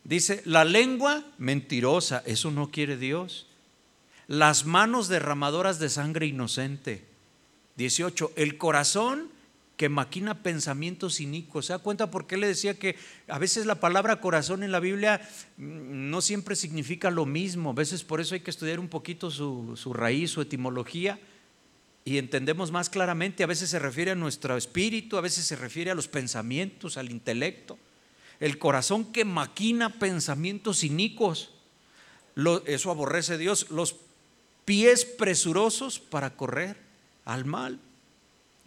Dice, 0.04 0.42
la 0.46 0.66
lengua 0.66 1.24
mentirosa, 1.38 2.24
eso 2.26 2.50
no 2.50 2.72
quiere 2.72 2.98
Dios. 2.98 3.46
Las 4.26 4.66
manos 4.66 5.10
derramadoras 5.10 5.78
de 5.78 5.90
sangre 5.90 6.26
inocente. 6.26 7.06
18, 7.78 8.32
el 8.36 8.58
corazón 8.58 9.30
que 9.78 9.88
maquina 9.88 10.42
pensamientos 10.42 11.20
inicuos. 11.20 11.68
¿Se 11.68 11.74
da 11.74 11.78
cuenta 11.80 12.10
por 12.10 12.26
qué 12.26 12.36
le 12.36 12.48
decía 12.48 12.80
que 12.80 12.96
a 13.28 13.38
veces 13.38 13.68
la 13.68 13.76
palabra 13.76 14.20
corazón 14.20 14.64
en 14.64 14.72
la 14.72 14.80
Biblia 14.80 15.22
mm, 15.58 16.10
no 16.10 16.20
siempre 16.22 16.56
significa 16.56 17.12
lo 17.12 17.28
mismo? 17.28 17.70
A 17.70 17.74
veces 17.74 18.04
por 18.04 18.22
eso 18.22 18.34
hay 18.34 18.42
que 18.42 18.50
estudiar 18.50 18.80
un 18.80 18.88
poquito 18.88 19.30
su, 19.30 19.78
su 19.78 19.94
raíz, 19.94 20.32
su 20.32 20.42
etimología 20.42 21.20
y 22.04 22.18
entendemos 22.18 22.72
más 22.72 22.90
claramente, 22.90 23.44
a 23.44 23.48
veces 23.48 23.70
se 23.70 23.80
refiere 23.80 24.12
a 24.12 24.16
nuestro 24.16 24.58
espíritu, 24.58 25.18
a 25.18 25.22
veces 25.22 25.46
se 25.46 25.56
refiere 25.56 25.92
a 25.92 25.96
los 25.96 26.08
pensamientos, 26.08 26.98
al 26.98 27.12
intelecto. 27.12 27.78
El 28.40 28.58
corazón 28.58 29.12
que 29.12 29.24
maquina 29.24 30.00
pensamientos 30.00 30.84
inicuos, 30.84 31.52
eso 32.66 32.90
aborrece 32.90 33.38
Dios. 33.38 33.70
Los 33.70 33.98
pies 34.66 35.06
presurosos 35.06 36.00
para 36.00 36.36
correr 36.36 36.78
al 37.26 37.46
mal. 37.46 37.80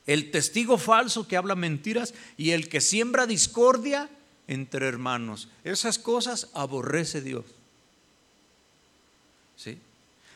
El 0.06 0.30
testigo 0.30 0.78
falso 0.78 1.26
que 1.26 1.36
habla 1.36 1.56
mentiras 1.56 2.14
y 2.36 2.50
el 2.50 2.68
que 2.68 2.80
siembra 2.80 3.26
discordia 3.26 4.08
entre 4.46 4.86
hermanos. 4.86 5.48
Esas 5.64 5.98
cosas 5.98 6.50
aborrece 6.54 7.20
Dios. 7.20 7.46
¿Sí? 9.56 9.78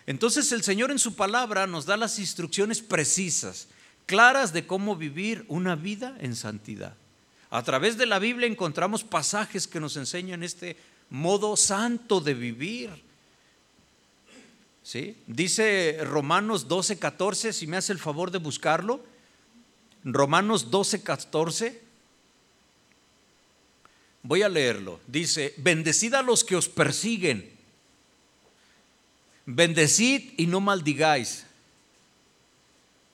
Entonces 0.09 0.53
el 0.53 0.63
Señor 0.63 0.91
en 0.91 0.99
su 0.99 1.17
palabra 1.17 1.67
nos 1.67 1.85
da 1.85 1.99
las 1.99 2.19
instrucciones 2.19 2.81
precisas, 2.81 3.69
claras 4.07 4.55
de 4.55 4.67
cómo 4.67 4.97
vivir 4.97 5.45
una 5.49 5.77
vida 5.77 6.17
en 6.21 6.35
santidad. 6.35 6.95
A 7.51 7.63
través 7.63 7.99
de 7.99 8.07
la 8.07 8.19
Biblia 8.19 8.49
encontramos 8.49 9.05
pasajes 9.05 9.69
que 9.69 9.81
nos 9.81 9.99
enseñan 9.99 10.43
este 10.43 10.79
modo 11.11 11.59
santo 11.59 12.23
de 12.23 12.33
vivir. 12.33 12.89
¿Sí? 14.83 15.15
Dice 15.27 15.99
Romanos 16.05 16.69
12, 16.69 16.99
14, 16.99 17.53
si 17.53 17.67
me 17.67 17.77
hace 17.77 17.93
el 17.93 17.99
favor 17.99 18.31
de 18.31 18.39
buscarlo. 18.39 19.05
Romanos 20.05 20.71
12, 20.71 21.03
14. 21.03 21.83
Voy 24.23 24.41
a 24.41 24.49
leerlo. 24.49 25.01
Dice, 25.07 25.53
bendecid 25.59 26.15
a 26.15 26.23
los 26.23 26.45
que 26.45 26.57
os 26.57 26.67
persiguen. 26.67 27.58
Bendecid 29.51 30.35
y 30.37 30.47
no 30.47 30.61
maldigáis. 30.61 31.47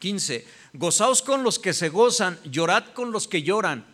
15. 0.00 0.44
Gozaos 0.72 1.22
con 1.22 1.44
los 1.44 1.60
que 1.60 1.72
se 1.72 1.90
gozan, 1.90 2.40
llorad 2.42 2.86
con 2.92 3.12
los 3.12 3.28
que 3.28 3.44
lloran. 3.44 3.86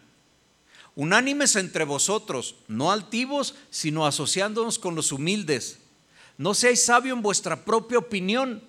Unánimes 0.96 1.54
entre 1.56 1.84
vosotros, 1.84 2.54
no 2.66 2.92
altivos, 2.92 3.56
sino 3.68 4.06
asociándonos 4.06 4.78
con 4.78 4.94
los 4.94 5.12
humildes. 5.12 5.80
No 6.38 6.54
seáis 6.54 6.82
sabio 6.82 7.12
en 7.12 7.20
vuestra 7.20 7.62
propia 7.62 7.98
opinión. 7.98 8.62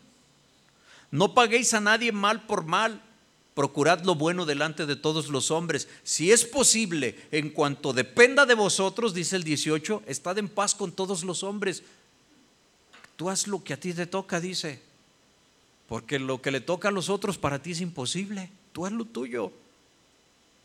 No 1.09 1.33
paguéis 1.33 1.73
a 1.73 1.79
nadie 1.79 2.11
mal 2.11 2.45
por 2.45 2.65
mal. 2.65 3.01
Procurad 3.53 4.03
lo 4.03 4.15
bueno 4.15 4.45
delante 4.45 4.85
de 4.85 4.97
todos 4.97 5.29
los 5.29 5.49
hombres. 5.49 5.87
Si 6.03 6.33
es 6.33 6.43
posible, 6.43 7.17
en 7.31 7.49
cuanto 7.49 7.93
dependa 7.93 8.45
de 8.45 8.53
vosotros, 8.53 9.13
dice 9.13 9.37
el 9.37 9.45
18, 9.45 10.03
estad 10.07 10.37
en 10.39 10.49
paz 10.49 10.75
con 10.75 10.91
todos 10.91 11.23
los 11.23 11.43
hombres. 11.43 11.83
Tú 13.21 13.29
haz 13.29 13.45
lo 13.45 13.63
que 13.63 13.73
a 13.73 13.79
ti 13.79 13.93
te 13.93 14.07
toca, 14.07 14.41
dice. 14.41 14.81
Porque 15.87 16.17
lo 16.17 16.41
que 16.41 16.49
le 16.49 16.59
toca 16.59 16.87
a 16.87 16.91
los 16.91 17.07
otros 17.07 17.37
para 17.37 17.61
ti 17.61 17.69
es 17.69 17.79
imposible. 17.79 18.49
Tú 18.73 18.83
haz 18.83 18.91
lo 18.91 19.05
tuyo. 19.05 19.53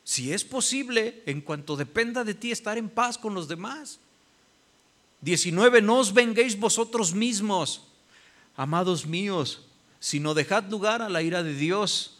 Si 0.04 0.32
es 0.32 0.42
posible, 0.42 1.22
en 1.26 1.42
cuanto 1.42 1.76
dependa 1.76 2.24
de 2.24 2.32
ti, 2.32 2.50
estar 2.50 2.78
en 2.78 2.88
paz 2.88 3.18
con 3.18 3.34
los 3.34 3.46
demás. 3.46 3.98
19, 5.20 5.82
no 5.82 5.98
os 5.98 6.14
venguéis 6.14 6.58
vosotros 6.58 7.12
mismos, 7.12 7.82
amados 8.56 9.04
míos, 9.04 9.66
sino 10.00 10.32
dejad 10.32 10.64
lugar 10.70 11.02
a 11.02 11.10
la 11.10 11.20
ira 11.20 11.42
de 11.42 11.52
Dios, 11.52 12.16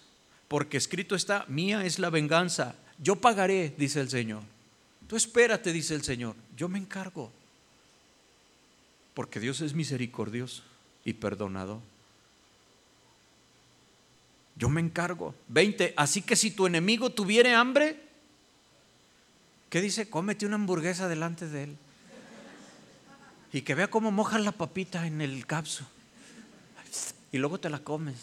porque 0.49 0.77
escrito 0.77 1.15
está, 1.15 1.47
mía 1.49 1.87
es 1.87 1.99
la 1.99 2.11
venganza, 2.11 2.77
yo 2.99 3.17
pagaré, 3.17 3.75
dice 3.79 4.03
el 4.03 4.11
Señor. 4.11 4.43
Tú 5.09 5.17
espérate, 5.17 5.73
dice 5.73 5.95
el 5.95 6.05
Señor, 6.05 6.37
yo 6.55 6.69
me 6.69 6.79
encargo, 6.79 7.33
porque 9.17 9.41
Dios 9.41 9.63
es 9.63 9.73
misericordioso 9.73 10.63
y 11.03 11.15
perdonado. 11.15 11.81
Yo 14.57 14.69
me 14.69 14.83
encargo. 14.83 15.35
20. 15.49 15.95
Así 15.97 16.21
que 16.21 16.37
si 16.37 16.51
tu 16.51 16.67
enemigo 16.67 17.09
tuviere 17.09 17.55
hambre, 17.55 17.99
¿qué 19.71 19.81
dice? 19.81 20.11
Cómete 20.11 20.45
una 20.45 20.57
hamburguesa 20.57 21.09
delante 21.09 21.49
de 21.49 21.65
él 21.65 21.77
y 23.55 23.63
que 23.63 23.75
vea 23.75 23.89
cómo 23.89 24.11
mojas 24.11 24.43
la 24.43 24.53
papita 24.53 25.07
en 25.07 25.23
el 25.23 25.47
capso 25.47 25.87
y 27.33 27.39
luego 27.39 27.59
te 27.59 27.71
la 27.71 27.79
comes. 27.79 28.17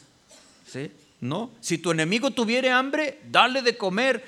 ¿Sí? 0.68 0.92
¿No? 1.22 1.50
Si 1.60 1.80
tu 1.80 1.90
enemigo 1.90 2.30
tuviere 2.30 2.70
hambre, 2.70 3.20
dale 3.32 3.64
de 3.64 3.76
comer. 3.78 4.24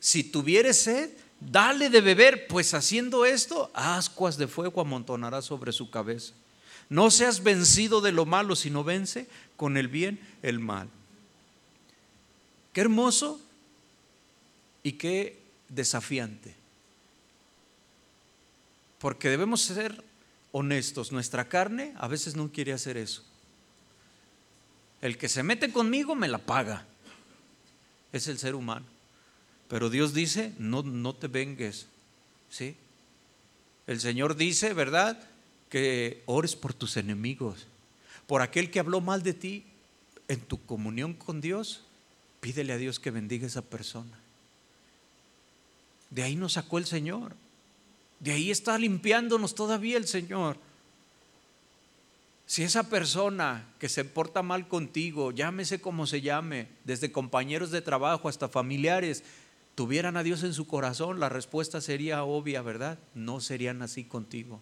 Si 0.00 0.24
tuviere 0.24 0.72
sed, 0.72 1.10
dale 1.40 1.90
de 1.90 2.00
beber, 2.00 2.46
pues 2.48 2.74
haciendo 2.74 3.24
esto, 3.24 3.70
ascuas 3.74 4.36
de 4.36 4.48
fuego 4.48 4.80
amontonará 4.80 5.42
sobre 5.42 5.72
su 5.72 5.90
cabeza. 5.90 6.34
No 6.88 7.10
seas 7.10 7.42
vencido 7.42 8.00
de 8.00 8.12
lo 8.12 8.26
malo, 8.26 8.54
sino 8.56 8.84
vence 8.84 9.28
con 9.56 9.76
el 9.76 9.88
bien 9.88 10.20
el 10.42 10.60
mal. 10.60 10.88
Qué 12.72 12.82
hermoso 12.82 13.40
y 14.82 14.92
qué 14.92 15.42
desafiante. 15.68 16.54
Porque 18.98 19.28
debemos 19.28 19.62
ser 19.62 20.04
honestos, 20.52 21.12
nuestra 21.12 21.48
carne 21.48 21.92
a 21.96 22.08
veces 22.08 22.36
no 22.36 22.50
quiere 22.50 22.72
hacer 22.72 22.96
eso. 22.96 23.24
El 25.02 25.18
que 25.18 25.28
se 25.28 25.42
mete 25.42 25.72
conmigo 25.72 26.14
me 26.14 26.28
la 26.28 26.38
paga. 26.38 26.86
Es 28.12 28.28
el 28.28 28.38
ser 28.38 28.54
humano. 28.54 28.86
Pero 29.68 29.90
Dios 29.90 30.14
dice, 30.14 30.52
no, 30.58 30.82
no 30.82 31.14
te 31.14 31.28
vengues. 31.28 31.86
¿Sí? 32.50 32.76
El 33.86 34.00
Señor 34.00 34.36
dice, 34.36 34.72
¿verdad? 34.72 35.18
Que 35.68 36.22
ores 36.26 36.56
por 36.56 36.74
tus 36.74 36.96
enemigos. 36.96 37.66
Por 38.26 38.42
aquel 38.42 38.70
que 38.70 38.80
habló 38.80 39.00
mal 39.00 39.22
de 39.22 39.34
ti 39.34 39.64
en 40.28 40.40
tu 40.40 40.64
comunión 40.64 41.14
con 41.14 41.40
Dios, 41.40 41.84
pídele 42.40 42.72
a 42.72 42.78
Dios 42.78 42.98
que 42.98 43.10
bendiga 43.10 43.44
a 43.44 43.48
esa 43.48 43.62
persona. 43.62 44.18
De 46.10 46.22
ahí 46.22 46.36
nos 46.36 46.54
sacó 46.54 46.78
el 46.78 46.86
Señor. 46.86 47.34
De 48.20 48.32
ahí 48.32 48.50
está 48.50 48.78
limpiándonos 48.78 49.54
todavía 49.54 49.96
el 49.96 50.06
Señor. 50.06 50.56
Si 52.46 52.62
esa 52.62 52.88
persona 52.88 53.66
que 53.80 53.88
se 53.88 54.04
porta 54.04 54.42
mal 54.42 54.68
contigo, 54.68 55.32
llámese 55.32 55.80
como 55.80 56.06
se 56.06 56.20
llame, 56.20 56.68
desde 56.84 57.10
compañeros 57.10 57.72
de 57.72 57.82
trabajo 57.82 58.28
hasta 58.28 58.48
familiares, 58.48 59.24
tuvieran 59.76 60.16
a 60.16 60.24
Dios 60.24 60.42
en 60.42 60.52
su 60.52 60.66
corazón, 60.66 61.20
la 61.20 61.28
respuesta 61.28 61.80
sería 61.80 62.24
obvia, 62.24 62.62
¿verdad? 62.62 62.98
No 63.14 63.40
serían 63.40 63.80
así 63.82 64.02
contigo. 64.02 64.60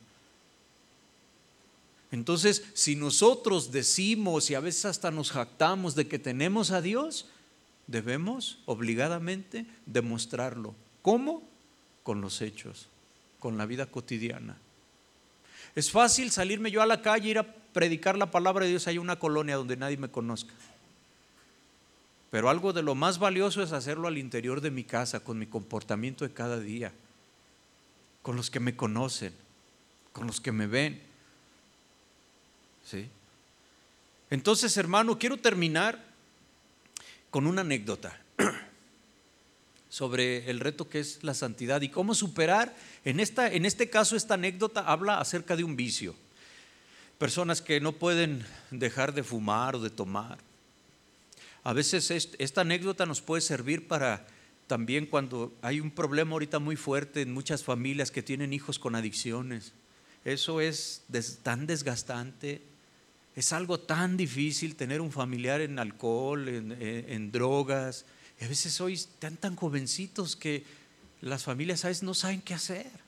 Entonces, 2.11 2.65
si 2.75 2.95
nosotros 2.95 3.73
decimos 3.73 4.51
y 4.51 4.55
a 4.55 4.61
veces 4.61 4.85
hasta 4.85 5.11
nos 5.11 5.33
jactamos 5.33 5.95
de 5.95 6.07
que 6.07 6.19
tenemos 6.19 6.71
a 6.71 6.83
Dios, 6.83 7.31
debemos 7.87 8.59
obligadamente 8.67 9.65
demostrarlo. 9.87 10.75
¿Cómo? 11.01 11.43
Con 12.03 12.21
los 12.21 12.43
hechos 12.43 12.89
con 13.45 13.59
la 13.59 13.67
vida 13.67 13.85
cotidiana. 13.85 14.57
Es 15.75 15.91
fácil 15.91 16.31
salirme 16.31 16.71
yo 16.71 16.81
a 16.81 16.87
la 16.87 17.03
calle, 17.03 17.29
ir 17.29 17.39
a 17.39 17.43
predicar 17.43 18.17
la 18.17 18.31
palabra 18.31 18.65
de 18.65 18.71
Dios 18.71 18.89
hay 18.89 18.97
una 18.97 19.19
colonia 19.19 19.57
donde 19.57 19.77
nadie 19.77 19.99
me 19.99 20.09
conozca. 20.09 20.55
Pero 22.35 22.51
algo 22.51 22.73
de 22.73 22.83
lo 22.83 22.97
más 22.97 23.21
valioso 23.21 23.63
es 23.63 23.71
hacerlo 23.71 24.09
al 24.09 24.19
interior 24.19 24.61
de 24.61 24.73
mi 24.73 24.83
casa, 24.83 25.21
con 25.21 25.39
mi 25.39 25.47
comportamiento 25.47 26.27
de 26.27 26.35
cada 26.35 26.59
día, 26.59 26.93
con 28.23 28.35
los 28.35 28.51
que 28.51 28.59
me 28.59 28.75
conocen, 28.75 29.33
con 30.13 30.27
los 30.27 30.41
que 30.41 30.51
me 30.51 30.67
ven. 30.67 31.01
¿Sí? 32.85 33.09
Entonces, 34.31 34.77
hermano, 34.77 35.17
quiero 35.17 35.37
terminar 35.37 36.05
con 37.31 37.47
una 37.47 37.61
anécdota 37.61 38.19
sobre 39.89 40.51
el 40.51 40.59
reto 40.59 40.89
que 40.89 40.99
es 40.99 41.23
la 41.23 41.35
santidad 41.35 41.83
y 41.83 41.89
cómo 41.89 42.17
superar. 42.17 42.75
En, 43.05 43.21
esta, 43.21 43.47
en 43.47 43.65
este 43.65 43.89
caso, 43.89 44.17
esta 44.17 44.35
anécdota 44.35 44.81
habla 44.81 45.21
acerca 45.21 45.55
de 45.55 45.63
un 45.63 45.77
vicio. 45.77 46.17
Personas 47.17 47.63
que 47.63 47.79
no 47.79 47.93
pueden 47.93 48.45
dejar 48.73 49.15
de 49.15 49.23
fumar 49.23 49.77
o 49.77 49.81
de 49.81 49.91
tomar. 49.91 50.39
A 51.65 51.73
veces 51.73 52.11
esta 52.39 52.61
anécdota 52.61 53.07
nos 53.07 53.23
puede 53.23 53.41
servir 53.41 53.89
para 53.89 54.27
también 54.67 55.07
cuando 55.07 55.53
hay 55.63 55.81
un 55.81 55.91
problema 55.91 56.33
ahorita 56.33 56.59
muy 56.59 56.77
fuerte 56.77 57.23
en 57.23 57.33
muchas 57.33 57.65
familias 57.65 58.11
que 58.11 58.23
tienen 58.23 58.53
hijos 58.53 58.79
con 58.79 58.95
adicciones. 58.95 59.73
Eso 60.25 60.61
es 60.61 61.05
tan 61.43 61.67
desgastante, 61.67 62.63
es 63.35 63.53
algo 63.53 63.81
tan 63.81 64.17
difícil 64.17 64.77
tener 64.77 65.01
un 65.01 65.11
familiar 65.11 65.61
en 65.61 65.79
alcohol, 65.79 66.49
en 66.49 67.33
drogas, 67.33 68.07
y 68.41 68.45
a 68.45 68.49
veces 68.49 68.81
hoy 68.81 68.95
están 68.95 69.37
tan 69.37 69.57
jovencitos 69.57 70.37
que 70.37 70.65
las 71.21 71.45
familias 71.45 71.85
a 71.85 71.89
veces 71.89 72.03
no 72.03 72.15
saben 72.15 72.43
qué 72.43 72.55
hacer. 72.55 73.04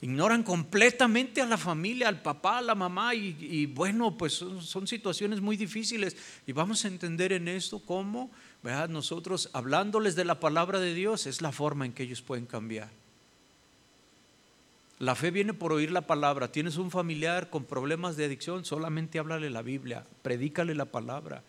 Ignoran 0.00 0.44
completamente 0.44 1.42
a 1.42 1.46
la 1.46 1.58
familia, 1.58 2.06
al 2.06 2.22
papá, 2.22 2.58
a 2.58 2.62
la 2.62 2.76
mamá 2.76 3.16
y, 3.16 3.66
bueno, 3.66 4.16
pues 4.16 4.34
son, 4.34 4.86
situaciones 4.86 5.40
muy 5.40 5.56
difíciles 5.56 6.16
y 6.46 6.52
vamos 6.52 6.84
a 6.84 6.88
entender 6.88 7.32
en 7.32 7.48
esto 7.48 7.80
cómo, 7.80 8.30
¿verdad? 8.62 8.88
nosotros 8.88 9.50
hablándoles 9.52 10.14
de 10.14 10.24
la 10.24 10.38
palabra 10.38 10.78
de 10.78 10.94
Dios 10.94 11.26
es 11.26 11.42
la 11.42 11.50
forma 11.50 11.84
en 11.84 11.92
que 11.92 12.04
ellos 12.04 12.22
pueden 12.22 12.46
cambiar. 12.46 12.90
La 15.00 15.16
fe 15.16 15.32
viene 15.32 15.52
por 15.52 15.72
oír 15.72 15.90
la 15.90 16.06
palabra. 16.06 16.50
Tienes 16.50 16.76
un 16.76 16.90
familiar 16.90 17.50
con 17.50 17.64
problemas 17.64 18.16
de 18.16 18.24
adicción, 18.24 18.64
solamente 18.64 19.18
háblale 19.18 19.50
la 19.50 19.62
Biblia, 19.62 20.04
predícale 20.22 20.74
la 20.74 20.86
palabra. 20.86 21.42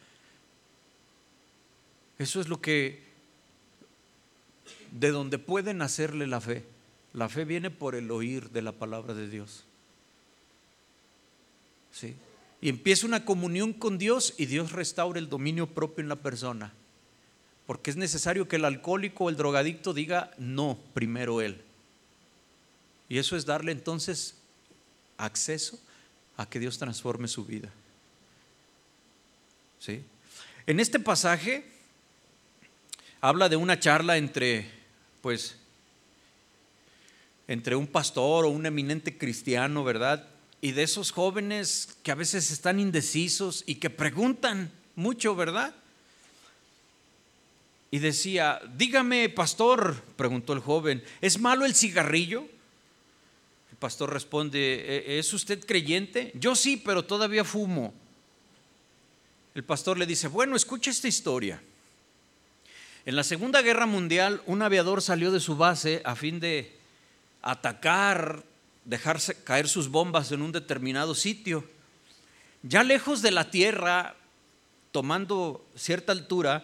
Eso 2.18 2.42
es 2.42 2.48
lo 2.48 2.62
que, 2.62 3.04
de 4.92 5.10
donde 5.12 5.38
pueden 5.38 5.82
hacerle 5.82 6.26
la 6.26 6.42
fe. 6.42 6.64
La 7.14 7.30
fe 7.30 7.46
viene 7.46 7.70
por 7.70 7.96
el 7.96 8.12
oír 8.12 8.50
de 8.52 8.62
la 8.62 8.72
palabra 8.72 9.14
de 9.14 9.30
Dios. 9.30 9.64
¿Sí? 11.92 12.16
Y 12.62 12.70
empieza 12.70 13.08
una 13.08 13.26
comunión 13.26 13.74
con 13.74 13.98
Dios 13.98 14.36
y 14.38 14.46
Dios 14.46 14.72
restaura 14.72 15.20
el 15.20 15.30
dominio 15.30 15.68
propio 15.68 16.04
en 16.04 16.10
la 16.10 16.18
persona. 16.18 16.74
Porque 17.66 17.90
es 17.92 17.98
necesario 17.98 18.48
que 18.48 18.58
el 18.58 18.66
alcohólico 18.66 19.26
o 19.26 19.30
el 19.30 19.38
drogadicto 19.38 19.94
diga 19.94 20.32
no 20.38 20.78
primero 20.94 21.42
él. 21.42 21.62
Y 23.08 23.18
eso 23.18 23.36
es 23.36 23.46
darle 23.46 23.72
entonces 23.72 24.36
acceso 25.18 25.80
a 26.38 26.48
que 26.48 26.60
Dios 26.60 26.78
transforme 26.78 27.28
su 27.28 27.46
vida. 27.46 27.70
¿Sí? 29.80 30.04
En 30.68 30.80
este 30.80 31.00
pasaje 31.00 31.66
habla 33.22 33.50
de 33.50 33.56
una 33.56 33.80
charla 33.80 34.18
entre, 34.18 34.70
pues, 35.22 35.59
entre 37.50 37.76
un 37.76 37.88
pastor 37.88 38.46
o 38.46 38.50
un 38.50 38.66
eminente 38.66 39.18
cristiano, 39.18 39.84
¿verdad? 39.84 40.26
y 40.62 40.72
de 40.72 40.84
esos 40.84 41.12
jóvenes 41.12 41.98
que 42.04 42.12
a 42.12 42.16
veces 42.16 42.52
están 42.52 42.80
indecisos 42.80 43.64
y 43.66 43.76
que 43.76 43.90
preguntan 43.90 44.72
mucho, 44.96 45.36
¿verdad? 45.36 45.74
Y 47.92 48.00
decía, 48.00 48.62
dígame, 48.76 49.30
pastor, 49.30 50.02
preguntó 50.16 50.54
el 50.54 50.60
joven, 50.60 51.04
¿es 51.22 51.40
malo 51.40 51.66
el 51.66 51.76
cigarrillo? 51.76 52.42
El 53.72 53.78
pastor 53.78 54.12
responde, 54.12 54.60
¿E-, 54.60 55.20
¿es 55.20 55.34
usted 55.34 55.66
creyente? 55.66 56.32
Yo 56.36 56.56
sí, 56.56 56.78
pero 56.78 57.06
todavía 57.06 57.44
fumo. 57.44 57.94
El 59.56 59.64
pastor 59.64 59.98
le 59.98 60.06
dice, 60.06 60.28
bueno, 60.28 60.56
escucha 60.56 60.92
esta 60.92 61.08
historia. 61.08 61.62
En 63.06 63.16
la 63.16 63.24
Segunda 63.24 63.62
Guerra 63.62 63.86
Mundial, 63.86 64.42
un 64.46 64.62
aviador 64.62 65.02
salió 65.02 65.32
de 65.32 65.40
su 65.40 65.56
base 65.56 66.02
a 66.06 66.16
fin 66.16 66.40
de 66.40 66.79
atacar, 67.42 68.44
dejarse 68.86 69.36
caer 69.44 69.68
sus 69.68 69.90
bombas 69.90 70.32
en 70.32 70.42
un 70.42 70.52
determinado 70.52 71.16
sitio. 71.16 71.64
Ya 72.64 72.84
lejos 72.84 73.22
de 73.22 73.32
la 73.32 73.52
tierra, 73.52 74.16
tomando 74.92 75.66
cierta 75.76 76.12
altura, 76.12 76.64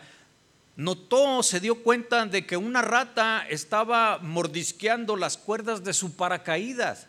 notó, 0.75 1.41
se 1.43 1.59
dio 1.59 1.83
cuenta 1.83 2.25
de 2.25 2.45
que 2.45 2.57
una 2.57 2.81
rata 2.81 3.45
estaba 3.49 4.19
mordisqueando 4.19 5.15
las 5.15 5.37
cuerdas 5.37 5.83
de 5.83 5.93
su 5.93 6.15
paracaídas. 6.15 7.07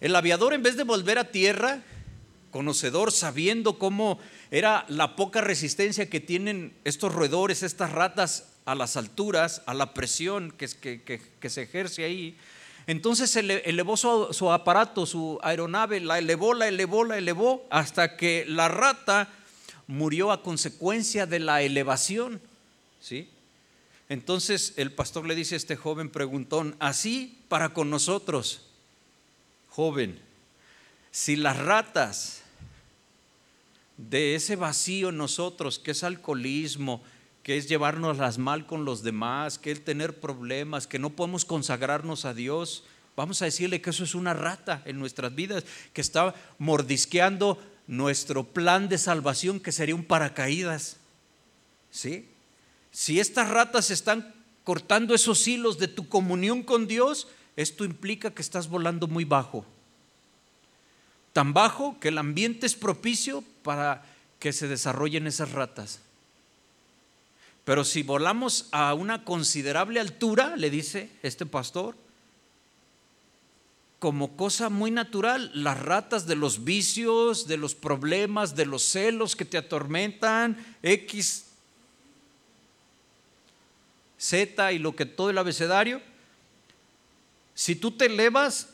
El 0.00 0.16
aviador, 0.16 0.54
en 0.54 0.62
vez 0.62 0.76
de 0.76 0.84
volver 0.84 1.18
a 1.18 1.30
tierra, 1.30 1.82
conocedor, 2.50 3.12
sabiendo 3.12 3.78
cómo 3.78 4.18
era 4.50 4.84
la 4.88 5.16
poca 5.16 5.40
resistencia 5.40 6.08
que 6.08 6.20
tienen 6.20 6.74
estos 6.84 7.12
roedores, 7.12 7.62
estas 7.62 7.92
ratas 7.92 8.51
a 8.64 8.74
las 8.74 8.96
alturas, 8.96 9.62
a 9.66 9.74
la 9.74 9.94
presión 9.94 10.52
que, 10.52 10.68
se 10.68 11.62
ejerce 11.62 12.04
ahí, 12.04 12.36
entonces 12.86 13.34
elevó 13.36 13.96
su, 13.96 14.28
su 14.32 14.50
aparato, 14.50 15.06
su 15.06 15.38
aeronave, 15.42 16.00
la 16.00 16.18
elevó, 16.18 16.54
la 16.54 16.68
elevó, 16.68 17.04
la 17.04 17.16
elevó, 17.16 17.66
hasta 17.70 18.16
que 18.16 18.44
la 18.46 18.68
rata 18.68 19.28
murió 19.86 20.32
a 20.32 20.42
consecuencia 20.42 21.26
de 21.26 21.38
la 21.38 21.62
elevación. 21.62 22.40
¿sí? 23.00 23.28
Entonces 24.08 24.74
el 24.76 24.92
pastor 24.92 25.26
le 25.26 25.34
dice 25.34 25.54
a 25.54 25.56
este 25.56 25.76
joven 25.76 26.10
preguntón, 26.10 26.76
así 26.80 27.38
para 27.48 27.72
con 27.72 27.88
nosotros, 27.88 28.62
joven, 29.70 30.18
si 31.10 31.36
las 31.36 31.58
ratas 31.58 32.42
de 33.96 34.34
ese 34.34 34.56
vacío 34.56 35.12
nosotros, 35.12 35.78
que 35.78 35.92
es 35.92 36.02
alcoholismo, 36.04 37.02
que 37.42 37.56
es 37.56 37.68
llevarnos 37.68 38.38
mal 38.38 38.66
con 38.66 38.84
los 38.84 39.02
demás, 39.02 39.58
que 39.58 39.72
es 39.72 39.84
tener 39.84 40.20
problemas, 40.20 40.86
que 40.86 40.98
no 40.98 41.10
podemos 41.10 41.44
consagrarnos 41.44 42.24
a 42.24 42.34
Dios, 42.34 42.84
vamos 43.16 43.42
a 43.42 43.46
decirle 43.46 43.80
que 43.80 43.90
eso 43.90 44.04
es 44.04 44.14
una 44.14 44.32
rata 44.32 44.82
en 44.84 44.98
nuestras 44.98 45.34
vidas, 45.34 45.64
que 45.92 46.00
está 46.00 46.34
mordisqueando 46.58 47.58
nuestro 47.86 48.44
plan 48.44 48.88
de 48.88 48.98
salvación 48.98 49.60
que 49.60 49.72
sería 49.72 49.94
un 49.94 50.04
paracaídas. 50.04 50.98
¿Sí? 51.90 52.28
Si 52.92 53.18
estas 53.18 53.50
ratas 53.50 53.90
están 53.90 54.34
cortando 54.64 55.14
esos 55.14 55.46
hilos 55.48 55.78
de 55.78 55.88
tu 55.88 56.08
comunión 56.08 56.62
con 56.62 56.86
Dios, 56.86 57.26
esto 57.56 57.84
implica 57.84 58.30
que 58.30 58.42
estás 58.42 58.68
volando 58.68 59.08
muy 59.08 59.24
bajo. 59.24 59.66
Tan 61.32 61.52
bajo 61.52 61.98
que 61.98 62.08
el 62.08 62.18
ambiente 62.18 62.66
es 62.66 62.74
propicio 62.74 63.42
para 63.62 64.04
que 64.38 64.52
se 64.52 64.68
desarrollen 64.68 65.26
esas 65.26 65.52
ratas. 65.52 66.00
Pero 67.64 67.84
si 67.84 68.02
volamos 68.02 68.68
a 68.72 68.92
una 68.94 69.24
considerable 69.24 70.00
altura, 70.00 70.56
le 70.56 70.70
dice 70.70 71.10
este 71.22 71.46
pastor, 71.46 71.96
como 74.00 74.36
cosa 74.36 74.68
muy 74.68 74.90
natural 74.90 75.52
las 75.54 75.78
ratas 75.78 76.26
de 76.26 76.34
los 76.34 76.64
vicios, 76.64 77.46
de 77.46 77.56
los 77.56 77.76
problemas, 77.76 78.56
de 78.56 78.66
los 78.66 78.82
celos 78.82 79.36
que 79.36 79.44
te 79.44 79.58
atormentan, 79.58 80.56
X, 80.82 81.44
Z 84.18 84.72
y 84.72 84.78
lo 84.80 84.96
que 84.96 85.06
todo 85.06 85.30
el 85.30 85.38
abecedario. 85.38 86.02
Si 87.54 87.76
tú 87.76 87.92
te 87.92 88.06
elevas, 88.06 88.70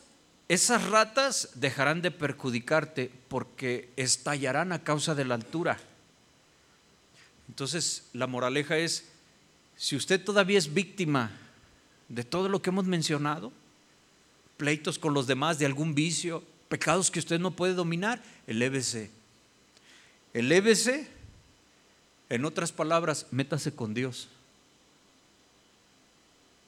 esas 0.47 0.89
ratas 0.89 1.49
dejarán 1.53 2.01
de 2.01 2.09
perjudicarte 2.09 3.11
porque 3.27 3.91
estallarán 3.97 4.71
a 4.71 4.83
causa 4.83 5.13
de 5.13 5.25
la 5.25 5.35
altura. 5.35 5.79
Entonces, 7.49 8.05
la 8.13 8.27
moraleja 8.27 8.77
es, 8.77 9.09
si 9.75 9.95
usted 9.95 10.23
todavía 10.23 10.57
es 10.57 10.73
víctima 10.73 11.31
de 12.07 12.23
todo 12.23 12.47
lo 12.47 12.61
que 12.61 12.69
hemos 12.69 12.85
mencionado, 12.85 13.51
pleitos 14.55 14.97
con 14.97 15.13
los 15.13 15.27
demás 15.27 15.59
de 15.59 15.65
algún 15.65 15.95
vicio, 15.95 16.43
pecados 16.69 17.11
que 17.11 17.19
usted 17.19 17.39
no 17.39 17.51
puede 17.51 17.73
dominar, 17.73 18.23
elévese. 18.45 19.11
Elévese, 20.33 21.07
en 22.29 22.45
otras 22.45 22.71
palabras, 22.71 23.25
métase 23.31 23.73
con 23.73 23.93
Dios. 23.93 24.29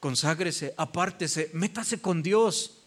Conságrese, 0.00 0.74
apártese, 0.76 1.50
métase 1.54 2.00
con 2.00 2.24
Dios. 2.24 2.78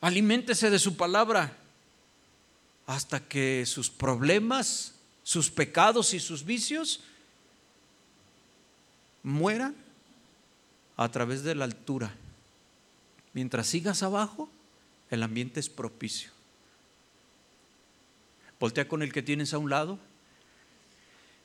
Aliméntese 0.00 0.70
de 0.70 0.78
su 0.78 0.96
palabra 0.96 1.56
hasta 2.86 3.20
que 3.20 3.64
sus 3.66 3.90
problemas, 3.90 4.94
sus 5.30 5.48
pecados 5.48 6.12
y 6.12 6.18
sus 6.18 6.44
vicios 6.44 7.04
mueran 9.22 9.76
a 10.96 11.08
través 11.08 11.44
de 11.44 11.54
la 11.54 11.66
altura 11.66 12.12
Mientras 13.32 13.68
sigas 13.68 14.02
abajo, 14.02 14.50
el 15.08 15.22
ambiente 15.22 15.60
es 15.60 15.68
propicio. 15.68 16.32
Voltea 18.58 18.88
con 18.88 19.02
el 19.02 19.12
que 19.12 19.22
tienes 19.22 19.54
a 19.54 19.58
un 19.58 19.70
lado 19.70 20.00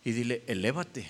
y 0.04 0.14
dile, 0.14 0.44
elévate. 0.48 1.08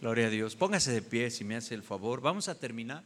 Gloria 0.00 0.26
a 0.26 0.30
Dios. 0.30 0.56
Póngase 0.56 0.90
de 0.90 1.02
pie 1.02 1.30
si 1.30 1.44
me 1.44 1.54
hace 1.54 1.76
el 1.76 1.84
favor. 1.84 2.20
Vamos 2.20 2.48
a 2.48 2.56
terminar. 2.56 3.04